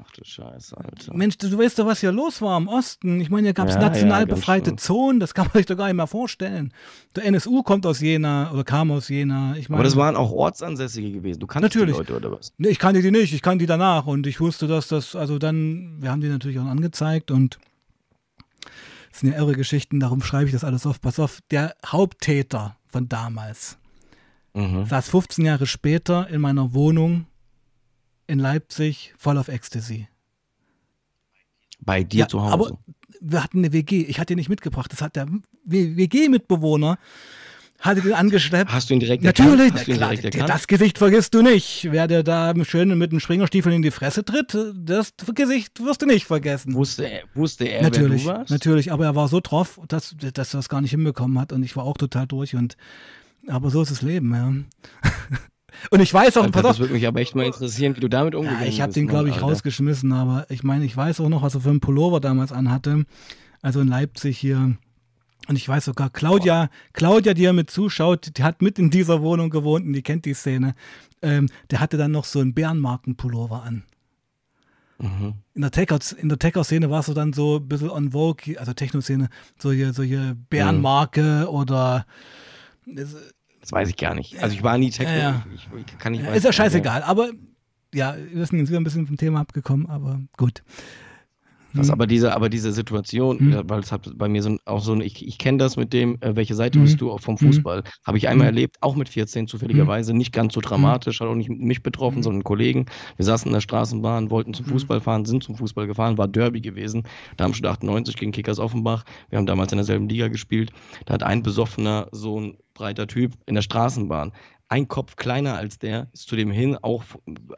Ach 0.01 0.11
du 0.12 0.24
Scheiße, 0.24 0.76
Alter. 0.76 1.14
Mensch, 1.14 1.36
du, 1.38 1.49
du 1.49 1.59
weißt 1.59 1.78
doch, 1.78 1.86
was 1.86 2.01
hier 2.01 2.12
los 2.12 2.40
war 2.40 2.57
im 2.57 2.68
Osten. 2.68 3.20
Ich 3.20 3.30
meine, 3.30 3.49
hier 3.49 3.55
gab 3.55 3.68
es 3.68 3.74
ja, 3.74 3.80
national 3.80 4.20
ja, 4.20 4.26
befreite 4.26 4.76
Zonen, 4.76 5.20
das 5.20 5.34
kann 5.34 5.47
man 5.47 5.55
sich 5.55 5.66
doch 5.66 5.76
gar 5.76 5.86
nicht 5.86 5.97
mehr 5.97 6.07
vorstellen. 6.07 6.72
Der 7.16 7.24
NSU 7.24 7.62
kommt 7.62 7.84
aus 7.86 8.01
Jena 8.01 8.51
oder 8.53 8.64
kam 8.64 8.90
aus 8.90 9.09
Jena. 9.09 9.57
Ich 9.57 9.68
meine, 9.68 9.78
Aber 9.78 9.84
das 9.84 9.97
waren 9.97 10.16
auch 10.16 10.30
Ortsansässige 10.30 11.11
gewesen. 11.11 11.40
Du 11.40 11.47
kannst 11.47 11.62
natürlich. 11.62 11.95
die 11.95 12.01
Leute 12.01 12.16
oder 12.16 12.32
was? 12.32 12.53
Nee, 12.59 12.68
ich 12.68 12.78
kannte 12.78 13.03
die 13.03 13.11
nicht, 13.11 13.32
ich 13.32 13.43
kannte 13.43 13.62
die 13.62 13.66
danach 13.66 14.07
und 14.07 14.26
ich 14.26 14.40
wusste, 14.40 14.66
dass 14.66 14.88
das, 14.88 15.14
also 15.14 15.38
dann, 15.38 16.01
wir 16.01 16.11
haben 16.11 16.20
die 16.20 16.28
natürlich 16.28 16.59
auch 16.59 16.66
angezeigt 16.66 17.30
und 17.30 17.59
das 19.11 19.20
sind 19.20 19.32
ja 19.32 19.38
irre 19.38 19.53
Geschichten, 19.53 20.01
darum 20.01 20.22
schreibe 20.22 20.47
ich 20.47 20.53
das 20.53 20.64
alles 20.64 20.86
auf. 20.86 21.01
Pass 21.01 21.18
auf, 21.18 21.40
der 21.51 21.74
Haupttäter 21.84 22.76
von 22.88 23.09
damals 23.09 23.76
mhm. 24.55 24.86
saß 24.86 25.09
15 25.09 25.45
Jahre 25.45 25.66
später 25.66 26.28
in 26.28 26.40
meiner 26.40 26.74
Wohnung 26.74 27.26
in 28.26 28.38
Leipzig 28.38 29.14
voll 29.16 29.38
auf 29.38 29.48
Ecstasy. 29.48 30.08
Bei 31.80 32.04
dir 32.04 32.20
ja, 32.20 32.28
zu 32.28 32.40
Hause. 32.42 32.52
Aber 32.52 32.78
wir 33.20 33.42
hatten 33.42 33.58
eine 33.58 33.72
WG. 33.72 34.02
Ich 34.02 34.20
hatte 34.20 34.34
ihn 34.34 34.36
nicht 34.36 34.48
mitgebracht. 34.48 34.92
Das 34.92 35.02
hat 35.02 35.16
der 35.16 35.26
WG-Mitbewohner 35.64 36.98
hatte 37.82 38.00
den 38.00 38.12
angeschleppt. 38.12 38.72
Hast 38.72 38.88
du 38.88 38.94
ihn 38.94 39.00
direkt 39.00 39.24
Natürlich, 39.24 39.72
erkannt? 39.72 39.88
Natürlich, 39.88 40.20
direkt 40.20 40.48
das 40.48 40.66
Gesicht 40.68 40.98
vergisst 40.98 41.34
du 41.34 41.42
nicht. 41.42 41.88
Wer 41.90 42.06
dir 42.06 42.22
da 42.22 42.54
schön 42.64 42.96
mit 42.96 43.10
dem 43.10 43.20
Springerstiefel 43.20 43.72
in 43.72 43.82
die 43.82 43.90
Fresse 43.90 44.24
tritt, 44.24 44.56
das 44.74 45.12
Gesicht 45.34 45.84
wirst 45.84 46.00
du 46.00 46.06
nicht 46.06 46.26
vergessen. 46.26 46.74
Wusste 46.74 47.10
er, 47.10 47.22
wusste 47.34 47.64
er 47.64 47.82
natürlich, 47.82 48.24
wer 48.24 48.34
du 48.34 48.38
warst? 48.38 48.50
Natürlich, 48.50 48.92
aber 48.92 49.04
er 49.04 49.16
war 49.16 49.28
so 49.28 49.40
drauf, 49.40 49.80
dass, 49.88 50.14
dass 50.16 50.54
er 50.54 50.58
das 50.58 50.68
gar 50.68 50.80
nicht 50.80 50.92
hinbekommen 50.92 51.38
hat 51.40 51.52
und 51.52 51.64
ich 51.64 51.76
war 51.76 51.84
auch 51.84 51.96
total 51.96 52.26
durch 52.26 52.54
und 52.54 52.76
aber 53.48 53.70
so 53.70 53.82
ist 53.82 53.90
das 53.90 54.02
Leben, 54.02 54.32
ja. 54.32 54.52
Und 55.90 56.00
ich 56.00 56.12
weiß 56.12 56.36
auch, 56.36 56.42
also, 56.42 56.52
pass 56.52 56.64
auf. 56.64 56.70
Das 56.72 56.78
würde 56.78 56.94
mich 56.94 57.06
aber 57.06 57.20
echt 57.20 57.34
mal 57.34 57.44
interessieren, 57.44 57.96
wie 57.96 58.00
du 58.00 58.08
damit 58.08 58.34
umgegangen 58.34 58.60
bist. 58.60 58.68
Ja, 58.70 58.74
ich 58.74 58.80
habe 58.82 58.92
den, 58.92 59.06
glaube 59.06 59.28
ich, 59.28 59.36
Alter. 59.36 59.46
rausgeschmissen, 59.46 60.12
aber 60.12 60.46
ich 60.50 60.62
meine, 60.62 60.84
ich 60.84 60.96
weiß 60.96 61.20
auch 61.20 61.28
noch, 61.28 61.42
was 61.42 61.54
er 61.54 61.60
für 61.60 61.70
einen 61.70 61.80
Pullover 61.80 62.20
damals 62.20 62.52
anhatte. 62.52 63.04
Also 63.60 63.80
in 63.80 63.88
Leipzig 63.88 64.38
hier. 64.38 64.76
Und 65.48 65.56
ich 65.56 65.68
weiß 65.68 65.86
sogar, 65.86 66.10
Claudia, 66.10 66.70
Claudia, 66.92 67.34
die 67.34 67.42
ja 67.42 67.52
mit 67.52 67.70
zuschaut, 67.70 68.36
die 68.36 68.44
hat 68.44 68.62
mit 68.62 68.78
in 68.78 68.90
dieser 68.90 69.22
Wohnung 69.22 69.50
gewohnt 69.50 69.86
und 69.86 69.92
die 69.92 70.02
kennt 70.02 70.24
die 70.24 70.34
Szene. 70.34 70.74
Ähm, 71.20 71.48
der 71.70 71.80
hatte 71.80 71.96
dann 71.96 72.12
noch 72.12 72.24
so 72.24 72.38
einen 72.38 72.54
Bärenmarken-Pullover 72.54 73.62
an. 73.62 73.84
Mhm. 74.98 75.34
In 75.54 75.62
der 75.62 75.70
Techno-Szene 76.38 76.90
war 76.90 77.00
es 77.00 77.06
so 77.06 77.14
dann 77.14 77.32
so 77.32 77.56
ein 77.56 77.68
bisschen 77.68 77.90
on 77.90 78.12
Vogue, 78.12 78.58
also 78.58 78.72
Techno-Szene, 78.72 79.28
solche, 79.58 79.92
solche 79.92 80.36
Bärenmarke 80.48 81.42
mhm. 81.42 81.48
oder 81.48 82.06
das 83.62 83.72
weiß 83.72 83.88
ich 83.88 83.96
gar 83.96 84.14
nicht. 84.14 84.42
Also 84.42 84.54
ich 84.54 84.62
war 84.62 84.76
nie 84.76 84.90
Techno. 84.90 85.14
Ja, 85.14 85.46
Ich, 85.54 85.68
ich, 85.74 85.98
kann 85.98 86.12
nicht 86.12 86.24
ja, 86.24 86.32
ist 86.32 86.44
ja 86.44 86.52
scheißegal, 86.52 87.02
aber 87.04 87.30
ja, 87.94 88.16
wir 88.32 88.44
sind 88.44 88.58
jetzt 88.58 88.68
wieder 88.68 88.80
ein 88.80 88.84
bisschen 88.84 89.06
vom 89.06 89.16
Thema 89.16 89.40
abgekommen, 89.40 89.86
aber 89.86 90.20
gut. 90.36 90.62
Was 91.74 91.88
hm. 91.88 91.92
aber 91.92 92.06
diese, 92.06 92.34
aber 92.34 92.48
diese 92.48 92.72
Situation, 92.72 93.38
hm. 93.38 93.62
weil 93.66 93.80
es 93.80 93.92
hat 93.92 94.10
bei 94.16 94.28
mir 94.28 94.42
so 94.42 94.56
auch 94.64 94.82
so 94.82 94.92
ein, 94.92 95.00
ich, 95.00 95.26
ich 95.26 95.38
kenne 95.38 95.58
das 95.58 95.76
mit 95.76 95.92
dem, 95.92 96.20
äh, 96.20 96.36
welche 96.36 96.54
Seite 96.54 96.78
hm. 96.78 96.84
bist 96.84 97.00
du 97.00 97.16
vom 97.18 97.36
hm. 97.36 97.46
Fußball, 97.46 97.82
habe 98.06 98.18
ich 98.18 98.28
einmal 98.28 98.48
hm. 98.48 98.54
erlebt, 98.54 98.76
auch 98.80 98.96
mit 98.96 99.08
14 99.08 99.46
zufälligerweise, 99.46 100.14
nicht 100.14 100.32
ganz 100.32 100.54
so 100.54 100.60
dramatisch, 100.60 101.20
hat 101.20 101.28
auch 101.28 101.34
nicht 101.34 101.50
mich 101.50 101.82
betroffen, 101.82 102.22
sondern 102.22 102.44
Kollegen. 102.44 102.86
Wir 103.16 103.24
saßen 103.24 103.46
in 103.46 103.52
der 103.52 103.60
Straßenbahn, 103.60 104.30
wollten 104.30 104.54
zum 104.54 104.66
Fußball 104.66 105.00
fahren, 105.00 105.24
sind 105.24 105.42
zum 105.42 105.56
Fußball 105.56 105.86
gefahren, 105.86 106.18
war 106.18 106.28
Derby 106.28 106.60
gewesen, 106.60 107.04
Darmstadt 107.36 107.72
98 107.72 108.16
gegen 108.16 108.32
Kickers 108.32 108.58
Offenbach. 108.58 109.04
Wir 109.30 109.38
haben 109.38 109.46
damals 109.46 109.72
in 109.72 109.78
derselben 109.78 110.08
Liga 110.08 110.28
gespielt. 110.28 110.72
Da 111.06 111.14
hat 111.14 111.22
ein 111.22 111.42
besoffener, 111.42 112.08
so 112.12 112.40
ein 112.40 112.56
breiter 112.74 113.06
Typ 113.06 113.32
in 113.46 113.54
der 113.54 113.62
Straßenbahn 113.62 114.32
ein 114.72 114.88
Kopf 114.88 115.16
kleiner 115.16 115.54
als 115.54 115.78
der, 115.78 116.08
ist 116.14 116.28
zu 116.28 116.34
dem 116.34 116.50
hin, 116.50 116.78
auch 116.80 117.04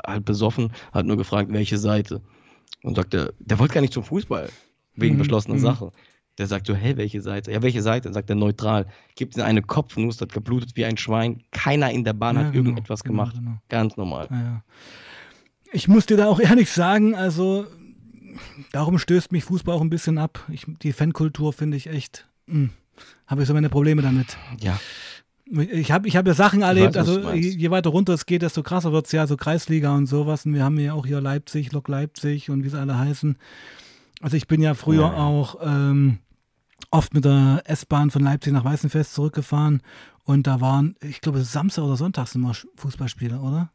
halt 0.05 0.25
besoffen, 0.25 0.73
hat 0.93 1.07
nur 1.07 1.17
gefragt, 1.17 1.53
welche 1.53 1.79
Seite. 1.79 2.21
Und 2.85 2.97
sagt 2.97 3.15
er, 3.15 3.33
der 3.39 3.59
wollte 3.59 3.75
gar 3.75 3.81
nicht 3.81 3.95
zum 3.95 4.05
Fußball, 4.05 4.51
wegen 4.95 5.15
mhm. 5.15 5.21
beschlossener 5.21 5.57
mhm. 5.57 5.61
Sache. 5.61 5.93
Der 6.37 6.47
sagt 6.47 6.67
so, 6.67 6.75
hä, 6.75 6.97
welche 6.97 7.23
Seite? 7.23 7.51
Ja, 7.51 7.63
welche 7.63 7.81
Seite? 7.81 8.05
Dann 8.05 8.13
sagt 8.13 8.29
er 8.29 8.37
neutral. 8.37 8.87
Gibt 9.15 9.37
ihm 9.37 9.43
eine 9.43 9.63
Kopfnuss, 9.63 10.21
hat 10.21 10.33
geblutet 10.33 10.73
wie 10.75 10.85
ein 10.85 10.99
Schwein. 10.99 11.43
Keiner 11.51 11.91
in 11.91 12.05
der 12.05 12.13
Bahn 12.13 12.37
ja, 12.37 12.43
hat 12.43 12.53
genau, 12.53 12.67
irgendetwas 12.69 13.03
genau, 13.03 13.13
gemacht. 13.13 13.37
Genau. 13.37 13.57
Ganz 13.71 13.97
normal. 13.97 14.29
Ja, 14.31 14.43
ja. 14.43 14.65
Ich 15.73 15.89
muss 15.89 16.05
dir 16.05 16.19
da 16.19 16.27
auch 16.27 16.41
ehrlich 16.41 16.71
sagen, 16.71 17.15
also 17.15 17.67
darum 18.73 18.99
stößt 18.99 19.33
mich 19.33 19.45
Fußball 19.45 19.75
auch 19.75 19.81
ein 19.81 19.91
bisschen 19.91 20.19
ab. 20.19 20.45
Ich, 20.53 20.67
die 20.83 20.93
Fankultur 20.93 21.55
finde 21.55 21.79
ich 21.79 21.87
echt, 21.87 22.29
hm, 22.49 22.69
habe 23.27 23.43
ich 23.43 23.49
so 23.49 23.55
meine 23.55 23.71
Probleme 23.71 24.03
damit. 24.03 24.37
Ja. 24.61 24.79
Ich 25.47 25.93
habe 25.93 26.09
ich 26.09 26.17
hab 26.17 26.27
ja 26.27 26.35
Sachen 26.35 26.63
erlebt, 26.63 26.95
weiß, 26.95 27.09
also 27.09 27.33
je, 27.33 27.71
weiter 27.71 27.91
runter 27.91 28.15
es 28.15 28.25
geht, 28.25 28.43
desto 28.43 28.63
krasser 28.63 28.93
wird 28.93 29.07
es 29.07 29.13
ja, 29.13 29.27
so 29.27 29.37
Kreisliga 29.37 29.95
und 29.95 30.07
sowas. 30.07 30.47
Und 30.47 30.55
wir 30.55 30.65
haben 30.65 30.79
ja 30.79 30.95
auch 30.95 31.05
hier 31.05 31.21
Leipzig, 31.21 31.73
Lok 31.73 31.89
Leipzig 31.89 32.49
und 32.51 32.65
wie 32.65 32.69
sie 32.71 32.81
alle 32.81 32.99
heißen. 32.99 33.37
Also 34.23 34.37
ich 34.37 34.49
bin 34.49 34.63
ja 34.63 34.73
früher 34.73 35.03
ja. 35.03 35.17
auch 35.17 35.57
ähm, 35.63 36.19
oft 36.91 37.13
mit 37.13 37.27
der 37.27 37.63
S-Bahn 37.67 38.11
von 38.11 38.23
Leipzig 38.23 38.55
nach 38.55 38.65
Weißenfest 38.65 39.13
zurückgefahren 39.13 39.83
und 40.25 40.47
da 40.47 40.61
waren, 40.61 40.97
ich 41.03 41.21
glaube, 41.21 41.43
Samstag 41.43 41.85
oder 41.85 41.97
Sonntags 41.97 42.35
immer 42.35 42.53
Fußballspiele, 42.77 43.39
oder? 43.39 43.71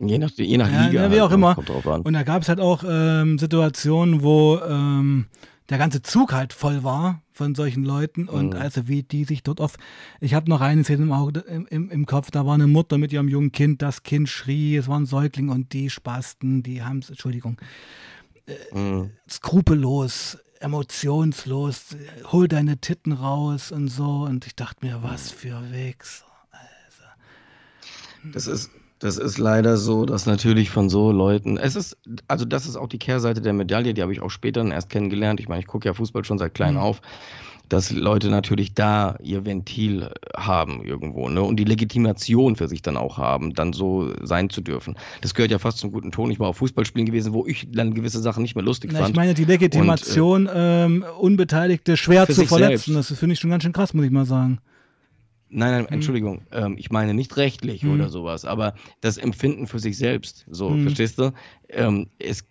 Je 0.00 0.18
nach, 0.18 0.30
je 0.30 0.56
nach 0.56 0.70
ja, 0.70 0.86
Liga. 0.86 1.02
Ja, 1.02 1.10
wie 1.10 1.20
halt, 1.20 1.30
auch 1.30 1.34
immer. 1.34 1.56
Und 2.04 2.12
da 2.14 2.22
gab 2.22 2.42
es 2.42 2.48
halt 2.48 2.58
auch 2.58 2.82
ähm, 2.88 3.38
Situationen, 3.38 4.22
wo 4.22 4.58
ähm, 4.58 5.26
der 5.70 5.78
ganze 5.78 6.02
Zug 6.02 6.32
halt 6.32 6.52
voll 6.52 6.82
war 6.82 7.22
von 7.32 7.54
solchen 7.54 7.84
Leuten 7.84 8.28
und 8.28 8.54
mhm. 8.54 8.60
also 8.60 8.88
wie 8.88 9.02
die 9.02 9.24
sich 9.24 9.42
dort 9.42 9.60
oft. 9.60 9.78
Ich 10.20 10.34
habe 10.34 10.50
noch 10.50 10.60
eine 10.60 10.84
Szene 10.84 11.04
im, 11.04 11.12
Auge, 11.12 11.40
im, 11.40 11.66
im, 11.68 11.90
im, 11.90 12.06
Kopf, 12.06 12.30
da 12.30 12.44
war 12.44 12.54
eine 12.54 12.66
Mutter 12.66 12.98
mit 12.98 13.12
ihrem 13.12 13.28
jungen 13.28 13.52
Kind, 13.52 13.80
das 13.80 14.02
Kind 14.02 14.28
schrie, 14.28 14.76
es 14.76 14.88
war 14.88 14.98
ein 14.98 15.06
Säugling 15.06 15.48
und 15.48 15.72
die 15.72 15.88
Spasten, 15.88 16.62
die 16.62 16.82
haben 16.82 16.98
es, 16.98 17.10
Entschuldigung, 17.10 17.58
äh, 18.46 18.76
mhm. 18.76 19.10
skrupellos, 19.28 20.38
emotionslos, 20.58 21.96
hol 22.30 22.48
deine 22.48 22.78
Titten 22.78 23.12
raus 23.12 23.70
und 23.70 23.88
so 23.88 24.24
und 24.24 24.46
ich 24.46 24.56
dachte 24.56 24.84
mir, 24.84 25.02
was 25.02 25.30
für 25.30 25.70
Wegs. 25.70 26.24
Also. 26.50 28.32
Das 28.32 28.46
ist, 28.48 28.70
das 29.00 29.16
ist 29.16 29.38
leider 29.38 29.78
so, 29.78 30.04
dass 30.04 30.26
natürlich 30.26 30.70
von 30.70 30.90
so 30.90 31.10
Leuten, 31.10 31.56
es 31.56 31.74
ist, 31.74 31.96
also 32.28 32.44
das 32.44 32.66
ist 32.66 32.76
auch 32.76 32.86
die 32.86 32.98
Kehrseite 32.98 33.40
der 33.40 33.54
Medaille, 33.54 33.94
die 33.94 34.02
habe 34.02 34.12
ich 34.12 34.20
auch 34.20 34.30
später 34.30 34.60
dann 34.60 34.72
erst 34.72 34.90
kennengelernt. 34.90 35.40
Ich 35.40 35.48
meine, 35.48 35.60
ich 35.60 35.66
gucke 35.66 35.88
ja 35.88 35.94
Fußball 35.94 36.24
schon 36.24 36.38
seit 36.38 36.52
klein 36.52 36.74
mhm. 36.74 36.80
auf, 36.80 37.00
dass 37.70 37.92
Leute 37.92 38.28
natürlich 38.28 38.74
da 38.74 39.16
ihr 39.22 39.46
Ventil 39.46 40.10
haben 40.36 40.84
irgendwo, 40.84 41.30
ne? 41.30 41.40
Und 41.40 41.56
die 41.56 41.64
Legitimation 41.64 42.56
für 42.56 42.68
sich 42.68 42.82
dann 42.82 42.98
auch 42.98 43.16
haben, 43.16 43.54
dann 43.54 43.72
so 43.72 44.12
sein 44.22 44.50
zu 44.50 44.60
dürfen. 44.60 44.96
Das 45.22 45.34
gehört 45.34 45.52
ja 45.52 45.58
fast 45.58 45.78
zum 45.78 45.92
guten 45.92 46.12
Ton. 46.12 46.30
Ich 46.30 46.40
war 46.40 46.48
auf 46.48 46.58
Fußballspielen 46.58 47.06
gewesen, 47.06 47.32
wo 47.32 47.46
ich 47.46 47.68
dann 47.70 47.94
gewisse 47.94 48.20
Sachen 48.20 48.42
nicht 48.42 48.54
mehr 48.54 48.64
lustig 48.64 48.90
Na, 48.92 48.98
fand. 48.98 49.10
Ich 49.10 49.16
meine, 49.16 49.34
die 49.34 49.44
Legitimation, 49.44 50.46
Und, 50.46 50.54
äh, 50.54 50.84
ähm, 50.84 51.04
Unbeteiligte 51.18 51.96
schwer 51.96 52.26
zu 52.26 52.44
verletzen, 52.44 52.92
selbst. 52.92 53.10
das 53.12 53.18
finde 53.18 53.32
ich 53.32 53.40
schon 53.40 53.50
ganz 53.50 53.62
schön 53.62 53.72
krass, 53.72 53.94
muss 53.94 54.04
ich 54.04 54.10
mal 54.10 54.26
sagen. 54.26 54.58
Nein, 55.52 55.72
nein, 55.72 55.86
hm. 55.86 55.94
Entschuldigung. 55.94 56.42
Ähm, 56.52 56.76
ich 56.78 56.90
meine 56.90 57.12
nicht 57.12 57.36
rechtlich 57.36 57.82
hm. 57.82 57.94
oder 57.94 58.08
sowas, 58.08 58.44
aber 58.44 58.74
das 59.00 59.18
Empfinden 59.18 59.66
für 59.66 59.80
sich 59.80 59.98
selbst. 59.98 60.46
So, 60.48 60.70
hm. 60.70 60.82
verstehst 60.82 61.18
du? 61.18 61.32
Ähm, 61.68 62.06
es 62.18 62.44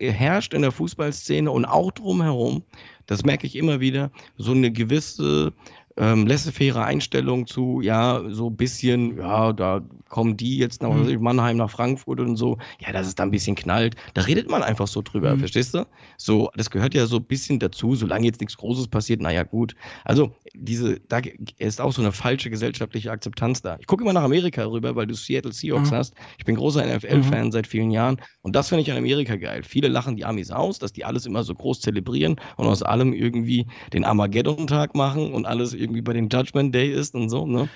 herrscht 0.00 0.54
in 0.54 0.62
der 0.62 0.72
Fußballszene 0.72 1.50
und 1.50 1.66
auch 1.66 1.92
drumherum, 1.92 2.62
das 3.06 3.24
merke 3.24 3.46
ich 3.46 3.54
immer 3.54 3.80
wieder, 3.80 4.10
so 4.36 4.52
eine 4.52 4.72
gewisse 4.72 5.52
ähm, 5.98 6.26
laissez-faire 6.26 6.84
Einstellung 6.84 7.46
zu, 7.46 7.80
ja, 7.80 8.22
so 8.28 8.48
ein 8.48 8.56
bisschen, 8.56 9.18
ja, 9.18 9.52
da 9.52 9.82
kommen 10.08 10.36
die 10.36 10.56
jetzt 10.58 10.80
nach 10.80 10.92
mhm. 10.92 11.20
Mannheim 11.20 11.56
nach 11.56 11.70
Frankfurt 11.70 12.20
und 12.20 12.36
so, 12.36 12.56
ja, 12.80 12.92
dass 12.92 13.06
es 13.06 13.14
da 13.14 13.24
ein 13.24 13.30
bisschen 13.30 13.56
knallt. 13.56 13.96
Da 14.14 14.22
redet 14.22 14.48
man 14.48 14.62
einfach 14.62 14.86
so 14.86 15.02
drüber, 15.02 15.34
mhm. 15.34 15.40
verstehst 15.40 15.74
du? 15.74 15.86
So, 16.16 16.50
das 16.56 16.70
gehört 16.70 16.94
ja 16.94 17.06
so 17.06 17.16
ein 17.16 17.24
bisschen 17.24 17.58
dazu, 17.58 17.94
solange 17.94 18.26
jetzt 18.26 18.40
nichts 18.40 18.56
Großes 18.56 18.88
passiert, 18.88 19.20
naja, 19.20 19.42
gut. 19.42 19.74
Also, 20.04 20.32
diese, 20.54 21.00
da 21.08 21.20
ist 21.58 21.80
auch 21.80 21.92
so 21.92 22.00
eine 22.00 22.12
falsche 22.12 22.48
gesellschaftliche 22.48 23.10
Akzeptanz 23.10 23.62
da. 23.62 23.76
Ich 23.80 23.86
gucke 23.86 24.02
immer 24.04 24.12
nach 24.12 24.22
Amerika 24.22 24.64
rüber, 24.64 24.94
weil 24.94 25.06
du 25.06 25.14
Seattle 25.14 25.52
Seahawks 25.52 25.90
mhm. 25.90 25.96
hast. 25.96 26.14
Ich 26.38 26.44
bin 26.44 26.54
großer 26.54 26.84
NFL-Fan 26.86 27.46
mhm. 27.46 27.52
seit 27.52 27.66
vielen 27.66 27.90
Jahren 27.90 28.20
und 28.42 28.54
das 28.54 28.68
finde 28.68 28.82
ich 28.82 28.90
an 28.90 28.96
Amerika 28.96 29.36
geil. 29.36 29.62
Viele 29.62 29.88
lachen 29.88 30.16
die 30.16 30.24
Amis 30.24 30.50
aus, 30.50 30.78
dass 30.78 30.92
die 30.92 31.04
alles 31.04 31.26
immer 31.26 31.42
so 31.42 31.54
groß 31.54 31.80
zelebrieren 31.80 32.36
und 32.56 32.66
aus 32.66 32.82
allem 32.82 33.12
irgendwie 33.12 33.66
den 33.92 34.04
Armageddon-Tag 34.04 34.94
machen 34.94 35.32
und 35.32 35.44
alles 35.44 35.74
irgendwie 35.74 35.87
bei 35.88 36.12
den 36.12 36.28
Judgment 36.28 36.74
Day 36.74 36.92
ist 36.92 37.14
und 37.14 37.28
so, 37.30 37.46
ne? 37.46 37.68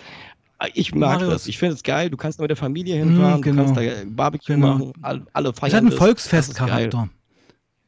Ich 0.74 0.94
mag 0.94 1.18
Marius. 1.18 1.32
das. 1.32 1.46
Ich 1.48 1.58
finde 1.58 1.74
es 1.74 1.82
geil. 1.82 2.08
Du 2.08 2.16
kannst 2.16 2.40
mit 2.40 2.48
der 2.48 2.56
Familie 2.56 2.96
hinfahren, 2.96 3.40
mm, 3.40 3.42
genau. 3.42 3.64
du 3.64 3.74
kannst 3.74 3.90
da 3.90 4.04
Barbecue 4.06 4.54
genau. 4.54 4.78
machen, 4.78 4.92
alle 5.32 5.52
feiern. 5.52 5.68
Es 5.68 5.74
hat 5.74 5.80
einen 5.80 5.92
Volksfestcharakter. 5.92 7.08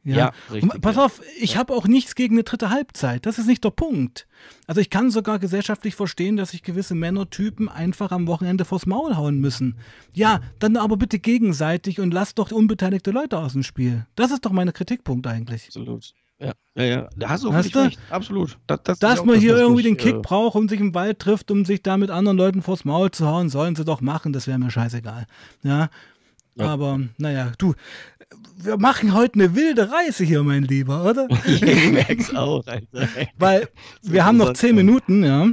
Ja, 0.05 0.15
ja 0.15 0.31
richtig. 0.51 0.73
Und 0.73 0.81
pass 0.81 0.97
auf, 0.97 1.21
ich 1.39 1.53
ja. 1.53 1.59
habe 1.59 1.73
auch 1.73 1.87
nichts 1.87 2.13
gegen 2.13 2.35
eine 2.35 2.43
dritte 2.43 2.69
Halbzeit. 2.69 3.25
Das 3.25 3.39
ist 3.39 3.47
nicht 3.47 3.63
der 3.63 3.71
Punkt. 3.71 4.27
Also 4.67 4.79
ich 4.79 4.91
kann 4.91 5.09
sogar 5.09 5.39
gesellschaftlich 5.39 5.95
verstehen, 5.95 6.37
dass 6.37 6.51
sich 6.51 6.61
gewisse 6.61 6.93
Männertypen 6.93 7.69
einfach 7.69 8.11
am 8.11 8.27
Wochenende 8.27 8.65
vors 8.65 8.85
Maul 8.85 9.17
hauen 9.17 9.39
müssen. 9.39 9.77
Ja, 10.13 10.41
dann 10.59 10.77
aber 10.77 10.97
bitte 10.97 11.17
gegenseitig 11.17 11.99
und 11.99 12.13
lass 12.13 12.35
doch 12.35 12.51
unbeteiligte 12.51 13.09
Leute 13.11 13.39
aus 13.39 13.53
dem 13.53 13.63
Spiel. 13.63 14.05
Das 14.15 14.31
ist 14.31 14.45
doch 14.45 14.51
mein 14.51 14.71
Kritikpunkt 14.71 15.25
eigentlich. 15.25 15.67
Absolut. 15.67 16.13
Ja, 16.45 16.53
ja, 16.75 16.83
ja. 16.83 17.09
Da 17.15 17.29
hast 17.29 17.43
du 17.43 17.49
auch 17.49 17.53
recht. 17.53 17.99
Absolut. 18.09 18.57
Das, 18.67 18.79
das 18.83 18.99
Dass 18.99 19.25
man 19.25 19.39
hier 19.39 19.53
das, 19.53 19.61
irgendwie 19.61 19.83
den 19.83 19.97
Kick 19.97 20.15
äh, 20.15 20.19
braucht 20.19 20.55
und 20.55 20.69
sich 20.69 20.79
im 20.79 20.93
Wald 20.93 21.19
trifft, 21.19 21.51
um 21.51 21.65
sich 21.65 21.81
da 21.81 21.97
mit 21.97 22.11
anderen 22.11 22.37
Leuten 22.37 22.61
vors 22.61 22.85
Maul 22.85 23.11
zu 23.11 23.27
hauen, 23.27 23.49
sollen 23.49 23.75
sie 23.75 23.85
doch 23.85 24.01
machen. 24.01 24.33
Das 24.33 24.47
wäre 24.47 24.59
mir 24.59 24.69
scheißegal. 24.69 25.25
Ja. 25.63 25.89
ja. 26.55 26.65
Aber, 26.65 26.99
naja, 27.17 27.51
du, 27.57 27.73
wir 28.57 28.77
machen 28.77 29.13
heute 29.13 29.35
eine 29.35 29.55
wilde 29.55 29.91
Reise 29.91 30.23
hier, 30.23 30.43
mein 30.43 30.63
Lieber, 30.63 31.03
oder? 31.05 31.27
ich 31.45 31.91
merk's 31.91 32.33
auch, 32.33 32.65
Alter. 32.67 33.07
Weil 33.37 33.69
wir 34.01 34.25
haben 34.25 34.37
noch 34.37 34.53
zehn 34.53 34.75
Minuten, 34.75 35.23
ja. 35.23 35.47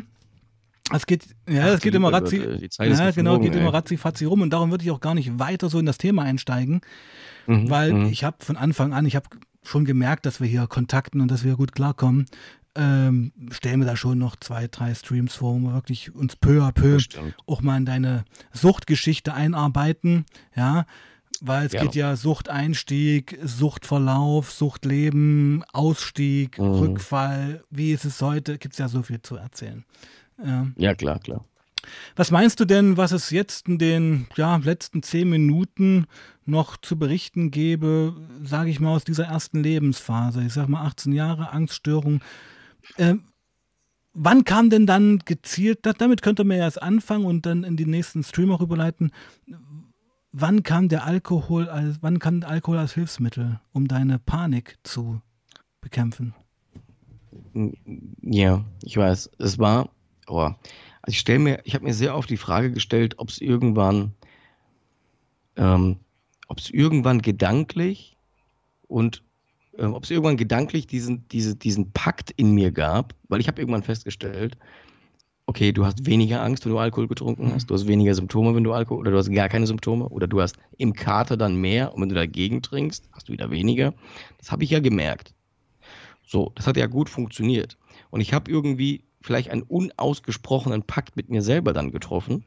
Es 0.93 1.07
geht, 1.07 1.25
ja, 1.49 1.69
es 1.69 1.81
geht 1.81 1.95
immer 1.95 2.13
ratzi, 2.13 2.43
ja, 2.79 3.11
genau, 3.13 3.39
geht 3.39 3.55
immer 3.55 3.73
ratzi 3.73 3.97
fatzi 3.97 4.25
rum 4.25 4.43
und 4.43 4.51
darum 4.51 4.71
würde 4.71 4.85
ich 4.85 4.91
auch 4.91 5.01
gar 5.01 5.15
nicht 5.15 5.39
weiter 5.39 5.71
so 5.71 5.79
in 5.79 5.87
das 5.87 5.97
Thema 5.97 6.23
einsteigen, 6.23 6.81
mhm, 7.47 7.71
weil 7.71 7.93
mhm. 7.93 8.07
ich 8.07 8.25
habe 8.25 8.37
von 8.41 8.57
Anfang 8.57 8.93
an, 8.93 9.07
ich 9.07 9.17
habe 9.17 9.29
schon 9.63 9.85
gemerkt, 9.85 10.27
dass 10.27 10.41
wir 10.41 10.47
hier 10.47 10.67
kontakten 10.67 11.21
und 11.21 11.31
dass 11.31 11.45
wir 11.45 11.57
gut 11.57 11.73
klarkommen. 11.73 12.27
Ähm, 12.75 13.33
stellen 13.51 13.81
wir 13.81 13.87
da 13.87 13.97
schon 13.97 14.19
noch 14.19 14.37
zwei, 14.37 14.67
drei 14.67 14.95
Streams 14.95 15.35
vor, 15.35 15.55
wo 15.55 15.59
wir 15.59 15.75
wirklich 15.75 16.15
uns 16.15 16.37
peu 16.37 16.63
à 16.63 16.73
peu 16.73 16.99
auch 17.47 17.61
mal 17.61 17.77
in 17.77 17.85
deine 17.85 18.25
Suchtgeschichte 18.53 19.35
einarbeiten. 19.35 20.25
Ja. 20.57 20.87
Weil 21.41 21.67
es 21.67 21.73
Gerne. 21.73 21.89
geht 21.89 21.97
ja 21.97 22.15
Suchteinstieg, 22.17 23.39
Suchtverlauf, 23.43 24.53
Suchtleben, 24.53 25.65
Ausstieg, 25.73 26.59
mhm. 26.59 26.67
Rückfall. 26.67 27.65
Wie 27.69 27.93
ist 27.93 28.05
es 28.05 28.23
heute? 28.23 28.59
Gibt 28.59 28.75
es 28.75 28.79
ja 28.79 28.89
so 28.89 29.03
viel 29.03 29.21
zu 29.21 29.37
erzählen. 29.37 29.85
Ja. 30.45 30.69
ja, 30.77 30.95
klar, 30.95 31.19
klar. 31.19 31.45
Was 32.17 32.31
meinst 32.31 32.61
du 32.61 32.65
denn, 32.65 32.97
was 32.97 33.13
es 33.13 33.31
jetzt 33.31 33.69
in 33.69 33.79
den 33.79 34.27
ja, 34.37 34.57
letzten 34.57 35.03
zehn 35.03 35.29
Minuten 35.29 36.07
noch 36.45 36.77
zu 36.77 36.99
berichten 36.99 37.51
gäbe, 37.51 38.15
sage 38.43 38.71
ich 38.71 38.81
mal, 38.81 38.95
aus 38.95 39.05
dieser 39.05 39.27
ersten 39.27 39.63
Lebensphase? 39.63 40.45
Ich 40.45 40.53
sage 40.53 40.71
mal 40.71 40.85
18 40.85 41.13
Jahre, 41.13 41.51
Angststörung. 41.51 42.21
Äh, 42.97 43.15
wann 44.15 44.45
kam 44.45 44.71
denn 44.71 44.87
dann 44.87 45.21
gezielt, 45.25 45.81
damit 45.99 46.23
könnte 46.23 46.45
man 46.45 46.59
ja 46.59 46.65
erst 46.65 46.83
anfangen 46.83 47.25
und 47.25 47.47
dann 47.47 47.65
in 47.65 47.77
den 47.77 47.91
nächsten 47.91 48.23
Stream 48.23 48.53
auch 48.53 48.61
überleiten, 48.61 49.13
wann 50.33 50.63
kam 50.63 50.89
der 50.89 51.05
Alkohol 51.05 51.69
als, 51.69 51.99
wann 52.01 52.19
kam 52.19 52.43
Alkohol 52.43 52.79
als 52.79 52.95
Hilfsmittel, 52.95 53.61
um 53.73 53.89
deine 53.89 54.19
Panik 54.19 54.79
zu 54.83 55.21
bekämpfen? 55.81 56.35
Ja, 58.23 58.65
ich 58.83 58.97
weiß. 58.97 59.31
Es 59.39 59.59
war, 59.59 59.91
oh, 60.27 60.51
ich 61.07 61.19
stelle 61.19 61.39
mir, 61.39 61.61
ich 61.65 61.75
habe 61.75 61.85
mir 61.85 61.95
sehr 61.95 62.17
oft 62.17 62.31
die 62.31 62.37
Frage 62.37 62.73
gestellt, 62.73 63.19
ob 63.19 63.29
es 63.29 63.41
irgendwann, 63.41 64.13
ähm, 65.57 65.99
ob 66.53 66.59
es 66.59 66.69
irgendwann 66.69 67.23
gedanklich 67.23 68.19
und 68.87 69.23
äh, 69.79 69.87
ob 69.87 70.05
es 70.05 70.11
irgendwann 70.11 70.37
gedanklich 70.37 70.87
diesen, 70.87 71.27
diese, 71.29 71.57
diesen 71.57 71.93
Pakt 71.93 72.31
in 72.31 72.53
mir 72.53 72.73
gab, 72.73 73.15
weil 73.29 73.41
ich 73.41 73.49
habe 73.49 73.59
irgendwann 73.59 73.83
festgestellt, 73.83 74.59
okay, 75.47 75.73
du 75.73 75.87
hast 75.87 76.05
weniger 76.05 76.43
Angst, 76.43 76.67
wenn 76.67 76.73
du 76.73 76.79
Alkohol 76.79 77.09
getrunken 77.09 77.55
hast, 77.55 77.71
du 77.71 77.75
hast 77.75 77.87
weniger 77.87 78.15
Symptome, 78.15 78.55
wenn 78.55 78.65
du 78.65 78.75
Alkohol, 78.75 79.01
oder 79.01 79.13
du 79.13 79.17
hast 79.17 79.33
gar 79.33 79.49
keine 79.49 79.67
Symptome, 79.67 80.07
oder 80.11 80.27
du 80.27 80.43
hast 80.43 80.59
im 80.77 80.93
Kater 80.93 81.39
dann 81.39 81.57
mehr 81.57 81.95
und 81.95 82.03
wenn 82.03 82.11
du 82.11 82.15
dagegen 82.15 82.61
trinkst, 82.61 83.09
hast 83.13 83.31
du 83.31 83.33
wieder 83.33 83.51
weniger. 83.51 83.95
Das 84.37 84.53
habe 84.53 84.63
ich 84.63 84.69
ja 84.69 84.81
gemerkt. 84.81 85.33
So, 86.27 86.53
das 86.55 86.67
hat 86.67 86.77
ja 86.77 86.87
gut 86.87 87.09
funktioniert. 87.09 87.79
Und 88.11 88.21
ich 88.21 88.35
habe 88.35 88.51
irgendwie 88.51 89.05
vielleicht 89.23 89.49
einen 89.49 89.63
unausgesprochenen 89.63 90.83
Pakt 90.83 91.17
mit 91.17 91.31
mir 91.31 91.41
selber 91.41 91.73
dann 91.73 91.93
getroffen, 91.93 92.45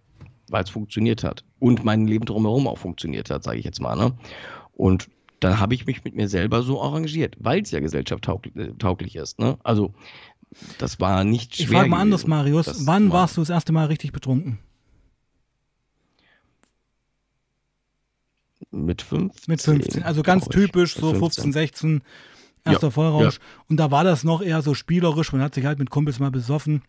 weil 0.50 0.64
es 0.64 0.70
funktioniert 0.70 1.24
hat. 1.24 1.44
Und 1.60 1.84
mein 1.84 2.08
Leben 2.08 2.26
drumherum 2.26 2.68
auch 2.68 2.78
funktioniert 2.78 3.30
hat, 3.30 3.44
sage 3.44 3.60
ich 3.60 3.66
jetzt 3.66 3.82
mal. 3.82 3.96
Ne? 3.96 4.14
Und 4.74 5.10
dann 5.40 5.60
habe 5.60 5.74
ich 5.74 5.86
mich 5.86 6.04
mit 6.04 6.16
mir 6.16 6.28
selber 6.28 6.64
so 6.64 6.82
arrangiert, 6.82 7.36
weil 7.40 7.62
es 7.62 7.72
ja 7.72 7.80
gesellschaftstauglich 7.80 9.16
ist. 9.16 9.40
Ne? 9.40 9.58
Also 9.64 9.94
das 10.78 11.00
war 11.00 11.24
nicht 11.24 11.56
schwer. 11.56 11.66
Ich 11.66 11.72
frage 11.72 11.90
mal 11.90 12.02
anders, 12.02 12.28
Marius. 12.28 12.66
Das 12.66 12.88
Wann 12.88 13.12
warst 13.12 13.38
du 13.38 13.42
das 13.42 13.50
erste 13.50 13.74
Mal 13.74 13.88
richtig 13.88 14.12
betrunken? 14.12 14.60
Mit 18.72 19.02
15. 19.02 19.52
Mit 19.52 19.62
15. 19.62 20.04
Also 20.04 20.22
ganz 20.24 20.48
typisch, 20.48 20.96
so 20.96 21.14
15, 21.14 21.54
16, 21.54 22.02
erster 22.66 22.88
ja, 22.88 22.92
Vollrausch. 22.92 23.36
Ja. 23.36 23.42
Und 23.70 23.78
da 23.78 23.92
war 23.92 24.04
das 24.04 24.24
noch 24.24 24.42
eher 24.42 24.62
so 24.62 24.74
spielerisch. 24.74 25.32
Man 25.32 25.42
hat 25.42 25.56
sich 25.56 25.66
halt 25.66 25.80
mit 25.80 25.90
Kumpels 25.90 26.20
mal 26.20 26.32
besoffen. 26.32 26.82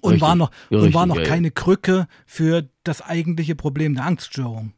Und 0.00 0.12
richtig, 0.12 0.28
war 0.28 0.34
noch, 0.34 0.50
ja, 0.70 0.78
und 0.78 0.94
war 0.94 1.06
noch 1.06 1.16
ja, 1.16 1.24
keine 1.24 1.50
Krücke 1.50 2.06
für 2.26 2.68
das 2.84 3.02
eigentliche 3.02 3.54
Problem 3.54 3.94
der 3.94 4.04
Angststörung. 4.04 4.72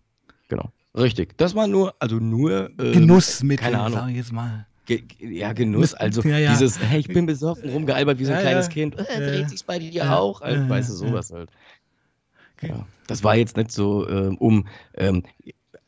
Genau. 0.48 0.70
Richtig. 0.96 1.36
Das 1.38 1.54
war 1.54 1.66
nur, 1.66 1.94
also 1.98 2.16
nur. 2.16 2.70
Ähm, 2.78 2.92
Genussmittel, 2.92 3.64
keine 3.64 3.80
Ahnung. 3.80 3.98
sag 3.98 4.10
ich 4.10 4.16
jetzt 4.16 4.32
mal. 4.32 4.66
Ge 4.86 5.02
ja, 5.18 5.54
Genuss, 5.54 5.94
also 5.94 6.20
ja, 6.22 6.36
ja. 6.36 6.52
dieses, 6.52 6.78
hey, 6.78 7.00
ich 7.00 7.08
bin 7.08 7.24
besoffen, 7.24 7.70
rumgealbert 7.70 8.18
wie 8.18 8.26
so 8.26 8.32
ein 8.32 8.36
ja, 8.36 8.42
kleines 8.42 8.68
Kind, 8.68 8.98
äh, 8.98 9.04
dreht 9.16 9.48
sich's 9.48 9.62
bei 9.62 9.78
dir 9.78 10.14
auch, 10.14 10.42
also, 10.42 10.68
weißt 10.68 10.90
du, 10.90 10.92
sowas 10.92 11.32
halt. 11.32 11.48
Ja. 12.60 12.86
Das 13.06 13.24
war 13.24 13.34
jetzt 13.34 13.56
nicht 13.56 13.72
so, 13.72 14.06
ähm, 14.08 14.36
um 14.36 14.66
ähm, 14.94 15.22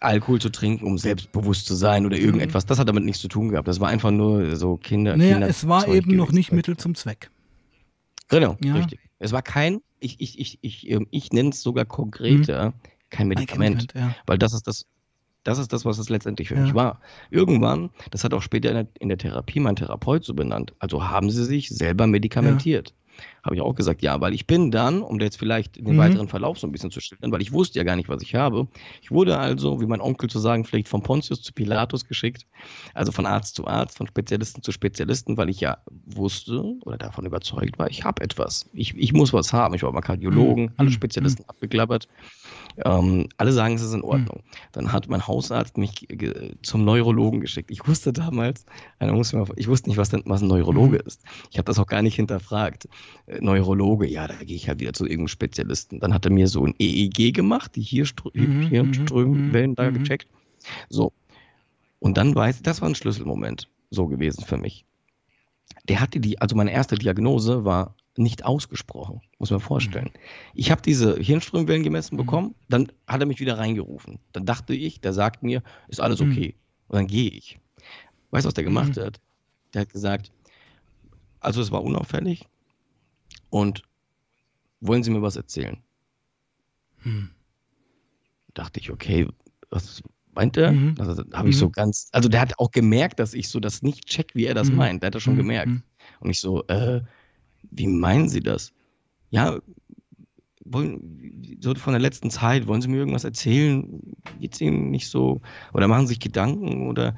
Alkohol 0.00 0.40
zu 0.40 0.50
trinken, 0.50 0.86
um 0.86 0.96
selbstbewusst 0.96 1.66
zu 1.66 1.74
sein 1.74 2.06
oder 2.06 2.16
mhm. 2.16 2.24
irgendetwas. 2.24 2.64
Das 2.64 2.78
hat 2.78 2.88
damit 2.88 3.04
nichts 3.04 3.20
zu 3.20 3.28
tun 3.28 3.50
gehabt. 3.50 3.68
Das 3.68 3.80
war 3.80 3.88
einfach 3.88 4.10
nur 4.10 4.56
so 4.56 4.76
Kinder. 4.76 5.16
Naja, 5.16 5.32
Kinder 5.34 5.48
es 5.48 5.68
war 5.68 5.84
Zeug 5.84 5.94
eben 5.94 6.16
noch 6.16 6.32
nicht 6.32 6.52
Mittel 6.52 6.76
zum 6.76 6.94
Zweck. 6.94 7.30
Genau, 8.28 8.56
richtig. 8.62 8.98
Es 9.18 9.32
war 9.32 9.42
kein, 9.42 9.80
ich, 10.00 10.20
ich, 10.20 10.38
ich, 10.38 10.58
ich, 10.60 10.88
ich, 10.90 11.06
ich 11.10 11.32
nenne 11.32 11.50
es 11.50 11.62
sogar 11.62 11.84
konkreter, 11.84 12.70
mhm. 12.70 12.74
kein 13.10 13.28
Medikament. 13.28 13.94
Weil 14.26 14.38
das 14.38 14.52
ist 14.52 14.66
das, 14.66 14.86
das 15.44 15.58
ist 15.58 15.72
das, 15.72 15.84
was 15.84 15.98
es 15.98 16.08
letztendlich 16.08 16.48
für 16.48 16.56
ja. 16.56 16.62
mich 16.62 16.74
war. 16.74 17.00
Irgendwann, 17.30 17.90
das 18.10 18.24
hat 18.24 18.34
auch 18.34 18.42
später 18.42 18.70
in 18.70 18.74
der, 18.74 18.86
in 18.98 19.08
der, 19.08 19.18
Therapie 19.18 19.60
mein 19.60 19.76
Therapeut 19.76 20.24
so 20.24 20.34
benannt, 20.34 20.74
also 20.80 21.08
haben 21.08 21.30
sie 21.30 21.44
sich 21.44 21.68
selber 21.68 22.06
medikamentiert. 22.06 22.90
Ja. 22.90 22.94
Habe 23.46 23.54
ich 23.54 23.62
auch 23.62 23.76
gesagt, 23.76 24.02
ja, 24.02 24.20
weil 24.20 24.34
ich 24.34 24.48
bin 24.48 24.72
dann, 24.72 25.02
um 25.02 25.20
jetzt 25.20 25.38
vielleicht 25.38 25.76
den 25.76 25.94
mhm. 25.94 25.98
weiteren 25.98 26.26
Verlauf 26.26 26.58
so 26.58 26.66
ein 26.66 26.72
bisschen 26.72 26.90
zu 26.90 26.98
stellen, 26.98 27.30
weil 27.30 27.40
ich 27.40 27.52
wusste 27.52 27.78
ja 27.78 27.84
gar 27.84 27.94
nicht, 27.94 28.08
was 28.08 28.20
ich 28.22 28.34
habe. 28.34 28.66
Ich 29.00 29.12
wurde 29.12 29.38
also, 29.38 29.80
wie 29.80 29.86
mein 29.86 30.00
Onkel 30.00 30.28
zu 30.28 30.40
sagen 30.40 30.64
pflegt, 30.64 30.88
von 30.88 31.00
Pontius 31.00 31.42
zu 31.42 31.52
Pilatus 31.52 32.08
geschickt, 32.08 32.44
also 32.94 33.12
von 33.12 33.24
Arzt 33.24 33.54
zu 33.54 33.64
Arzt, 33.68 33.98
von 33.98 34.08
Spezialisten 34.08 34.62
zu 34.62 34.72
Spezialisten, 34.72 35.36
weil 35.36 35.48
ich 35.48 35.60
ja 35.60 35.78
wusste 36.06 36.60
oder 36.84 36.98
davon 36.98 37.24
überzeugt 37.24 37.78
war, 37.78 37.88
ich 37.88 38.02
habe 38.02 38.20
etwas. 38.22 38.68
Ich, 38.72 38.96
ich 38.96 39.12
muss 39.12 39.32
was 39.32 39.52
haben. 39.52 39.74
Ich 39.74 39.84
war 39.84 39.92
mal 39.92 40.00
Kardiologen, 40.00 40.64
mhm. 40.64 40.72
alle 40.76 40.90
Spezialisten 40.90 41.44
mhm. 41.44 41.50
abgeklappert. 41.50 42.08
Ähm, 42.84 43.28
alle 43.38 43.52
sagen, 43.52 43.76
es 43.76 43.82
ist 43.82 43.94
in 43.94 44.02
Ordnung. 44.02 44.42
Mhm. 44.44 44.50
Dann 44.72 44.92
hat 44.92 45.08
mein 45.08 45.26
Hausarzt 45.26 45.78
mich 45.78 46.08
zum 46.62 46.84
Neurologen 46.84 47.40
geschickt. 47.40 47.70
Ich 47.70 47.86
wusste 47.86 48.12
damals, 48.12 48.66
ich 49.00 49.68
wusste 49.68 49.88
nicht, 49.88 49.98
was, 49.98 50.10
denn, 50.10 50.22
was 50.26 50.42
ein 50.42 50.48
Neurologe 50.48 50.98
mhm. 50.98 51.06
ist. 51.06 51.22
Ich 51.50 51.58
habe 51.58 51.66
das 51.66 51.78
auch 51.78 51.86
gar 51.86 52.02
nicht 52.02 52.16
hinterfragt. 52.16 52.88
Neurologe, 53.40 54.06
ja, 54.06 54.26
da 54.26 54.34
gehe 54.34 54.56
ich 54.56 54.68
halt 54.68 54.80
wieder 54.80 54.92
zu 54.92 55.04
irgendeinem 55.04 55.28
Spezialisten. 55.28 56.00
Dann 56.00 56.14
hat 56.14 56.24
er 56.24 56.32
mir 56.32 56.48
so 56.48 56.64
ein 56.64 56.74
EEG 56.78 57.34
gemacht, 57.34 57.76
die 57.76 57.82
Hirnströmwellen 57.82 59.70
mhm, 59.70 59.74
da 59.74 59.90
gecheckt. 59.90 60.28
So. 60.88 61.12
Und 61.98 62.16
dann 62.16 62.34
weiß 62.34 62.56
ich, 62.56 62.62
das 62.62 62.80
war 62.80 62.88
ein 62.88 62.94
Schlüsselmoment 62.94 63.68
so 63.90 64.06
gewesen 64.06 64.44
für 64.44 64.56
mich. 64.56 64.84
Der 65.88 66.00
hatte 66.00 66.20
die, 66.20 66.40
also 66.40 66.56
meine 66.56 66.72
erste 66.72 66.96
Diagnose 66.96 67.64
war 67.64 67.96
nicht 68.16 68.44
ausgesprochen, 68.44 69.20
muss 69.38 69.50
man 69.50 69.60
vorstellen. 69.60 70.10
Mhm. 70.12 70.20
Ich 70.54 70.70
habe 70.70 70.82
diese 70.82 71.16
Hirnströmwellen 71.16 71.82
gemessen 71.82 72.14
mhm. 72.14 72.18
bekommen, 72.18 72.54
dann 72.68 72.90
hat 73.06 73.20
er 73.20 73.26
mich 73.26 73.40
wieder 73.40 73.58
reingerufen. 73.58 74.18
Dann 74.32 74.46
dachte 74.46 74.74
ich, 74.74 75.00
der 75.00 75.12
sagt 75.12 75.42
mir, 75.42 75.62
ist 75.88 76.00
alles 76.00 76.20
mhm. 76.20 76.32
okay. 76.32 76.54
Und 76.88 76.96
dann 76.96 77.06
gehe 77.06 77.30
ich. 77.30 77.58
Weißt 78.30 78.44
du, 78.44 78.48
was 78.48 78.54
der 78.54 78.64
gemacht 78.64 78.96
hat? 78.96 79.20
Der 79.74 79.82
hat 79.82 79.92
gesagt, 79.92 80.32
also 81.40 81.60
es 81.60 81.70
war 81.70 81.82
unauffällig 81.82 82.46
und 83.50 83.82
wollen 84.80 85.02
Sie 85.02 85.10
mir 85.10 85.22
was 85.22 85.36
erzählen? 85.36 85.78
Hm. 86.98 87.30
Dachte 88.54 88.80
ich, 88.80 88.90
okay, 88.90 89.28
was 89.70 90.02
meint 90.36 90.56
er? 90.56 90.72
Mhm. 90.72 90.94
Also 90.98 91.22
habe 91.32 91.48
ich 91.48 91.58
so 91.58 91.70
ganz, 91.70 92.08
also 92.12 92.28
der 92.28 92.40
hat 92.40 92.58
auch 92.58 92.70
gemerkt, 92.70 93.18
dass 93.18 93.34
ich 93.34 93.48
so 93.48 93.58
das 93.58 93.82
nicht 93.82 94.06
check, 94.06 94.34
wie 94.34 94.46
er 94.46 94.54
das 94.54 94.70
mhm. 94.70 94.76
meint. 94.76 95.02
Der 95.02 95.08
hat 95.08 95.14
das 95.14 95.22
schon 95.22 95.34
mhm. 95.34 95.38
gemerkt. 95.38 95.72
Und 96.20 96.30
ich 96.30 96.40
so, 96.40 96.64
äh, 96.68 97.00
wie 97.70 97.86
meinen 97.86 98.28
Sie 98.28 98.40
das? 98.40 98.72
Ja, 99.30 99.58
wollen, 100.64 101.58
so 101.60 101.74
von 101.74 101.92
der 101.92 102.00
letzten 102.00 102.30
Zeit, 102.30 102.66
wollen 102.66 102.82
Sie 102.82 102.88
mir 102.88 102.98
irgendwas 102.98 103.24
erzählen? 103.24 104.00
Geht 104.40 104.54
es 104.54 104.60
Ihnen 104.60 104.90
nicht 104.90 105.08
so? 105.08 105.40
Oder 105.72 105.88
machen 105.88 106.06
Sie 106.06 106.14
sich 106.14 106.20
Gedanken? 106.20 106.88
Oder 106.88 107.16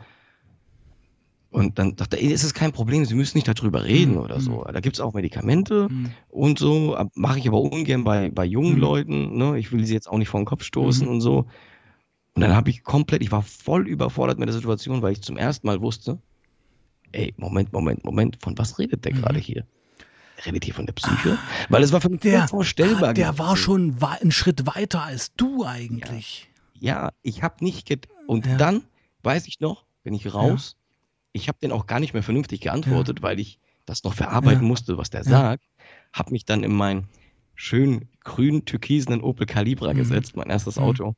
und 1.51 1.79
dann 1.79 1.97
dachte 1.97 2.17
er, 2.17 2.31
es 2.33 2.45
ist 2.45 2.55
kein 2.55 2.73
Problem, 2.73 3.05
Sie 3.07 3.15
müssen 3.15 3.39
nicht 3.39 3.49
darüber 3.49 3.85
reden 3.85 4.13
mhm. 4.13 4.21
oder 4.21 4.41
so. 4.41 4.65
Da 4.65 4.81
gibt 4.81 4.97
es 4.97 5.01
auch 5.01 5.15
Medikamente 5.15 5.89
mhm. 5.91 6.11
und 6.29 6.59
so. 6.59 6.99
Mache 7.15 7.39
ich 7.39 7.49
aber 7.49 7.61
ungern 7.61 8.05
bei, 8.05 8.31
bei 8.31 8.45
jungen 8.45 8.75
mhm. 8.75 8.81
Leuten. 8.81 9.37
Ne? 9.37 9.59
Ich 9.59 9.73
will 9.73 9.85
sie 9.85 9.95
jetzt 9.95 10.09
auch 10.09 10.19
nicht 10.19 10.29
vor 10.29 10.41
den 10.41 10.47
Kopf 10.47 10.63
stoßen 10.63 11.07
mhm. 11.07 11.13
und 11.15 11.21
so. 11.23 11.47
Und 12.35 12.43
dann 12.43 12.55
habe 12.55 12.71
ich 12.71 12.85
komplett, 12.85 13.23
ich 13.23 13.33
war 13.33 13.43
voll 13.43 13.89
überfordert 13.89 14.39
mit 14.39 14.49
der 14.49 14.55
Situation, 14.55 15.01
weil 15.01 15.13
ich 15.13 15.23
zum 15.23 15.37
ersten 15.37 15.67
Mal 15.67 15.81
wusste, 15.81 16.19
ey, 17.13 17.35
Moment, 17.39 17.73
Moment, 17.73 18.05
Moment, 18.05 18.39
von 18.41 18.57
was 18.59 18.79
redet 18.79 19.05
der 19.05 19.15
mhm. 19.15 19.23
gerade 19.23 19.39
hier? 19.39 19.65
redet 20.47 20.65
hier 20.65 20.75
von 20.75 20.87
der 20.87 20.93
Psyche? 20.93 21.33
Ah, 21.33 21.67
Weil 21.69 21.83
es 21.83 21.93
war 21.93 22.01
für 22.01 22.11
mich 22.11 22.21
der, 22.21 22.43
unvorstellbar. 22.43 23.15
Der 23.15 23.39
war 23.39 23.57
schon 23.57 23.97
einen 24.01 24.31
Schritt 24.31 24.67
weiter 24.67 25.03
als 25.03 25.35
du 25.35 25.65
eigentlich. 25.65 26.49
Ja, 26.75 27.07
ja 27.07 27.13
ich 27.23 27.43
habe 27.43 27.65
nicht. 27.65 28.09
Und 28.27 28.47
ja. 28.47 28.57
dann 28.57 28.83
weiß 29.23 29.49
ich 29.49 29.59
noch, 29.59 29.85
bin 30.05 30.15
ich 30.15 30.33
raus. 30.33 30.77
Ja. 30.77 30.88
Ich 31.33 31.49
habe 31.49 31.59
den 31.61 31.73
auch 31.73 31.87
gar 31.87 32.01
nicht 32.01 32.15
mehr 32.15 32.23
vernünftig 32.23 32.61
geantwortet, 32.61 33.23
weil 33.23 33.39
ich 33.39 33.61
das 33.87 34.05
noch 34.05 34.15
verarbeiten 34.15 34.67
musste, 34.67 34.99
was 34.99 35.11
der 35.11 35.25
sagt. 35.25 35.65
Habe 36.13 36.33
mich 36.33 36.45
dann 36.45 36.63
in 36.63 36.75
meinen 36.75 37.09
schön 37.55 38.09
grün 38.25 38.65
türkisenen 38.65 39.21
Opel 39.21 39.47
Calibra 39.47 39.93
mhm. 39.93 39.99
gesetzt, 39.99 40.37
mein 40.37 40.51
erstes 40.51 40.77
mhm. 40.77 40.83
Auto. 40.83 41.15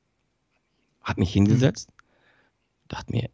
Hat 1.03 1.19
mich 1.19 1.33
hingesetzt. 1.33 1.91
Mhm. 1.91 2.89
Dachte 2.89 3.13
mir, 3.13 3.31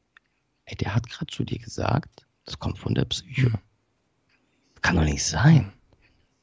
ey, 0.67 0.77
der 0.77 0.95
hat 0.95 1.09
gerade 1.09 1.33
zu 1.33 1.45
dir 1.45 1.59
gesagt, 1.59 2.27
das 2.45 2.59
kommt 2.59 2.79
von 2.79 2.95
der 2.95 3.05
Psyche. 3.05 3.49
Mhm. 3.49 3.59
Kann 4.83 4.97
doch 4.97 5.05
nicht 5.05 5.25
sein. 5.25 5.73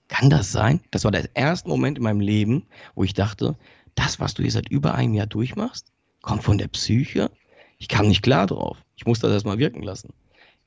Kann 0.07 0.29
das 0.29 0.51
sein? 0.51 0.81
Das 0.91 1.03
war 1.05 1.11
der 1.11 1.29
erste 1.35 1.69
Moment 1.69 1.97
in 1.97 2.03
meinem 2.03 2.19
Leben, 2.19 2.67
wo 2.95 3.03
ich 3.03 3.13
dachte, 3.13 3.57
das, 3.95 4.19
was 4.19 4.33
du 4.33 4.41
hier 4.43 4.51
seit 4.51 4.69
über 4.69 4.95
einem 4.95 5.13
Jahr 5.13 5.27
durchmachst, 5.27 5.91
kommt 6.21 6.43
von 6.43 6.57
der 6.57 6.67
Psyche. 6.67 7.31
Ich 7.77 7.87
kam 7.87 8.07
nicht 8.07 8.21
klar 8.21 8.47
drauf. 8.47 8.77
Ich 8.95 9.05
musste 9.05 9.27
das 9.27 9.35
erstmal 9.35 9.59
wirken 9.59 9.81
lassen. 9.81 10.13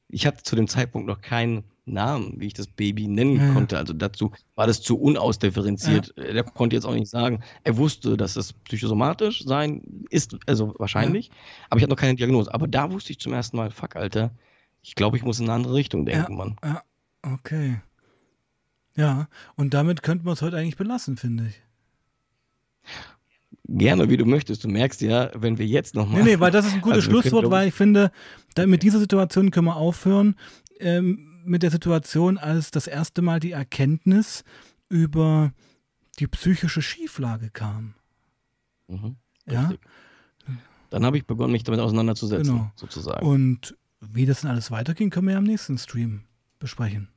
Ich 0.09 0.27
hatte 0.27 0.43
zu 0.43 0.57
dem 0.57 0.69
Zeitpunkt 0.69 1.09
noch 1.09 1.21
keinen 1.21 1.65
Namen, 1.85 2.35
wie 2.41 2.49
ich 2.49 2.55
das 2.55 2.67
Baby 2.67 3.07
nennen 3.07 3.37
ja. 3.37 3.53
konnte. 3.53 3.79
Also 3.79 3.93
dazu 3.93 4.33
war 4.57 4.67
das 4.67 4.83
zu 4.83 4.99
unausdifferenziert. 4.99 6.13
Ja. 6.17 6.25
Er 6.25 6.43
konnte 6.43 6.75
jetzt 6.75 6.85
auch 6.85 6.95
nicht 6.95 7.09
sagen, 7.09 7.43
er 7.63 7.77
wusste, 7.77 8.17
dass 8.17 8.35
das 8.35 8.53
psychosomatisch 8.53 9.45
sein 9.45 9.83
ist, 10.11 10.37
also 10.47 10.75
wahrscheinlich, 10.79 11.29
ja. 11.29 11.35
aber 11.71 11.79
ich 11.79 11.83
hatte 11.85 11.91
noch 11.91 12.01
keine 12.01 12.17
Diagnose. 12.17 12.53
Aber 12.53 12.67
da 12.67 12.91
wusste 12.91 13.13
ich 13.13 13.21
zum 13.21 13.33
ersten 13.33 13.57
Mal, 13.57 13.71
fuck, 13.71 13.97
Alter, 13.97 14.33
ich 14.83 14.95
glaube, 14.95 15.17
ich 15.17 15.25
muss 15.25 15.39
in 15.39 15.47
eine 15.47 15.55
andere 15.55 15.75
Richtung 15.75 16.07
denken, 16.07 16.37
Mann. 16.37 16.57
Ja, 16.65 16.83
okay. 17.23 17.81
Ja, 18.97 19.29
und 19.57 19.75
damit 19.75 20.03
könnten 20.03 20.25
wir 20.25 20.33
es 20.33 20.43
heute 20.43 20.57
eigentlich 20.57 20.77
belassen, 20.77 21.17
finde 21.17 21.49
ich. 21.49 21.63
Gerne, 23.69 24.09
wie 24.09 24.17
du 24.17 24.25
möchtest. 24.25 24.63
Du 24.65 24.69
merkst 24.69 25.01
ja, 25.01 25.31
wenn 25.35 25.59
wir 25.59 25.67
jetzt 25.67 25.95
nochmal. 25.95 26.23
Nee, 26.23 26.35
nee, 26.35 26.41
weil 26.41 26.53
das 26.53 26.67
ist 26.67 26.75
ein 26.75 26.81
gutes 26.81 27.07
also 27.07 27.11
Schlusswort, 27.11 27.51
weil 27.51 27.69
ich 27.69 27.75
finde, 27.75 28.13
mit 28.65 28.83
dieser 28.83 29.01
Situation 29.01 29.51
können 29.51 29.67
wir 29.67 29.77
aufhören. 29.77 30.37
Ähm, 30.79 31.33
mit 31.45 31.63
der 31.63 31.71
Situation, 31.71 32.39
als 32.39 32.71
das 32.71 32.87
erste 32.87 33.23
Mal 33.23 33.41
die 33.41 33.53
Erkenntnis 33.53 34.45
über 34.89 35.53
die 36.19 36.27
psychische 36.27 36.83
Schieflage 36.83 37.51
kam. 37.51 37.95
Mhm, 38.89 39.17
ja. 39.49 39.73
Dann 40.91 41.05
habe 41.05 41.17
ich 41.17 41.27
begonnen, 41.27 41.53
mich 41.53 41.65
damit 41.65 41.81
auseinanderzusetzen, 41.81 42.55
genau. 42.55 42.73
sozusagen. 42.75 43.27
Und 43.27 43.77
wie 44.01 44.27
das 44.27 44.43
dann 44.43 44.51
alles 44.51 44.71
weiterging, 44.71 45.11
können 45.11 45.27
wir 45.27 45.33
ja 45.33 45.39
am 45.39 45.45
nächsten 45.45 45.79
Stream 45.79 46.23
besprechen. 46.59 47.09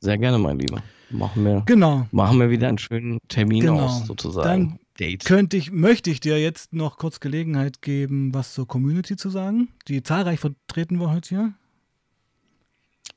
Sehr 0.00 0.18
gerne, 0.18 0.38
mein 0.38 0.58
Lieber. 0.58 0.82
Machen 1.10 1.44
wir, 1.44 1.62
genau. 1.66 2.06
machen 2.10 2.38
wir 2.38 2.50
wieder 2.50 2.68
einen 2.68 2.78
schönen 2.78 3.18
Termin 3.28 3.62
genau. 3.62 3.86
aus, 3.86 4.06
sozusagen. 4.06 4.46
Dann 4.46 4.79
Date. 5.00 5.24
Könnte 5.24 5.56
ich, 5.56 5.72
möchte 5.72 6.10
ich 6.10 6.20
dir 6.20 6.38
jetzt 6.40 6.72
noch 6.74 6.98
kurz 6.98 7.20
Gelegenheit 7.20 7.80
geben, 7.82 8.34
was 8.34 8.54
zur 8.54 8.68
Community 8.68 9.16
zu 9.16 9.30
sagen, 9.30 9.68
die 9.88 10.02
zahlreich 10.02 10.38
vertreten 10.38 11.00
wir 11.00 11.10
heute 11.10 11.28
hier. 11.28 11.54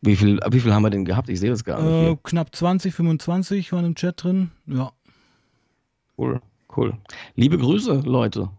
Wie 0.01 0.15
viel, 0.15 0.39
wie 0.49 0.59
viel 0.59 0.73
haben 0.73 0.83
wir 0.83 0.89
denn 0.89 1.05
gehabt? 1.05 1.29
Ich 1.29 1.39
sehe 1.39 1.49
das 1.49 1.63
gar 1.63 1.81
nicht. 1.81 2.11
Äh, 2.11 2.17
knapp 2.23 2.55
20, 2.55 2.93
25 2.93 3.71
waren 3.73 3.85
im 3.85 3.95
Chat 3.95 4.23
drin. 4.23 4.51
Ja. 4.65 4.91
Cool, 6.17 6.41
cool. 6.75 6.97
Liebe 7.35 7.57
Grüße, 7.57 8.01
Leute. 8.05 8.49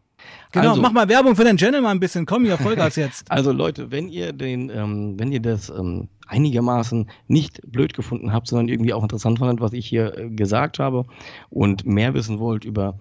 Genau, 0.53 0.71
also, 0.71 0.83
mach 0.83 0.93
mal 0.93 1.09
Werbung 1.09 1.35
für 1.35 1.45
den 1.45 1.57
Channel 1.57 1.81
mal 1.81 1.91
ein 1.91 2.01
bisschen. 2.01 2.27
Komm 2.27 2.45
hier, 2.45 2.57
Vollgas 2.59 2.97
jetzt. 2.97 3.31
Also 3.31 3.53
Leute, 3.53 3.91
wenn 3.91 4.09
ihr 4.09 4.33
den, 4.33 4.71
ähm, 4.71 5.15
wenn 5.19 5.33
ihr 5.33 5.41
das 5.41 5.69
ähm, 5.69 6.09
einigermaßen 6.27 7.11
nicht 7.27 7.61
blöd 7.67 7.95
gefunden 7.95 8.33
habt, 8.33 8.47
sondern 8.49 8.69
irgendwie 8.69 8.93
auch 8.93 9.03
interessant 9.03 9.39
fandet, 9.39 9.61
was 9.61 9.73
ich 9.73 9.87
hier 9.87 10.17
äh, 10.17 10.31
gesagt 10.31 10.79
habe 10.79 11.07
und 11.51 11.85
mehr 11.87 12.15
wissen 12.15 12.39
wollt 12.39 12.65
über 12.65 12.99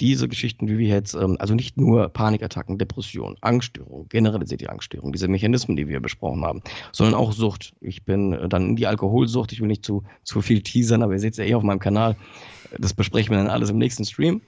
diese 0.00 0.28
Geschichten, 0.28 0.68
wie 0.68 0.78
wir 0.78 0.88
jetzt, 0.88 1.14
ähm, 1.14 1.36
also 1.38 1.54
nicht 1.54 1.76
nur 1.76 2.08
Panikattacken, 2.08 2.78
Depression, 2.78 3.36
Angststörung, 3.40 4.08
generalisierte 4.08 4.68
Angststörung, 4.68 5.12
diese 5.12 5.28
Mechanismen, 5.28 5.76
die 5.76 5.88
wir 5.88 6.00
besprochen 6.00 6.44
haben, 6.44 6.62
sondern 6.92 7.14
auch 7.14 7.32
Sucht. 7.32 7.74
Ich 7.80 8.04
bin 8.04 8.32
äh, 8.32 8.48
dann 8.48 8.70
in 8.70 8.76
die 8.76 8.86
Alkoholsucht, 8.86 9.52
ich 9.52 9.60
will 9.60 9.68
nicht 9.68 9.84
zu, 9.84 10.02
zu 10.22 10.42
viel 10.42 10.62
teasern, 10.62 11.02
aber 11.02 11.14
ihr 11.14 11.20
seht 11.20 11.32
es 11.32 11.38
ja 11.38 11.44
eh 11.44 11.54
auf 11.54 11.62
meinem 11.62 11.78
Kanal. 11.78 12.16
Das 12.78 12.94
besprechen 12.94 13.30
wir 13.30 13.38
dann 13.38 13.48
alles 13.48 13.70
im 13.70 13.78
nächsten 13.78 14.04
Stream. 14.04 14.42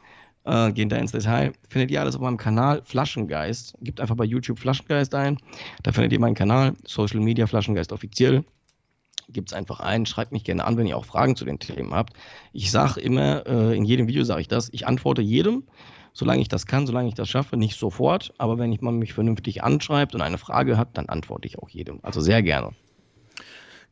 Äh, 0.48 0.72
gehen 0.72 0.88
da 0.88 0.96
ins 0.96 1.12
Detail. 1.12 1.52
Findet 1.68 1.90
ihr 1.90 2.00
alles 2.00 2.16
auf 2.16 2.22
meinem 2.22 2.38
Kanal 2.38 2.80
Flaschengeist. 2.82 3.74
Gebt 3.82 4.00
einfach 4.00 4.16
bei 4.16 4.24
YouTube 4.24 4.58
Flaschengeist 4.58 5.14
ein. 5.14 5.36
Da 5.82 5.92
findet 5.92 6.12
ihr 6.12 6.20
meinen 6.20 6.34
Kanal, 6.34 6.74
Social 6.86 7.20
Media 7.20 7.46
Flaschengeist 7.46 7.92
offiziell 7.92 8.44
gibt 9.30 9.50
es 9.50 9.52
einfach 9.54 9.80
ein, 9.80 10.06
schreibt 10.06 10.32
mich 10.32 10.42
gerne 10.42 10.64
an, 10.64 10.78
wenn 10.78 10.86
ihr 10.86 10.96
auch 10.96 11.04
Fragen 11.04 11.36
zu 11.36 11.44
den 11.44 11.58
Themen 11.58 11.92
habt. 11.92 12.14
Ich 12.54 12.70
sage 12.70 12.98
immer, 12.98 13.46
äh, 13.46 13.76
in 13.76 13.84
jedem 13.84 14.08
Video 14.08 14.24
sage 14.24 14.40
ich 14.40 14.48
das, 14.48 14.70
ich 14.72 14.86
antworte 14.86 15.20
jedem, 15.20 15.64
solange 16.14 16.40
ich 16.40 16.48
das 16.48 16.64
kann, 16.64 16.86
solange 16.86 17.08
ich 17.08 17.14
das 17.14 17.28
schaffe, 17.28 17.58
nicht 17.58 17.78
sofort, 17.78 18.32
aber 18.38 18.56
wenn 18.56 18.72
ich, 18.72 18.80
man 18.80 18.96
mich 18.96 19.12
vernünftig 19.12 19.62
anschreibt 19.62 20.14
und 20.14 20.22
eine 20.22 20.38
Frage 20.38 20.78
hat, 20.78 20.96
dann 20.96 21.10
antworte 21.10 21.46
ich 21.46 21.58
auch 21.58 21.68
jedem. 21.68 21.98
Also 22.02 22.22
sehr 22.22 22.42
gerne. 22.42 22.70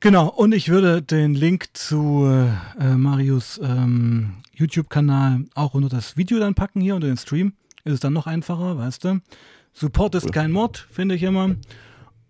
Genau, 0.01 0.28
und 0.28 0.53
ich 0.53 0.68
würde 0.68 1.01
den 1.01 1.34
Link 1.34 1.68
zu 1.72 2.26
äh, 2.78 2.94
Marius 2.97 3.59
ähm, 3.62 4.34
YouTube-Kanal 4.53 5.44
auch 5.55 5.72
unter 5.72 5.88
das 5.88 6.18
Video 6.18 6.38
dann 6.38 6.55
packen, 6.55 6.80
hier 6.80 6.94
unter 6.94 7.07
den 7.07 7.16
Stream. 7.16 7.55
Ist 7.84 7.94
es 7.94 8.01
dann 8.01 8.12
noch 8.12 8.26
einfacher, 8.26 8.76
weißt 8.76 9.05
du? 9.05 9.20
Support 9.72 10.14
ist 10.16 10.32
kein 10.32 10.53
Mord, 10.53 10.86
finde 10.90 11.14
ich 11.14 11.22
immer. 11.22 11.57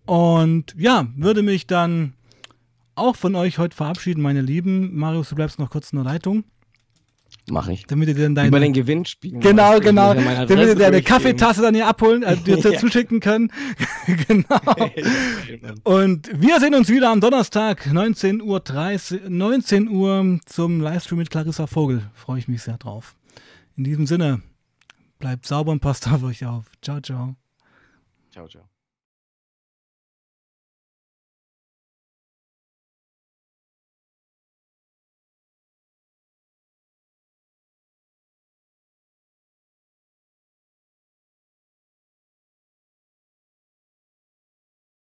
Und 0.05 0.75
ja, 0.77 1.07
würde 1.15 1.43
mich 1.43 1.67
dann 1.67 2.13
auch 2.95 3.15
von 3.15 3.35
euch 3.35 3.57
heute 3.57 3.75
verabschieden, 3.75 4.21
meine 4.21 4.41
Lieben. 4.41 4.97
Marius, 4.97 5.29
du 5.29 5.35
bleibst 5.35 5.59
noch 5.59 5.69
kurz 5.69 5.91
in 5.91 5.97
der 5.97 6.05
Leitung. 6.05 6.45
Mach 7.49 7.67
ich. 7.69 7.85
Damit 7.85 8.09
ihr 8.09 8.15
dann 8.15 8.35
deine. 8.35 8.49
Über 8.49 8.59
den 8.59 8.73
Gewinn 8.73 9.05
spielen. 9.05 9.39
Genau, 9.39 9.79
genau. 9.79 10.13
Damit 10.13 10.49
ihr 10.49 10.75
deine 10.75 11.01
Kaffeetasse 11.01 11.61
dann 11.61 11.73
hier 11.73 11.87
abholen, 11.87 12.23
äh, 12.23 12.35
dir 12.35 12.57
ja. 12.59 12.77
zuschicken 12.77 13.19
können. 13.19 13.51
genau. 14.27 14.59
Und 15.83 16.29
wir 16.33 16.59
sehen 16.59 16.75
uns 16.75 16.89
wieder 16.89 17.09
am 17.09 17.21
Donnerstag, 17.21 17.91
19 17.91 18.41
Uhr, 18.41 18.59
30, 18.59 19.29
19 19.29 19.89
Uhr 19.89 20.39
zum 20.45 20.81
Livestream 20.81 21.19
mit 21.19 21.29
Clarissa 21.29 21.67
Vogel. 21.67 22.01
Freue 22.13 22.39
ich 22.39 22.47
mich 22.47 22.61
sehr 22.63 22.77
drauf. 22.77 23.15
In 23.77 23.83
diesem 23.83 24.07
Sinne, 24.07 24.41
bleibt 25.19 25.45
sauber 25.45 25.71
und 25.71 25.79
passt 25.79 26.07
auf 26.11 26.23
euch 26.23 26.45
auf. 26.45 26.65
Ciao, 26.81 26.99
ciao. 26.99 27.35
Ciao, 28.31 28.47
ciao. 28.47 28.76